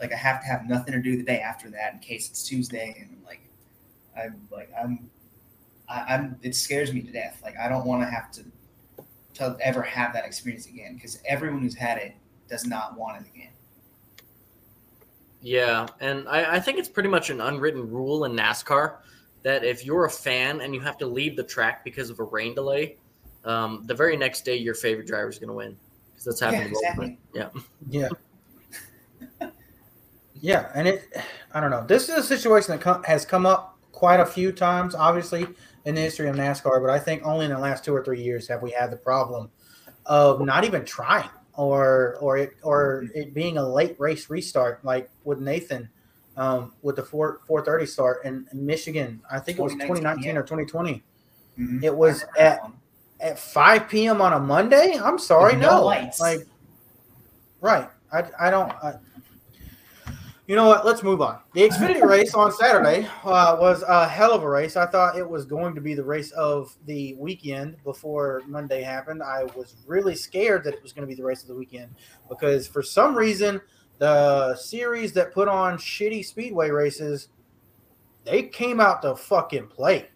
[0.00, 2.46] like I have to have nothing to do the day after that in case it's
[2.46, 3.40] Tuesday and like
[4.16, 5.10] I'm like I'm
[5.88, 7.40] I, I'm it scares me to death.
[7.42, 8.44] Like I don't want to have to
[9.34, 12.14] to ever have that experience again because everyone who's had it
[12.52, 13.48] does not want it again.
[15.40, 18.96] Yeah, and I, I think it's pretty much an unwritten rule in NASCAR
[19.42, 22.24] that if you're a fan and you have to leave the track because of a
[22.24, 22.96] rain delay,
[23.46, 25.76] um, the very next day your favorite driver is going to win
[26.10, 26.76] because that's Yeah, happened.
[26.76, 27.18] exactly.
[27.34, 27.48] Yeah,
[27.88, 29.48] Yeah.
[30.34, 31.10] yeah, and it,
[31.54, 31.86] I don't know.
[31.86, 35.46] This is a situation that com- has come up quite a few times, obviously,
[35.86, 38.22] in the history of NASCAR, but I think only in the last two or three
[38.22, 39.50] years have we had the problem
[40.04, 45.10] of not even trying or or it or it being a late race restart, like
[45.24, 45.88] with Nathan
[46.36, 49.20] um, with the four four thirty start in Michigan.
[49.30, 50.40] I think it was 2019, 2019 yeah.
[50.40, 51.02] or 2020
[51.58, 51.84] Mhm.
[51.84, 52.60] It was I remember that
[53.20, 54.20] at- at 5 p.m.
[54.22, 54.98] on a Monday.
[54.98, 56.18] I'm sorry, no no, lights.
[56.18, 56.46] like
[57.60, 57.88] right.
[58.12, 58.70] I I don't.
[58.72, 58.94] I,
[60.46, 60.84] you know what?
[60.84, 61.38] Let's move on.
[61.54, 64.76] The Xfinity race on Saturday uh, was a hell of a race.
[64.76, 69.22] I thought it was going to be the race of the weekend before Monday happened.
[69.22, 71.90] I was really scared that it was going to be the race of the weekend
[72.28, 73.60] because for some reason
[73.98, 77.28] the series that put on shitty speedway races,
[78.24, 80.08] they came out to fucking play.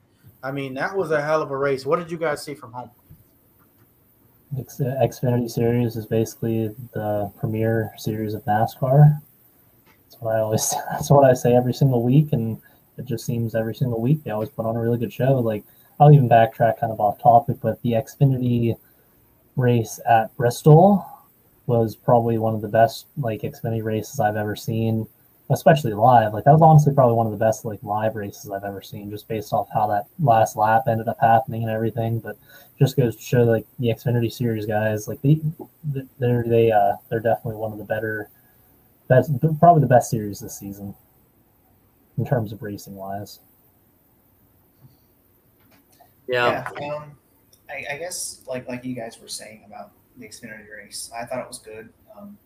[0.42, 1.86] I mean, that was a hell of a race.
[1.86, 2.90] What did you guys see from home?
[4.58, 9.20] X- Xfinity Series is basically the premier series of NASCAR.
[10.20, 10.74] What I always.
[10.90, 12.58] That's what I say every single week, and
[12.98, 15.38] it just seems every single week they always put on a really good show.
[15.38, 15.64] Like
[16.00, 18.76] I'll even backtrack kind of off topic, but the Xfinity
[19.56, 21.04] race at Bristol
[21.66, 25.06] was probably one of the best like Xfinity races I've ever seen,
[25.50, 26.32] especially live.
[26.32, 29.10] Like that was honestly probably one of the best like live races I've ever seen,
[29.10, 32.20] just based off how that last lap ended up happening and everything.
[32.20, 32.36] But
[32.78, 35.40] just goes to show like the Xfinity Series guys, like they
[36.18, 38.28] they're they uh they're definitely one of the better,
[39.08, 39.30] best
[39.60, 40.94] probably the best series this season
[42.18, 43.40] in terms of racing wise.
[46.26, 46.70] Yeah.
[46.78, 46.94] Yeah.
[46.94, 47.12] Um,
[47.68, 51.40] I, I guess like like you guys were saying about the Xfinity race, I thought
[51.40, 51.88] it was good.
[52.16, 52.38] Um,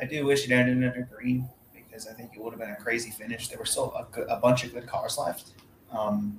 [0.00, 2.76] I do wish it ended under green because I think it would have been a
[2.76, 3.48] crazy finish.
[3.48, 5.50] There were still a, a bunch of good cars left.
[5.92, 6.38] Um,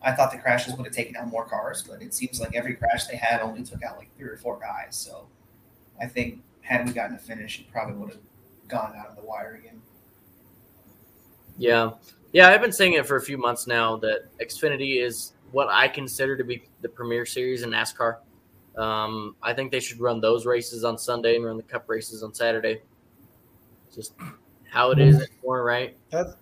[0.00, 2.74] I thought the crashes would have taken out more cars, but it seems like every
[2.74, 4.96] crash they had only took out like three or four guys.
[4.96, 5.26] So
[6.00, 8.18] I think had we gotten a finish, it probably would have
[8.72, 9.80] gone out of the wire again.
[11.58, 11.92] Yeah.
[12.32, 15.86] Yeah, I've been saying it for a few months now that Xfinity is what I
[15.86, 18.16] consider to be the premier series in NASCAR.
[18.76, 22.22] Um, I think they should run those races on Sunday and run the Cup races
[22.22, 22.80] on Saturday.
[23.94, 24.14] Just
[24.70, 25.94] how it is anymore, right?
[26.10, 26.32] That's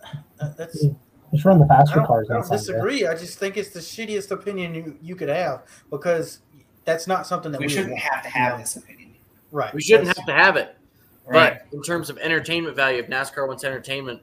[0.57, 0.86] that's.
[1.32, 3.07] Just run the I faster don't, cars I don't disagree.
[3.07, 6.40] I just think it's the shittiest opinion you, you could have because
[6.85, 9.15] that's not something that We we, shouldn't have to have this opinion.
[9.51, 9.74] Right.
[9.74, 10.77] We shouldn't That's- have to have it.
[11.31, 11.61] Right.
[11.70, 14.20] But in terms of entertainment value, if NASCAR wants entertainment,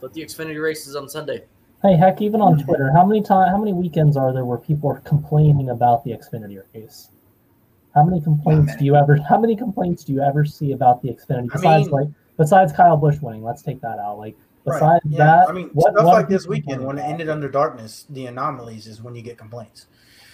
[0.00, 1.44] put the Xfinity races on Sunday.
[1.82, 2.58] Hey, heck, even on.
[2.64, 6.12] Twitter, how many time, how many weekends are there where people are complaining about the
[6.12, 7.10] Xfinity race?
[7.94, 8.78] How many complaints many.
[8.78, 9.16] do you ever?
[9.28, 11.48] How many complaints do you ever see about the Xfinity?
[11.50, 12.08] I Besides, mean- like,
[12.38, 14.18] besides Kyle Busch winning, let's take that out.
[14.18, 14.74] Like, Right.
[14.80, 15.18] besides Yeah.
[15.18, 18.26] that, I mean, what, stuff what like this weekend when it ended under darkness, the
[18.26, 19.86] anomalies is when you get complaints.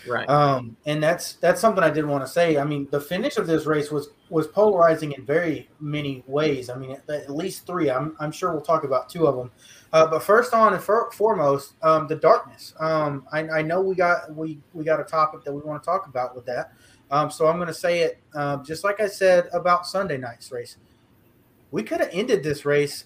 [0.07, 0.29] Right.
[0.29, 2.59] Um, and that's that's something I did want to say.
[2.59, 6.70] I mean, the finish of this race was was polarizing in very many ways.
[6.70, 7.91] I mean, at, at least three.
[7.91, 9.51] I'm I'm sure we'll talk about two of them.
[9.93, 12.73] Uh, but first on and for, foremost, um, the darkness.
[12.81, 15.87] Um, I, I know we got we we got a topic that we want to
[15.87, 16.73] talk about with that.
[17.11, 20.51] Um, so I'm going to say it um, just like I said about Sunday night's
[20.51, 20.79] race.
[21.70, 23.05] We could have ended this race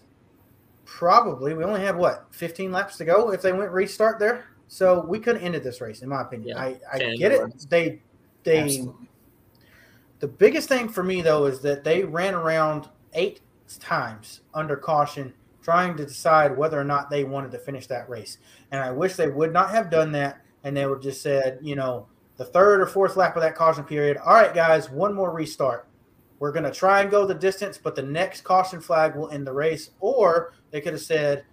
[0.84, 1.54] probably.
[1.54, 4.46] We only had what 15 laps to go if they went restart there.
[4.68, 6.56] So we could have ended this race, in my opinion.
[6.56, 7.40] Yeah, I, I get it.
[7.40, 7.66] runs.
[7.66, 8.00] They
[8.42, 9.08] they Absolutely.
[10.20, 13.40] the biggest thing for me though is that they ran around eight
[13.80, 15.32] times under caution
[15.62, 18.38] trying to decide whether or not they wanted to finish that race.
[18.70, 21.74] And I wish they would not have done that and they would just said, you
[21.74, 22.06] know,
[22.36, 25.88] the third or fourth lap of that caution period, all right guys, one more restart.
[26.38, 29.44] We're going to try and go the distance, but the next caution flag will end
[29.46, 31.44] the race or they could have said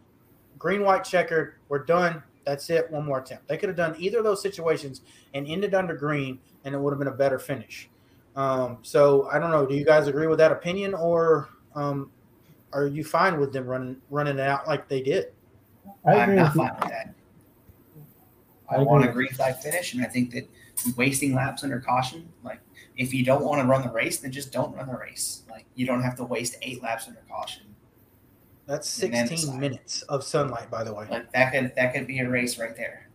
[0.59, 2.21] green white checkered, we're done.
[2.45, 3.47] That's it, one more attempt.
[3.47, 5.01] They could have done either of those situations
[5.33, 7.89] and ended under green and it would have been a better finish.
[8.35, 9.65] Um, so I don't know.
[9.65, 12.09] Do you guys agree with that opinion, or um,
[12.71, 15.33] are you fine with them running running it out like they did?
[16.05, 17.13] I I'm not with fine with that.
[18.69, 20.49] I I, want a green flag finish, and I think that
[20.97, 22.59] wasting laps under caution, like
[22.97, 25.43] if you don't want to run the race, then just don't run the race.
[25.49, 27.63] Like you don't have to waste eight laps under caution.
[28.65, 31.05] That's 16 minutes of sunlight, by the way.
[31.09, 33.09] Like that could that could be a race right there.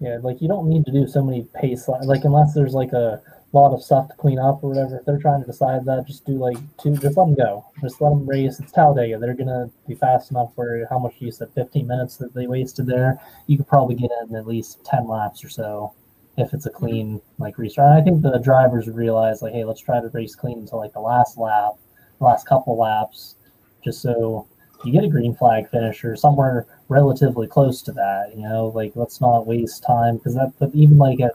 [0.00, 2.92] Yeah, like you don't need to do so many pace li- like unless there's like
[2.92, 4.98] a lot of stuff to clean up or whatever.
[4.98, 6.94] If they're trying to decide that, just do like two.
[6.96, 7.64] Just let them go.
[7.80, 8.58] Just let them race.
[8.58, 9.18] It's Talladega.
[9.18, 10.52] They're gonna be fast enough.
[10.56, 13.20] For how much you said, 15 minutes that they wasted there.
[13.46, 15.92] You could probably get in at least 10 laps or so
[16.36, 17.90] if it's a clean like restart.
[17.90, 20.92] And I think the drivers realize like, hey, let's try to race clean until like
[20.92, 21.74] the last lap,
[22.18, 23.36] the last couple laps,
[23.84, 24.46] just so
[24.84, 28.32] you get a green flag finish or somewhere relatively close to that.
[28.34, 30.52] You know, like let's not waste time because that.
[30.58, 31.32] But even like at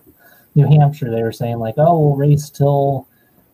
[0.55, 3.07] New Hampshire, they were saying like, oh, we'll race till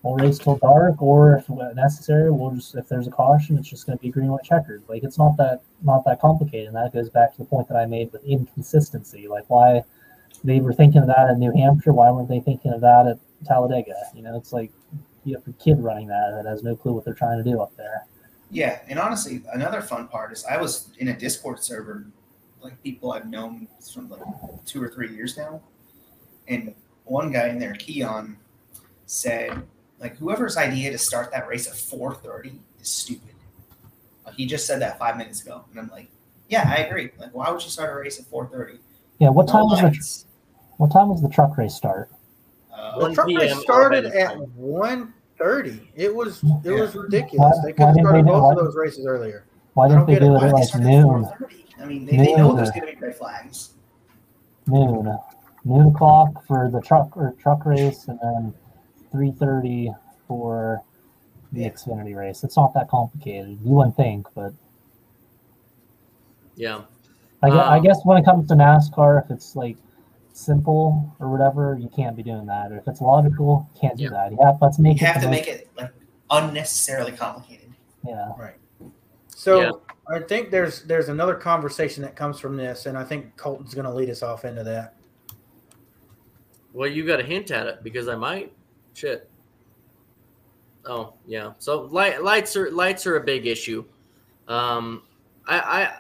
[0.03, 3.85] we'll race till dark, or if necessary, we'll just if there's a caution, it's just
[3.85, 4.83] going to be green white checkered.
[4.87, 6.67] Like it's not that not that complicated.
[6.67, 9.27] And that goes back to the point that I made with inconsistency.
[9.27, 9.83] Like why
[10.43, 13.19] they were thinking of that in New Hampshire, why weren't they thinking of that at
[13.45, 13.95] Talladega?
[14.13, 14.71] You know, it's like
[15.23, 17.61] you have a kid running that that has no clue what they're trying to do
[17.61, 18.05] up there.
[18.51, 22.05] Yeah, and honestly, another fun part is I was in a Discord server,
[22.61, 24.21] like people I've known from like
[24.65, 25.61] two or three years now,
[26.47, 26.73] and
[27.05, 28.37] one guy in there, Keon,
[29.05, 29.61] said
[29.99, 33.33] like whoever's idea to start that race at four thirty is stupid.
[34.25, 36.09] Like, he just said that five minutes ago, and I'm like,
[36.49, 37.11] yeah, I agree.
[37.19, 38.79] Like, why would you start a race at four thirty?
[39.19, 40.25] Yeah, what time was the
[40.77, 42.09] what time was the truck race start?
[42.73, 44.39] Uh, The truck race started at time.
[44.55, 45.91] one thirty.
[45.95, 46.81] It was it Yeah.
[46.81, 47.57] was ridiculous.
[47.63, 49.45] They could Why have didn't started both why- of those races earlier.
[49.73, 50.25] Why didn't don't they get it.
[50.27, 51.25] do Why it at like noon?
[51.81, 52.55] I mean, they, they know Noon.
[52.55, 53.73] there's going to be red flags.
[54.67, 55.17] Noon,
[55.65, 58.53] noon o'clock for the truck or truck race, and then
[59.11, 59.91] three thirty
[60.27, 60.81] for
[61.51, 61.69] the Yeah.
[61.69, 62.43] Xfinity race.
[62.43, 63.59] It's not that complicated.
[63.61, 64.53] You wouldn't think, but
[66.55, 66.81] Yeah.
[67.43, 69.77] I, gue- I Um, guess when it comes to NASCAR, if it's like
[70.35, 72.71] simple or whatever, you can't be doing that.
[72.71, 74.31] Or if it's logical, you can't do that.
[74.37, 75.11] Yeah, let's make You it.
[75.11, 75.91] have to make it like
[76.29, 77.73] unnecessarily complicated.
[78.05, 78.55] Yeah, Right.
[79.27, 79.71] So Yeah.
[80.07, 83.85] I think there's there's another conversation that comes from this, and I think Colton's going
[83.85, 84.95] to lead us off into that.
[86.73, 88.53] Well, you got a hint at it because I might.
[88.93, 89.29] Shit.
[90.85, 91.53] Oh yeah.
[91.57, 93.83] So light, lights are lights are a big issue.
[94.47, 95.03] Um,
[95.47, 95.93] I, I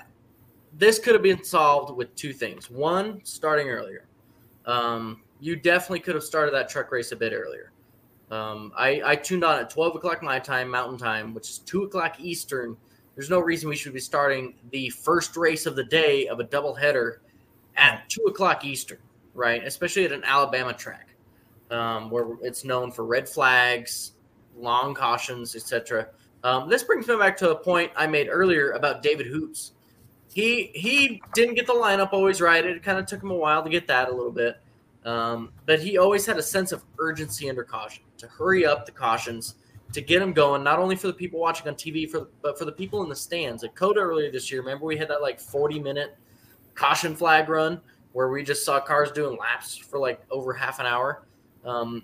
[0.77, 2.69] this could have been solved with two things.
[2.69, 4.04] One, starting earlier.
[4.65, 7.71] Um, you definitely could have started that truck race a bit earlier.
[8.31, 11.83] Um, I, I tuned on at 12 o'clock my time, Mountain Time, which is 2
[11.83, 12.75] o'clock Eastern.
[13.15, 16.43] There's no reason we should be starting the first race of the day of a
[16.43, 17.17] doubleheader
[17.77, 18.97] at 2 o'clock Eastern,
[19.33, 19.63] right?
[19.63, 21.15] Especially at an Alabama track
[21.71, 24.13] um, where it's known for red flags,
[24.57, 26.07] long cautions, etc.
[26.43, 29.73] Um, this brings me back to a point I made earlier about David Hoots.
[30.35, 32.63] He he didn't get the lineup always right.
[32.63, 34.59] It kind of took him a while to get that a little bit,
[35.05, 38.91] um, but he always had a sense of urgency under caution to hurry up the
[38.91, 39.55] cautions
[39.93, 40.61] to get them going.
[40.61, 43.15] Not only for the people watching on TV, for but for the people in the
[43.15, 43.63] stands.
[43.63, 46.17] At COTA earlier this year, remember we had that like forty minute
[46.73, 47.79] caution flag run
[48.11, 51.23] where we just saw cars doing laps for like over half an hour.
[51.63, 52.03] Um,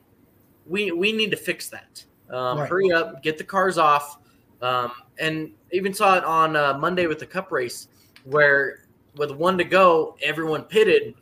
[0.66, 2.06] we we need to fix that.
[2.30, 2.70] Um, Right.
[2.70, 4.20] Hurry up, get the cars off,
[4.62, 7.90] um, and even saw it on uh, Monday with the Cup race
[8.26, 8.86] where
[9.16, 11.16] with one to go, everyone pitted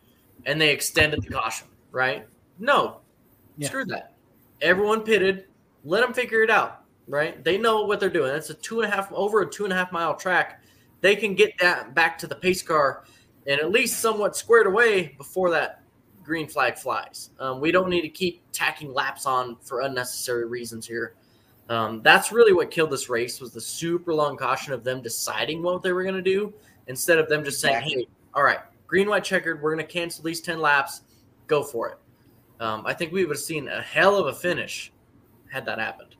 [0.45, 1.67] and they extended the caution.
[1.91, 2.27] Right?
[2.59, 3.01] No,
[3.57, 3.67] Yeah.
[3.67, 4.13] screw that.
[4.61, 5.45] Everyone pitted.
[5.83, 6.83] Let them figure it out.
[7.07, 7.43] Right?
[7.43, 8.35] They know what they're doing.
[8.35, 10.63] It's a two and a half over a two and a half mile track.
[11.01, 13.05] They can get that back to the pace car
[13.47, 15.81] and at least somewhat squared away before that
[16.23, 17.31] green flag flies.
[17.39, 21.15] Um, we don't need to keep tacking laps on for unnecessary reasons here.
[21.69, 25.63] Um, that's really what killed this race was the super long caution of them deciding
[25.63, 26.53] what they were going to do
[26.89, 28.01] instead of them just saying, Exactly.
[28.03, 29.61] "Hey, all right, green, white, checkered.
[29.61, 31.01] We're going to cancel these ten laps.
[31.47, 31.97] Go for it."
[32.59, 34.91] Um, I think we would have seen a hell of a finish
[35.49, 36.15] had that happened.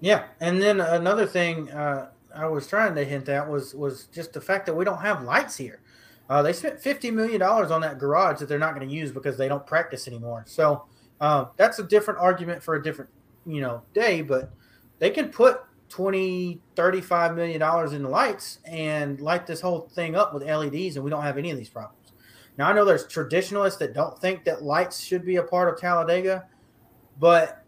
[0.00, 4.32] Yeah, and then another thing uh, I was trying to hint at was was just
[4.32, 5.80] the fact that we don't have lights here.
[6.28, 9.12] Uh, they spent fifty million dollars on that garage that they're not going to use
[9.12, 10.44] because they don't practice anymore.
[10.46, 10.84] So
[11.20, 13.10] uh, that's a different argument for a different
[13.46, 14.22] you know day.
[14.22, 14.50] But
[14.98, 20.34] they can put 20 35 million dollars in lights and light this whole thing up
[20.34, 22.12] with LEDs, and we don't have any of these problems.
[22.58, 25.80] Now I know there's traditionalists that don't think that lights should be a part of
[25.80, 26.46] Talladega,
[27.18, 27.62] but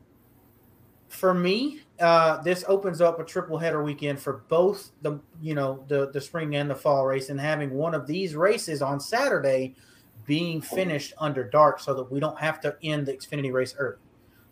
[1.09, 5.85] for me, uh, this opens up a triple header weekend for both the you know
[5.89, 9.75] the the spring and the fall race, and having one of these races on Saturday
[10.27, 13.97] being finished under dark, so that we don't have to end the Xfinity race early.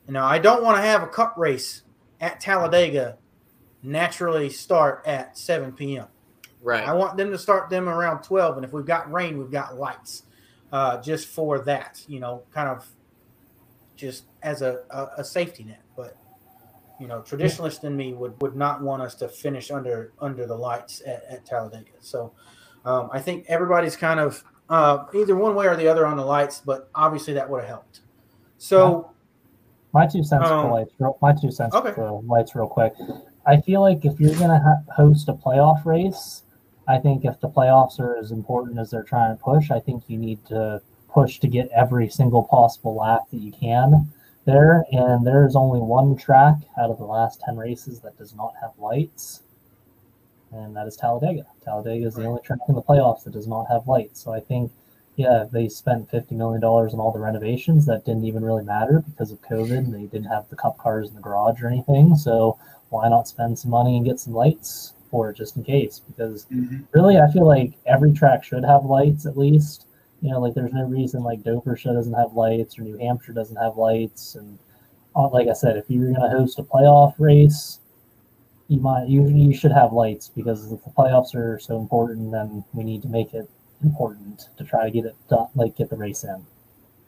[0.08, 1.82] Now, I don't want to have a Cup race
[2.20, 3.18] at Talladega
[3.82, 6.06] naturally start at 7 p.m.
[6.62, 6.86] Right.
[6.86, 9.76] I want them to start them around 12, and if we've got rain, we've got
[9.76, 10.24] lights,
[10.72, 12.86] uh, just for that, you know, kind of
[13.96, 15.82] just as a, a, a safety net.
[15.96, 16.16] But
[17.00, 20.56] you know, traditionalist in me would would not want us to finish under under the
[20.56, 21.92] lights at, at Talladega.
[22.00, 22.32] So
[22.84, 26.24] um, I think everybody's kind of uh, either one way or the other on the
[26.24, 28.00] lights, but obviously that would have helped.
[28.58, 29.10] So
[29.92, 30.92] my two cents Um, for lights.
[30.98, 31.92] Real, my two cents okay.
[31.92, 32.94] for lights, real quick.
[33.46, 36.42] I feel like if you're gonna ha- host a playoff race,
[36.88, 40.04] I think if the playoffs are as important as they're trying to push, I think
[40.08, 44.12] you need to push to get every single possible lap that you can
[44.44, 44.84] there.
[44.92, 48.54] And there is only one track out of the last ten races that does not
[48.60, 49.42] have lights,
[50.52, 51.46] and that is Talladega.
[51.64, 54.20] Talladega is the only track in the playoffs that does not have lights.
[54.20, 54.72] So I think
[55.16, 59.02] yeah, they spent fifty million dollars on all the renovations that didn't even really matter
[59.08, 59.90] because of COVID.
[59.90, 62.16] They didn't have the cup cars in the garage or anything.
[62.16, 62.58] So
[62.90, 66.00] why not spend some money and get some lights for it just in case?
[66.06, 66.46] Because
[66.92, 69.86] really, I feel like every track should have lights at least.
[70.22, 73.32] You know, like there's no reason like Dover show doesn't have lights or New Hampshire
[73.32, 74.34] doesn't have lights.
[74.34, 74.58] And
[75.14, 77.80] uh, like I said, if you're going to host a playoff race,
[78.68, 82.64] you might you you should have lights because if the playoffs are so important, then
[82.72, 83.48] we need to make it
[83.82, 86.44] important to try to get it done, like get the race in.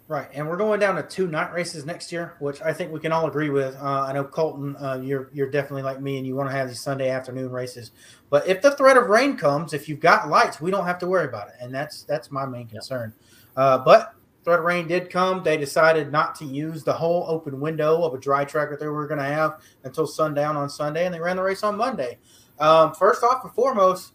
[0.08, 2.98] Right, and we're going down to two night races next year, which I think we
[2.98, 3.76] can all agree with.
[3.76, 6.68] Uh, I know Colton, uh, you're you're definitely like me, and you want to have
[6.68, 7.90] these Sunday afternoon races.
[8.30, 11.06] But if the threat of rain comes, if you've got lights, we don't have to
[11.06, 13.12] worry about it, and that's that's my main concern.
[13.54, 14.14] Uh, but
[14.44, 18.14] threat of rain did come, they decided not to use the whole open window of
[18.14, 21.20] a dry track that they were going to have until sundown on Sunday, and they
[21.20, 22.16] ran the race on Monday.
[22.58, 24.14] Um, first off and foremost,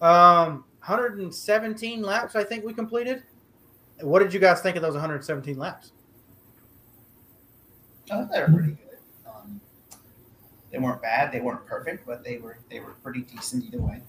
[0.00, 3.24] um, 117 laps, I think we completed.
[4.00, 5.92] What did you guys think of those 117 laps?
[8.10, 8.98] Oh, they were pretty good.
[9.26, 9.60] Um,
[10.70, 11.32] they weren't bad.
[11.32, 14.02] They weren't perfect, but they were they were pretty decent either way.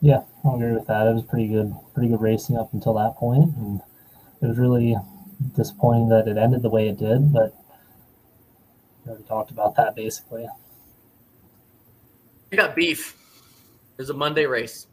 [0.00, 1.06] Yeah, I agree with that.
[1.06, 3.80] It was pretty good, pretty good racing up until that point, and
[4.40, 4.96] it was really
[5.54, 7.32] disappointing that it ended the way it did.
[7.32, 7.54] But
[9.04, 10.46] we already talked about that basically.
[12.52, 13.16] I got beef.
[13.98, 14.86] It was a Monday race.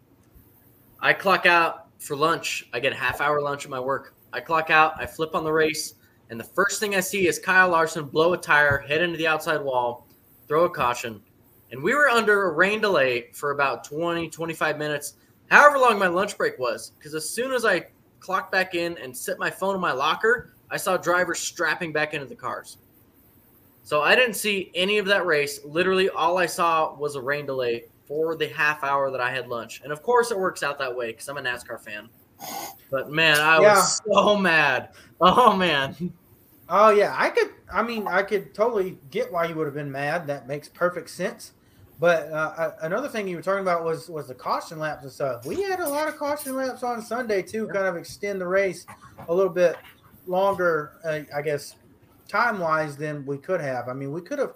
[1.00, 2.68] I clock out for lunch.
[2.74, 4.14] I get a half hour lunch at my work.
[4.34, 5.00] I clock out.
[5.00, 5.96] I flip on the race,
[6.30, 9.28] and the first thing I see is Kyle Larson blow a tire, head into the
[9.28, 10.08] outside wall,
[10.48, 11.22] throw a caution.
[11.72, 15.16] And we were under a rain delay for about 20, 25 minutes,
[15.50, 16.92] however long my lunch break was.
[16.98, 17.88] Because as soon as I
[18.20, 22.14] clocked back in and set my phone in my locker, I saw drivers strapping back
[22.14, 22.78] into the cars.
[23.84, 25.60] So I didn't see any of that race.
[25.66, 29.48] Literally, all I saw was a rain delay for the half hour that I had
[29.48, 29.82] lunch.
[29.84, 32.10] And of course, it works out that way because I'm a NASCAR fan.
[32.92, 33.76] But man, I Yeah.
[33.76, 34.90] was so mad.
[35.22, 36.14] Oh man.
[36.70, 37.50] Oh yeah, I could.
[37.72, 40.28] I mean, I could totally get why you would have been mad.
[40.28, 41.54] That makes perfect sense.
[42.00, 45.12] But uh, uh, another thing you were talking about was was the caution laps and
[45.12, 45.46] stuff.
[45.46, 48.86] We had a lot of caution laps on Sunday too, kind of extend the race
[49.28, 49.78] a little bit
[50.26, 51.76] longer, uh, I guess,
[52.28, 53.88] time wise than we could have.
[53.88, 54.54] I mean, we could have,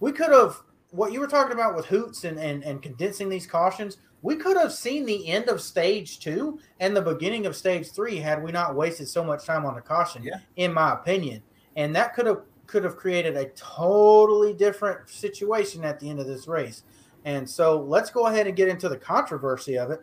[0.00, 0.60] we could have.
[0.90, 4.56] What you were talking about with hoots and, and and condensing these cautions, we could
[4.56, 8.50] have seen the end of stage two and the beginning of stage three had we
[8.50, 10.22] not wasted so much time on the caution.
[10.22, 10.38] Yeah.
[10.56, 11.42] in my opinion,
[11.76, 16.26] and that could have could have created a totally different situation at the end of
[16.26, 16.84] this race.
[17.24, 20.00] And so let's go ahead and get into the controversy of it.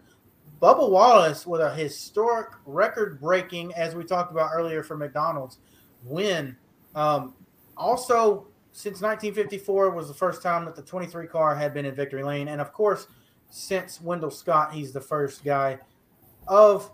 [0.61, 5.59] Bubba Wallace with a historic record breaking, as we talked about earlier for McDonald's,
[6.03, 6.55] win.
[6.95, 7.35] Um,
[7.76, 8.47] also,
[8.77, 12.47] since 1954 was the first time that the 23 car had been in victory lane.
[12.47, 13.07] And of course,
[13.49, 15.79] since Wendell Scott, he's the first guy
[16.47, 16.91] of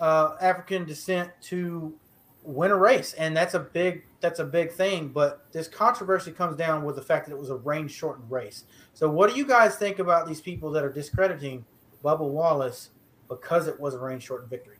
[0.00, 1.94] uh, African descent to
[2.42, 3.12] win a race.
[3.12, 5.08] And that's a big that's a big thing.
[5.08, 8.64] But this controversy comes down with the fact that it was a rain shortened race.
[8.94, 11.66] So what do you guys think about these people that are discrediting
[12.02, 12.92] Bubba Wallace
[13.28, 14.78] because it was a rain shortened victory?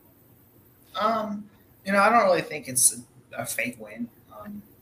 [0.99, 1.51] Um,
[1.85, 3.03] you know, I don't really think it's
[3.37, 4.09] a, a fake win.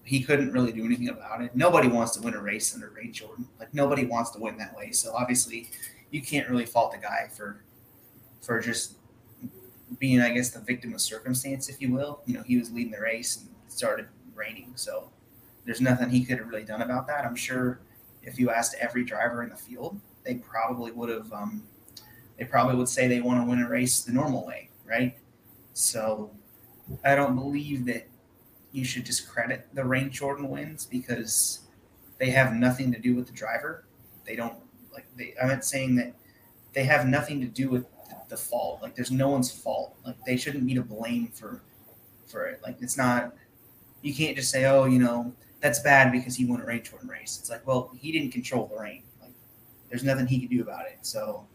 [0.05, 1.57] He couldn't really do anything about it.
[1.57, 3.47] Nobody wants to win a race under rain shortened.
[3.59, 4.93] Like nobody wants to win that way.
[4.93, 5.71] So obviously,
[6.11, 7.65] you can't really fault the guy for
[8.43, 8.97] for just
[9.99, 12.21] being, I guess, the victim of circumstance, if you will.
[12.27, 15.09] You know, he was leading the race and it started raining, so
[15.65, 17.25] there's nothing he could have really done about that.
[17.25, 17.81] I'm sure
[18.23, 21.33] if you asked every driver in the field, they probably would have.
[21.33, 21.63] Um,
[22.39, 25.17] they probably would say they want to win a race the normal way, right?
[25.73, 26.31] So
[27.05, 28.09] I don't believe that
[28.75, 31.61] you should discredit the rain shortened wins because
[32.19, 33.85] they have nothing to do with the driver.
[34.27, 34.57] They don't
[34.93, 36.13] like they I'm not saying that
[36.73, 37.87] they have nothing to do with
[38.29, 38.83] the, fault.
[38.83, 39.95] Like there's no one's fault.
[40.05, 41.63] Like they shouldn't be to blame for
[42.27, 42.61] for it.
[42.65, 43.33] Like it's not
[44.03, 47.09] you can't just say, Oh, you know, that's bad because he won a rain shortened
[47.09, 47.39] race.
[47.39, 49.05] It's like, well, he didn't control the rain.
[49.21, 49.35] Like
[49.89, 50.99] there's nothing he could do about it.
[51.03, 51.47] So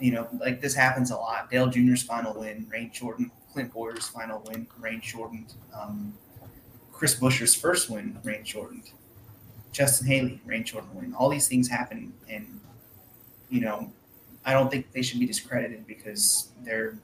[0.00, 1.48] you know, like this happens a lot.
[1.52, 3.30] Dale Jr.'s final win, rain shortened.
[3.52, 5.54] Clint Bowyer's final win, rain shortened.
[5.74, 6.14] Um,
[6.92, 8.90] Chris Buescher's first win, rain shortened.
[9.72, 11.14] Justin Haley, rain shortened win.
[11.14, 12.60] All these things happen, and
[13.48, 13.90] you know,
[14.44, 16.98] I don't think they should be discredited because they're,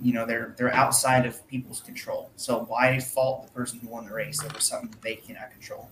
[0.00, 2.30] you know, they're they're outside of people's control.
[2.36, 5.90] So why fault the person who won the race over something they cannot control?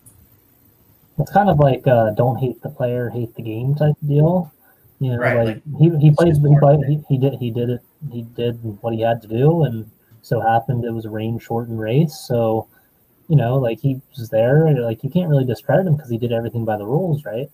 [1.18, 4.52] It's kind of like uh, don't hate the player, hate the game type deal.
[5.00, 7.82] You know, Right, like, he he plays, he, played, he he did he did it,
[8.12, 9.90] he did what he had to do, and
[10.22, 12.14] so happened it was a rain shortened race.
[12.14, 12.66] So,
[13.28, 16.18] you know, like he was there, and like you can't really discredit him because he
[16.18, 17.50] did everything by the rules, right?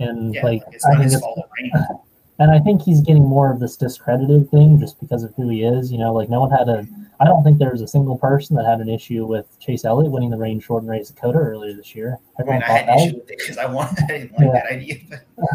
[0.00, 1.86] And Yeah, like I think his fault it rained.
[2.38, 5.62] and I think he's getting more of this discredited thing just because of who he
[5.62, 5.92] is.
[5.92, 6.86] You know, like no one had a.
[7.20, 10.10] I don't think there was a single person that had an issue with Chase Elliott
[10.10, 12.18] winning the rain shortened race at COTA earlier this year.
[12.38, 13.06] I mean, Everyone I had that.
[13.06, 14.52] issue with it because I wanted, I didn't like Yeah.
[14.54, 14.96] that idea.
[15.08, 15.20] But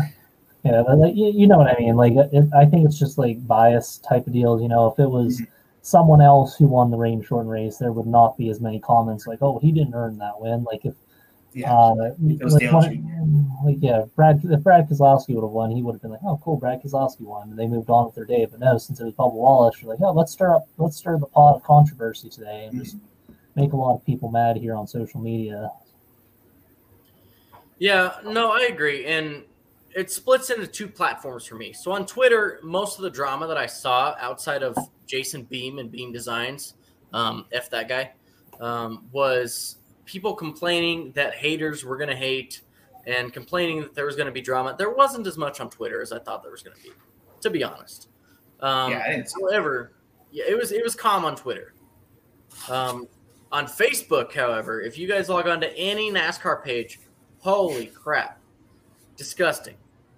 [0.67, 1.95] Yeah, but like, you, you know what I mean.
[1.95, 4.61] Like, it, I think it's just like bias type of deals.
[4.61, 5.47] You know, if it was Mhm.
[5.81, 9.27] someone else who won the rain shortened race, there would not be as many comments
[9.27, 10.95] like, "Oh, he didn't earn that win." Like if,
[11.53, 15.71] yeah, uh, it was like, one- like yeah, Brad if Brad Keselowski would have won,
[15.71, 18.15] he would have been like, "Oh, cool, Brad Keselowski won," and they moved on with
[18.15, 18.45] their day.
[18.45, 21.17] But no, since it was Bubba Wallace, you're like, "Oh, let's stir up, let's stir
[21.17, 22.97] the pot of controversy today and just
[23.55, 25.71] make a lot of people mad here on social media."
[27.79, 29.05] Yeah, no, I agree.
[29.05, 29.43] And
[29.97, 31.73] it splits into two platforms for me.
[31.73, 35.91] So on Twitter, most of the drama that I saw outside of Jason Beam and
[35.91, 36.75] Beam Designs,
[37.13, 38.11] um, f that guy,
[38.59, 42.61] um, was people complaining that haters were going to hate
[43.07, 44.75] and complaining that there was going to be drama.
[44.77, 46.91] There wasn't as much on Twitter as I thought there was going to be,
[47.41, 48.09] to be honest.
[48.59, 49.93] Um, Yeah, I didn't see however,
[50.31, 51.73] yeah, it was it was calm on Twitter.
[52.69, 53.07] Um,
[53.51, 56.99] on Facebook, however, if you guys log on to any NASCAR page,
[57.39, 58.39] holy crap,
[59.15, 59.75] disgusting.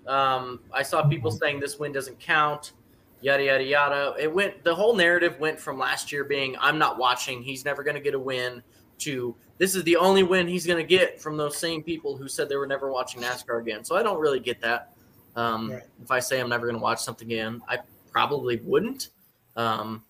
[0.10, 2.74] Um, I saw people saying this win doesn't count,
[3.22, 4.16] yada yada yada.
[4.20, 7.84] It went the whole narrative went from last year being I'm not watching, he's never
[7.84, 8.64] going to get a win,
[9.00, 12.28] to this is the only win he's going to get from those same people who
[12.28, 13.84] said they were never watching NASCAR again.
[13.84, 14.94] So I don't really get that.
[15.36, 15.84] Um, Right.
[16.02, 17.80] If I say I'm never going to watch something again, I
[18.12, 19.10] probably wouldn't.
[19.56, 20.04] Um,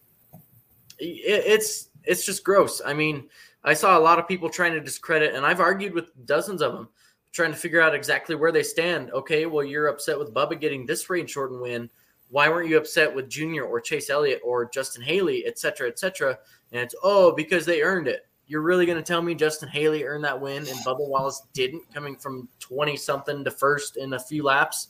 [0.98, 2.82] it, it's it's just gross.
[2.86, 3.30] I mean,
[3.64, 6.74] I saw a lot of people trying to discredit, and I've argued with dozens of
[6.74, 6.88] them,
[7.32, 9.12] trying to figure out exactly where they stand.
[9.12, 11.90] Okay, well, you're upset with Bubba getting this rain shortened win.
[12.30, 16.00] Why weren't you upset with Junior or Chase Elliott or Justin Haley, et cetera, et
[16.00, 16.38] cetera?
[16.72, 18.28] And it's oh because they earned it.
[18.48, 21.92] You're really going to tell me Justin Haley earned that win and Bubba Wallace didn't,
[21.94, 24.90] coming from twenty something to first in a few laps?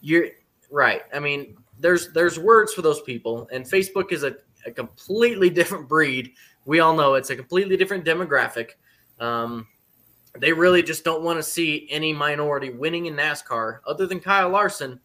[0.00, 0.28] You're
[0.70, 1.02] right.
[1.12, 4.36] I mean, there's there's words for those people, and Facebook is a,
[4.66, 6.32] a completely different breed.
[6.64, 8.70] We all know it's a completely different demographic.
[9.20, 9.66] Um,
[10.40, 14.48] they really just don't want to see any minority winning in NASCAR other than Kyle
[14.48, 15.00] Larson,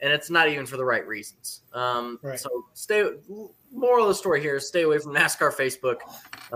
[0.00, 1.62] and it's not even for the right reasons.
[1.72, 2.38] Um, Right.
[2.38, 3.10] So stay.
[3.72, 5.96] Moral of the story here is stay away from NASCAR Facebook.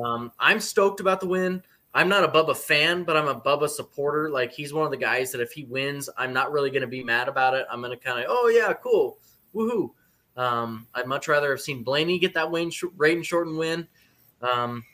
[0.03, 1.63] Um, I'm stoked about the win.
[1.95, 4.31] I'm not a Bubba fan, but I'm a Bubba supporter.
[4.31, 6.87] Like he's one of the guys that if he wins, I'm not really going to
[6.87, 7.67] be mad about it.
[7.71, 9.19] I'm going to kind of, oh yeah, cool,
[9.55, 9.91] woohoo.
[10.37, 13.89] Um, I'd much rather have seen Blaney get that win, sh- rain shortened win.
[14.43, 14.85] Um,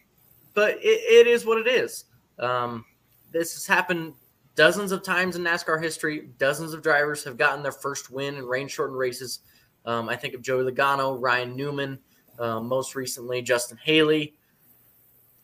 [0.54, 2.04] but it, it is what it is.
[2.38, 2.86] Um,
[3.34, 4.14] this has happened
[4.54, 6.28] dozens of times in NASCAR history.
[6.38, 9.40] Dozens of drivers have gotten their first win in rain shortened races.
[9.84, 11.98] Um, I think of Joey Logano, Ryan Newman,
[12.38, 14.34] uh, most recently Justin Haley.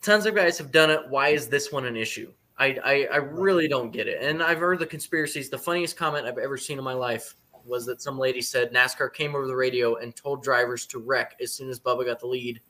[0.03, 1.01] Tons of guys have done it.
[1.09, 2.33] Why is this one an issue?
[2.59, 4.23] I, I, I really don't get it.
[4.23, 5.51] And I've heard the conspiracies.
[5.51, 7.35] The funniest comment I've ever seen in my life
[7.67, 11.37] was that some lady said NASCAR came over the radio and told drivers to wreck
[11.43, 12.61] as soon as Bubba got the lead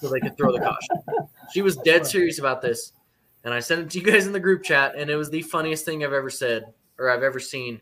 [0.00, 1.28] so they could throw the caution.
[1.52, 2.92] She was dead serious about this.
[3.44, 5.42] And I sent it to you guys in the group chat, and it was the
[5.42, 7.80] funniest thing I've ever said or I've ever seen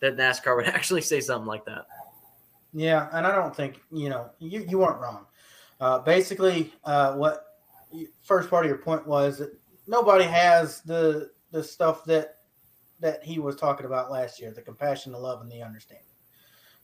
[0.00, 1.86] that NASCAR would actually say something like that.
[2.72, 5.26] Yeah, and I don't think you know you, you weren't wrong.
[5.80, 7.44] Uh, basically, uh, what
[7.92, 9.52] you, first part of your point was that
[9.86, 12.36] nobody has the the stuff that
[13.00, 16.06] that he was talking about last year: the compassion, the love, and the understanding.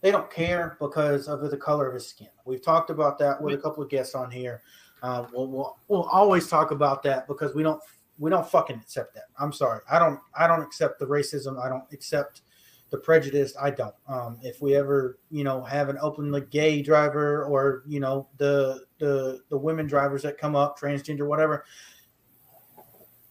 [0.02, 2.28] They don't care because of the color of his skin.
[2.44, 4.62] We've talked about that with a couple of guests on here.
[5.02, 7.81] Uh, we'll, we'll we'll always talk about that because we don't
[8.18, 9.24] we don't fucking accept that.
[9.39, 11.62] I'm sorry, I don't I don't accept the racism.
[11.62, 12.43] I don't accept
[12.90, 13.55] the prejudice.
[13.60, 13.94] I don't.
[14.09, 18.86] Um if we ever you know have an openly gay driver or you know the
[18.98, 21.64] the the women drivers that come up transgender whatever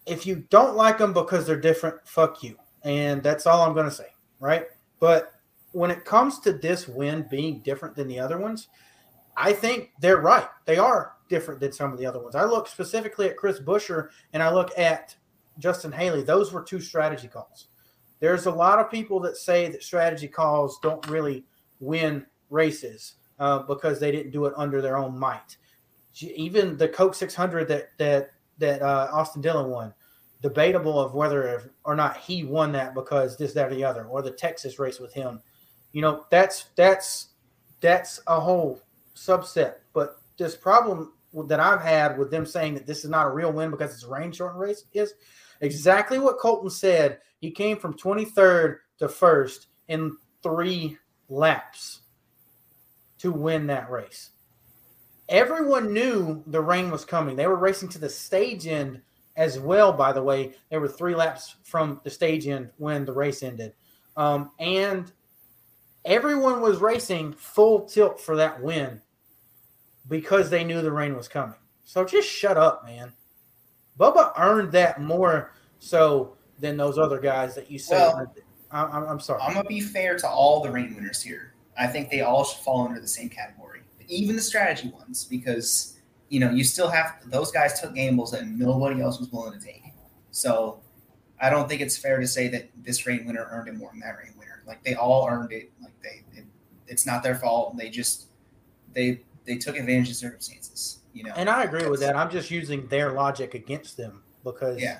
[0.05, 2.55] if you don't like them because they're different fuck you.
[2.83, 4.07] And that's all i'm going to say
[4.39, 4.67] right?
[4.99, 5.31] But
[5.71, 8.67] when it comes to this win being different than the other ones
[9.35, 10.47] i think they're right.
[10.65, 14.09] They are different than some of the other ones i look specifically at chris Buescher
[14.33, 15.15] and i look at
[15.59, 17.67] justin haley those were two strategy calls
[18.19, 21.45] there's a lot of people that say that strategy calls don't really
[21.79, 25.57] win races uh, because they didn't do it under their own might.
[26.19, 29.93] Even the Coke 600 that that that uh, Austin Dillon won,
[30.41, 34.21] debatable of whether or not he won that because this, that, or the other, or
[34.21, 35.41] the Texas race with him.
[35.91, 37.29] You know, that's that's
[37.81, 38.81] that's a whole
[39.13, 39.75] subset.
[39.93, 41.13] But this problem
[41.47, 44.03] that I've had with them saying that this is not a real win because it's
[44.03, 45.13] a rain shortened race is
[45.61, 47.19] exactly what Colton said.
[47.39, 50.97] He came from 23rd to first in three
[51.29, 52.01] laps
[53.19, 54.31] to win that race.
[55.27, 57.35] Everyone knew the rain was coming.
[57.35, 59.01] They were racing to the stage end
[59.35, 60.53] as well, by the way.
[60.69, 63.73] They were three laps from the stage end when the race ended.
[64.15, 65.11] Um, and
[66.05, 69.01] everyone was racing full tilt for that win
[70.09, 71.55] because they knew the rain was coming.
[71.83, 73.13] So just shut up, man.
[73.99, 78.13] Bubba earned that more so than those other guys that you said.
[78.13, 78.33] Well,
[78.71, 79.41] I, I'm, I'm sorry.
[79.41, 81.53] I'm gonna be fair to all the rain winners here.
[81.77, 85.97] I think they all should fall under the same category, even the strategy ones, because
[86.29, 89.65] you know you still have those guys took gambles that nobody else was willing to
[89.65, 89.83] take.
[90.31, 90.79] So
[91.39, 93.99] I don't think it's fair to say that this rain winner earned it more than
[94.01, 94.63] that rain winner.
[94.65, 95.71] Like they all earned it.
[95.81, 96.45] Like they, it,
[96.87, 97.77] it's not their fault.
[97.77, 98.27] They just
[98.93, 100.99] they they took advantage of circumstances.
[101.13, 102.15] You know, And I agree with that.
[102.15, 104.99] I'm just using their logic against them because Yeah.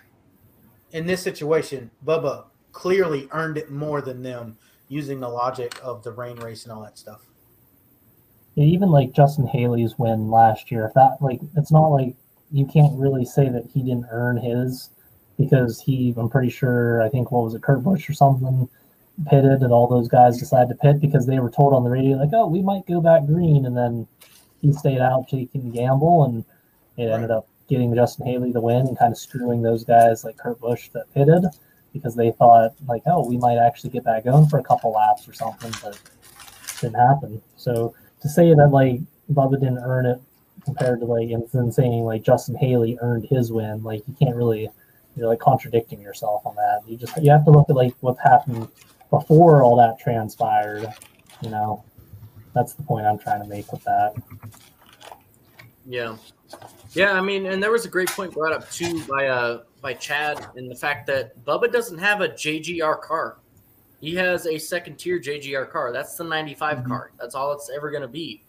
[0.92, 4.58] in this situation, Bubba clearly earned it more than them
[4.88, 7.26] using the logic of the rain race and all that stuff.
[8.56, 12.16] Yeah, even like Justin Haley's win last year, if that like it's not like
[12.52, 14.90] you can't really say that he didn't earn his
[15.38, 18.70] because he I'm pretty sure I think what was it, Kurt Busch or something
[19.28, 22.16] pitted and all those guys decided to pit because they were told on the radio
[22.18, 24.08] like, Oh, we might go back green and then
[24.66, 26.44] he stayed out taking the gamble and
[26.98, 30.38] it ended up getting Justin Haley the win and kind of screwing those guys like
[30.38, 31.44] Kurt Busch that pitted
[31.94, 35.28] because they thought like, oh, we might actually get back going for a couple laps
[35.28, 37.42] or something, but it didn't happen.
[37.58, 39.00] So to say that like
[39.32, 40.22] Bubba didn't earn it
[40.64, 44.36] compared to like and then saying like Justin Haley earned his win, like you can't
[44.36, 44.70] really
[45.16, 46.82] you're like contradicting yourself on that.
[46.88, 48.68] You just you have to look at like what's happened
[49.10, 50.88] before all that transpired.
[51.42, 51.84] You know,
[52.56, 54.16] that's the point I'm trying to make with that.
[55.86, 56.18] Yeah,
[56.94, 57.12] yeah.
[57.12, 60.48] I mean, and there was a great point brought up too by uh by Chad
[60.56, 63.38] in the fact that Bubba doesn't have a JGR car.
[64.02, 65.92] He has a second tier JGR car.
[65.92, 66.88] That's the 95 mm-hmm.
[66.88, 67.12] car.
[67.20, 68.42] That's all it's ever going to be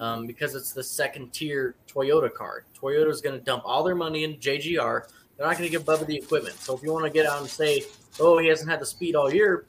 [0.00, 2.64] um, because it's the second tier Toyota car.
[2.78, 5.08] Toyota is going to dump all their money into JGR.
[5.36, 6.56] They're not going to give Bubba the equipment.
[6.56, 7.84] So if you want to get out and say,
[8.20, 9.66] oh, he hasn't had the speed all year,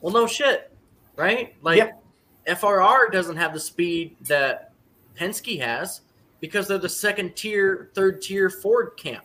[0.00, 0.76] well, no shit,
[1.16, 1.54] right?
[1.62, 1.99] Like yep.
[2.50, 4.72] FRR doesn't have the speed that
[5.16, 6.02] Penske has
[6.40, 9.24] because they're the second tier, third tier Ford camp.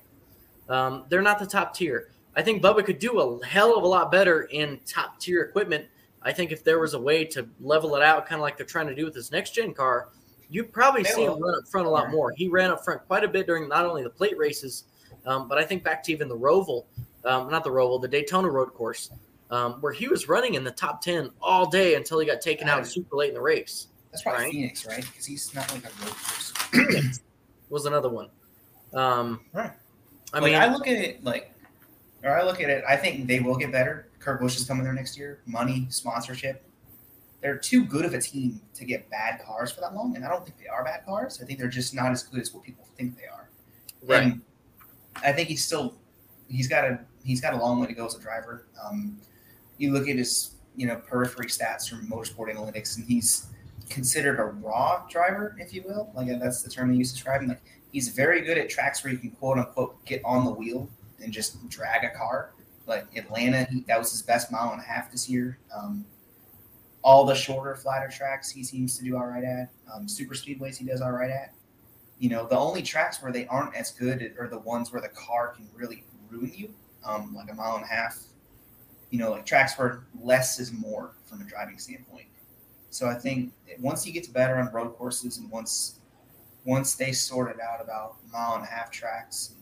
[0.69, 2.09] Um, they're not the top tier.
[2.35, 5.85] I think Bubba could do a hell of a lot better in top tier equipment.
[6.21, 8.65] I think if there was a way to level it out, kind of like they're
[8.65, 10.09] trying to do with this next gen car,
[10.49, 12.31] you'd probably they see him run up front a lot more.
[12.35, 14.85] He ran up front quite a bit during not only the plate races,
[15.25, 16.85] um, but I think back to even the Roval,
[17.23, 19.11] um, not the Roval, the Daytona Road Course,
[19.51, 22.67] um, where he was running in the top 10 all day until he got taken
[22.67, 23.87] out super late in the race.
[24.11, 24.51] That's probably right?
[24.51, 25.05] Phoenix, right?
[25.05, 27.03] Because he's not like a road
[27.69, 28.29] was another one.
[28.93, 29.71] Um, right.
[30.33, 31.53] I mean, I look at it like,
[32.23, 32.83] or I look at it.
[32.87, 34.07] I think they will get better.
[34.19, 35.41] Kurt Busch is coming there next year.
[35.45, 36.63] Money, sponsorship.
[37.41, 40.29] They're too good of a team to get bad cars for that long, and I
[40.29, 41.39] don't think they are bad cars.
[41.41, 43.49] I think they're just not as good as what people think they are.
[44.01, 44.23] Right.
[44.23, 44.41] And
[45.23, 45.95] I think he's still
[46.47, 48.65] he's got a he's got a long way to go as a driver.
[48.83, 49.19] Um,
[49.77, 53.47] you look at his you know periphery stats from Motorsport Analytics, and he's
[53.89, 56.11] considered a raw driver, if you will.
[56.15, 57.49] Like that's the term they use to describe him.
[57.49, 57.61] Like
[57.91, 60.89] he's very good at tracks where you can quote unquote get on the wheel
[61.21, 62.51] and just drag a car.
[62.87, 65.57] Like Atlanta, he, that was his best mile and a half this year.
[65.75, 66.05] Um,
[67.03, 69.69] all the shorter, flatter tracks he seems to do all right at.
[69.93, 71.53] Um, super speedways he does all right at.
[72.17, 75.09] You know, the only tracks where they aren't as good are the ones where the
[75.09, 76.73] car can really ruin you,
[77.03, 78.17] um, like a mile and a half.
[79.09, 82.27] You know, like tracks where less is more from a driving standpoint.
[82.89, 85.99] So I think once he gets better on road courses and once
[86.65, 89.53] once they sorted out about mile and a half tracks,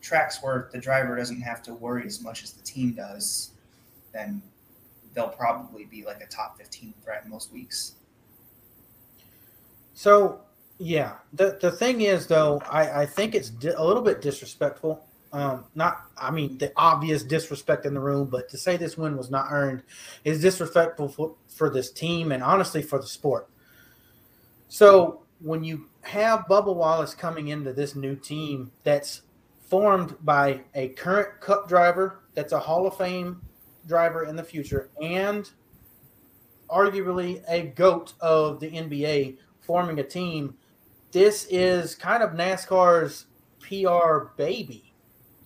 [0.00, 3.52] tracks where the driver doesn't have to worry as much as the team does,
[4.12, 4.42] then
[5.14, 7.94] they'll probably be like a top 15 threat most weeks.
[9.94, 10.42] So,
[10.78, 15.07] yeah, the, the thing is, though, I, I think it's di- a little bit disrespectful.
[15.32, 19.16] Um, not, I mean, the obvious disrespect in the room, but to say this win
[19.16, 19.82] was not earned
[20.24, 23.48] is disrespectful for, for this team and honestly for the sport.
[24.68, 29.22] So, when you have Bubba Wallace coming into this new team that's
[29.60, 33.40] formed by a current cup driver that's a Hall of Fame
[33.86, 35.50] driver in the future and
[36.68, 40.54] arguably a GOAT of the NBA forming a team,
[41.12, 43.26] this is kind of NASCAR's
[43.60, 44.87] PR baby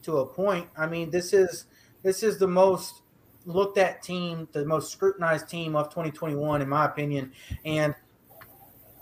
[0.03, 0.69] to a point.
[0.77, 1.66] I mean, this is
[2.03, 3.03] this is the most
[3.45, 7.33] looked at team, the most scrutinized team of 2021, in my opinion.
[7.65, 7.95] And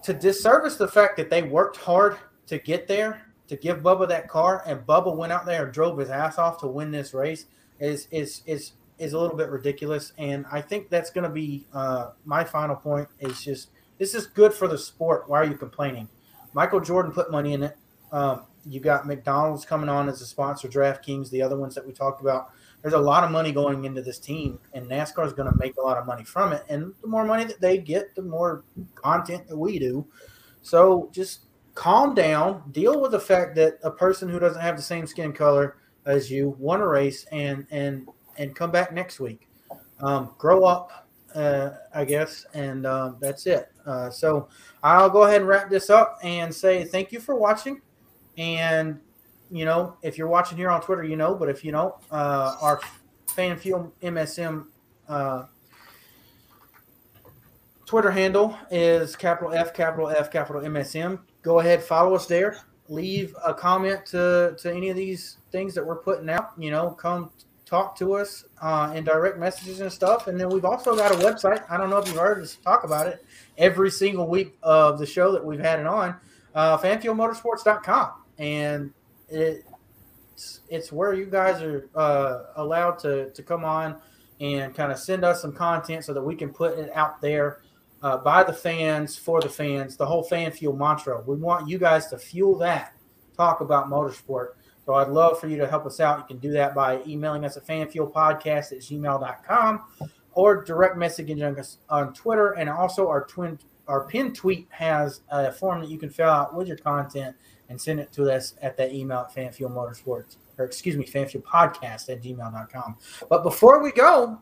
[0.02, 2.16] to disservice the fact that they worked hard
[2.46, 5.98] to get there, to give Bubba that car, and Bubba went out there and drove
[5.98, 7.46] his ass off to win this race
[7.78, 10.12] is is is is a little bit ridiculous.
[10.18, 13.08] And I think that's going to be uh, my final point.
[13.18, 15.28] Is just this is good for the sport.
[15.28, 16.08] Why are you complaining?
[16.52, 17.76] Michael Jordan put money in it.
[18.12, 21.92] Um, you got McDonald's coming on as a sponsor, DraftKings, the other ones that we
[21.92, 25.50] talked about there's a lot of money going into this team, and NASCAR is going
[25.50, 26.64] to make a lot of money from it.
[26.68, 28.64] And the more money that they get, the more
[28.94, 30.06] content that we do.
[30.62, 31.40] So just
[31.74, 35.32] calm down, deal with the fact that a person who doesn't have the same skin
[35.32, 35.76] color
[36.06, 38.08] as you won a race, and and
[38.38, 39.48] and come back next week.
[40.00, 43.70] Um, grow up, uh, I guess, and um, that's it.
[43.84, 44.48] Uh, so
[44.82, 47.82] I'll go ahead and wrap this up and say thank you for watching,
[48.40, 48.98] and
[49.50, 52.56] you know, if you're watching here on Twitter, you know, but if you don't, uh,
[52.60, 52.80] our
[53.26, 54.66] Fan Fuel MSM
[55.08, 55.44] uh,
[57.84, 61.18] Twitter handle is capital F, capital F, capital MSM.
[61.42, 62.58] Go ahead, follow us there.
[62.88, 66.52] Leave a comment to, to any of these things that we're putting out.
[66.56, 67.30] You know, come
[67.66, 70.26] talk to us uh, in direct messages and stuff.
[70.28, 71.64] And then we've also got a website.
[71.70, 73.24] I don't know if you've heard us talk about it
[73.58, 76.16] every single week of the show that we've had it on,
[76.54, 78.10] uh, fanfuelmotorsports.com.
[78.40, 78.92] And
[79.28, 84.00] it's, it's where you guys are uh, allowed to, to come on
[84.40, 87.60] and kind of send us some content so that we can put it out there
[88.02, 91.22] uh, by the fans, for the fans, the whole fan fuel mantra.
[91.26, 92.94] We want you guys to fuel that,
[93.36, 94.54] talk about motorsport.
[94.86, 96.18] So I'd love for you to help us out.
[96.20, 99.84] You can do that by emailing us at fanfuelpodcast at gmail.com
[100.32, 102.52] or direct messaging us on Twitter.
[102.52, 103.58] And also our twin
[103.88, 107.34] our pin tweet has a form that you can fill out with your content
[107.70, 112.10] and send it to us at that email at fanfuel motorsports or excuse me, fanfuelpodcast
[112.10, 112.96] at gmail.com.
[113.30, 114.38] But before we go,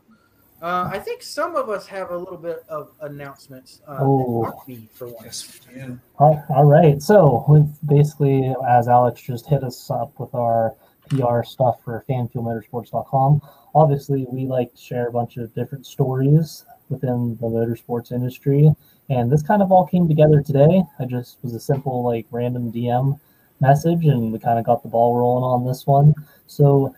[0.61, 3.81] uh, I think some of us have a little bit of announcements.
[3.87, 4.53] Uh, Oh.
[4.93, 5.61] for once.
[5.75, 5.91] Yeah.
[6.19, 7.01] All all right.
[7.01, 10.75] So with basically, as Alex just hit us up with our
[11.09, 13.41] PR stuff for fanfuelmotorsports.com,
[13.75, 18.71] obviously we like to share a bunch of different stories within the motorsports industry.
[19.11, 20.83] And this kind of all came together today.
[20.99, 23.19] I just was a simple like random DM
[23.61, 26.15] message and we kind of got the ball rolling on this one.
[26.47, 26.95] So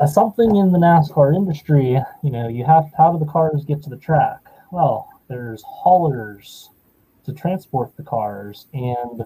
[0.00, 3.82] uh, something in the NASCAR industry, you know, you have how do the cars get
[3.82, 4.38] to the track?
[4.70, 6.70] Well, there's haulers
[7.24, 9.24] to transport the cars, and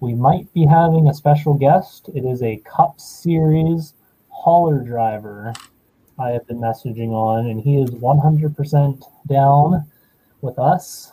[0.00, 2.08] we might be having a special guest.
[2.14, 3.94] It is a Cup Series
[4.28, 5.52] hauler driver
[6.18, 9.84] I have been messaging on, and he is 100% down
[10.40, 11.12] with us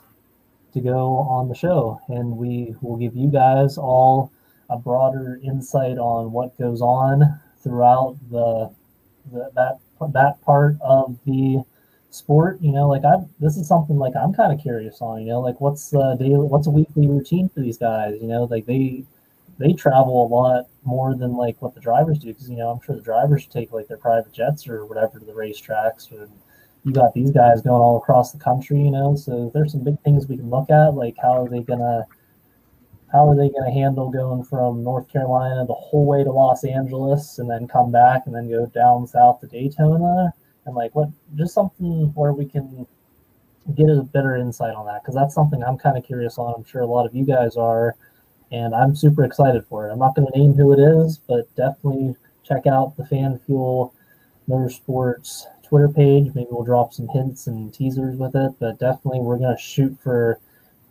[0.73, 4.31] to go on the show, and we will give you guys all
[4.69, 8.73] a broader insight on what goes on throughout the,
[9.31, 9.79] the that
[10.11, 11.63] that part of the
[12.09, 12.59] sport.
[12.61, 15.39] You know like i this is something like i'm kind of curious on you know
[15.41, 18.17] like what's the daily what's a weekly routine for these guys?
[18.21, 19.03] You know like they
[19.63, 22.79] they travel a lot more than like what the drivers do because you know i'm
[22.85, 26.29] sure the drivers take like their private jets or whatever to the racetracks and
[26.83, 29.99] you got these guys going all across the country you know so there's some big
[30.01, 32.05] things we can look at like how are they gonna
[33.13, 37.37] how are they to handle going from North Carolina the whole way to Los Angeles
[37.37, 40.33] and then come back and then go down south to Daytona?
[40.65, 42.87] And like, what, just something where we can
[43.75, 46.55] get a better insight on that because that's something I'm kind of curious on.
[46.57, 47.95] I'm sure a lot of you guys are,
[48.51, 49.91] and I'm super excited for it.
[49.91, 53.93] I'm not going to name who it is, but definitely check out the Fan Fuel
[54.49, 56.31] Motorsports Twitter page.
[56.35, 59.97] Maybe we'll drop some hints and teasers with it, but definitely we're going to shoot
[60.03, 60.39] for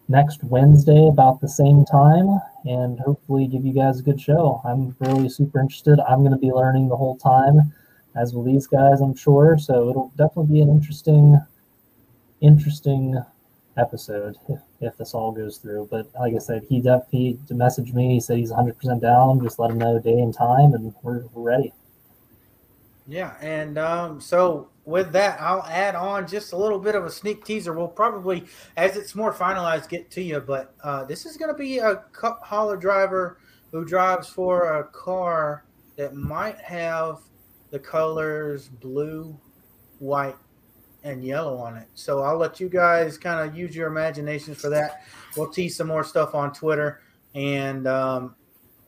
[0.09, 4.61] next Wednesday about the same time and hopefully give you guys a good show.
[4.65, 6.01] I'm really super interested.
[6.01, 7.73] I'm going to be learning the whole time,
[8.17, 9.59] as will these guys, I'm sure.
[9.59, 11.41] So it'll definitely be an interesting,
[12.41, 13.23] interesting
[13.77, 14.37] episode
[14.83, 15.89] if, this all goes through.
[15.91, 18.15] But like I said, he definitely messaged me.
[18.15, 19.43] He said he's 100% down.
[19.43, 21.73] Just let him know day and time, and we're, we're ready.
[23.07, 27.11] Yeah, and um, so with that, I'll add on just a little bit of a
[27.11, 27.73] sneak teaser.
[27.73, 28.45] We'll probably,
[28.77, 30.41] as it's more finalized, get to you.
[30.41, 33.39] But uh, this is going to be a cup hauler driver
[33.71, 35.65] who drives for a car
[35.97, 37.19] that might have
[37.71, 39.39] the colors blue,
[39.99, 40.37] white,
[41.05, 41.89] and yellow on it.
[41.95, 45.03] So I'll let you guys kind of use your imaginations for that.
[45.37, 47.01] We'll tease some more stuff on Twitter,
[47.35, 48.35] and um,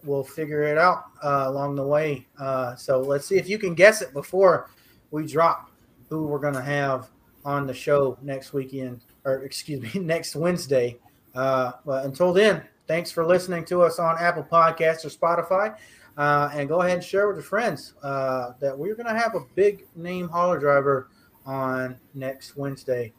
[0.04, 2.26] we'll figure it out uh, along the way.
[2.38, 4.70] Uh, so let's see if you can guess it before
[5.10, 5.70] we drop
[6.08, 7.10] who we're going to have
[7.44, 10.98] on the show next weekend, or excuse me, next Wednesday.
[11.34, 15.76] Uh, but until then, thanks for listening to us on Apple Podcasts or Spotify.
[16.16, 19.34] Uh, and go ahead and share with your friends uh, that we're going to have
[19.34, 21.08] a big name hauler driver
[21.46, 23.12] on next Wednesday.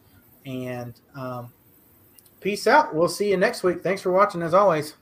[0.46, 1.52] And um,
[2.40, 2.94] peace out.
[2.94, 3.82] We'll see you next week.
[3.82, 4.96] Thanks for watching as always.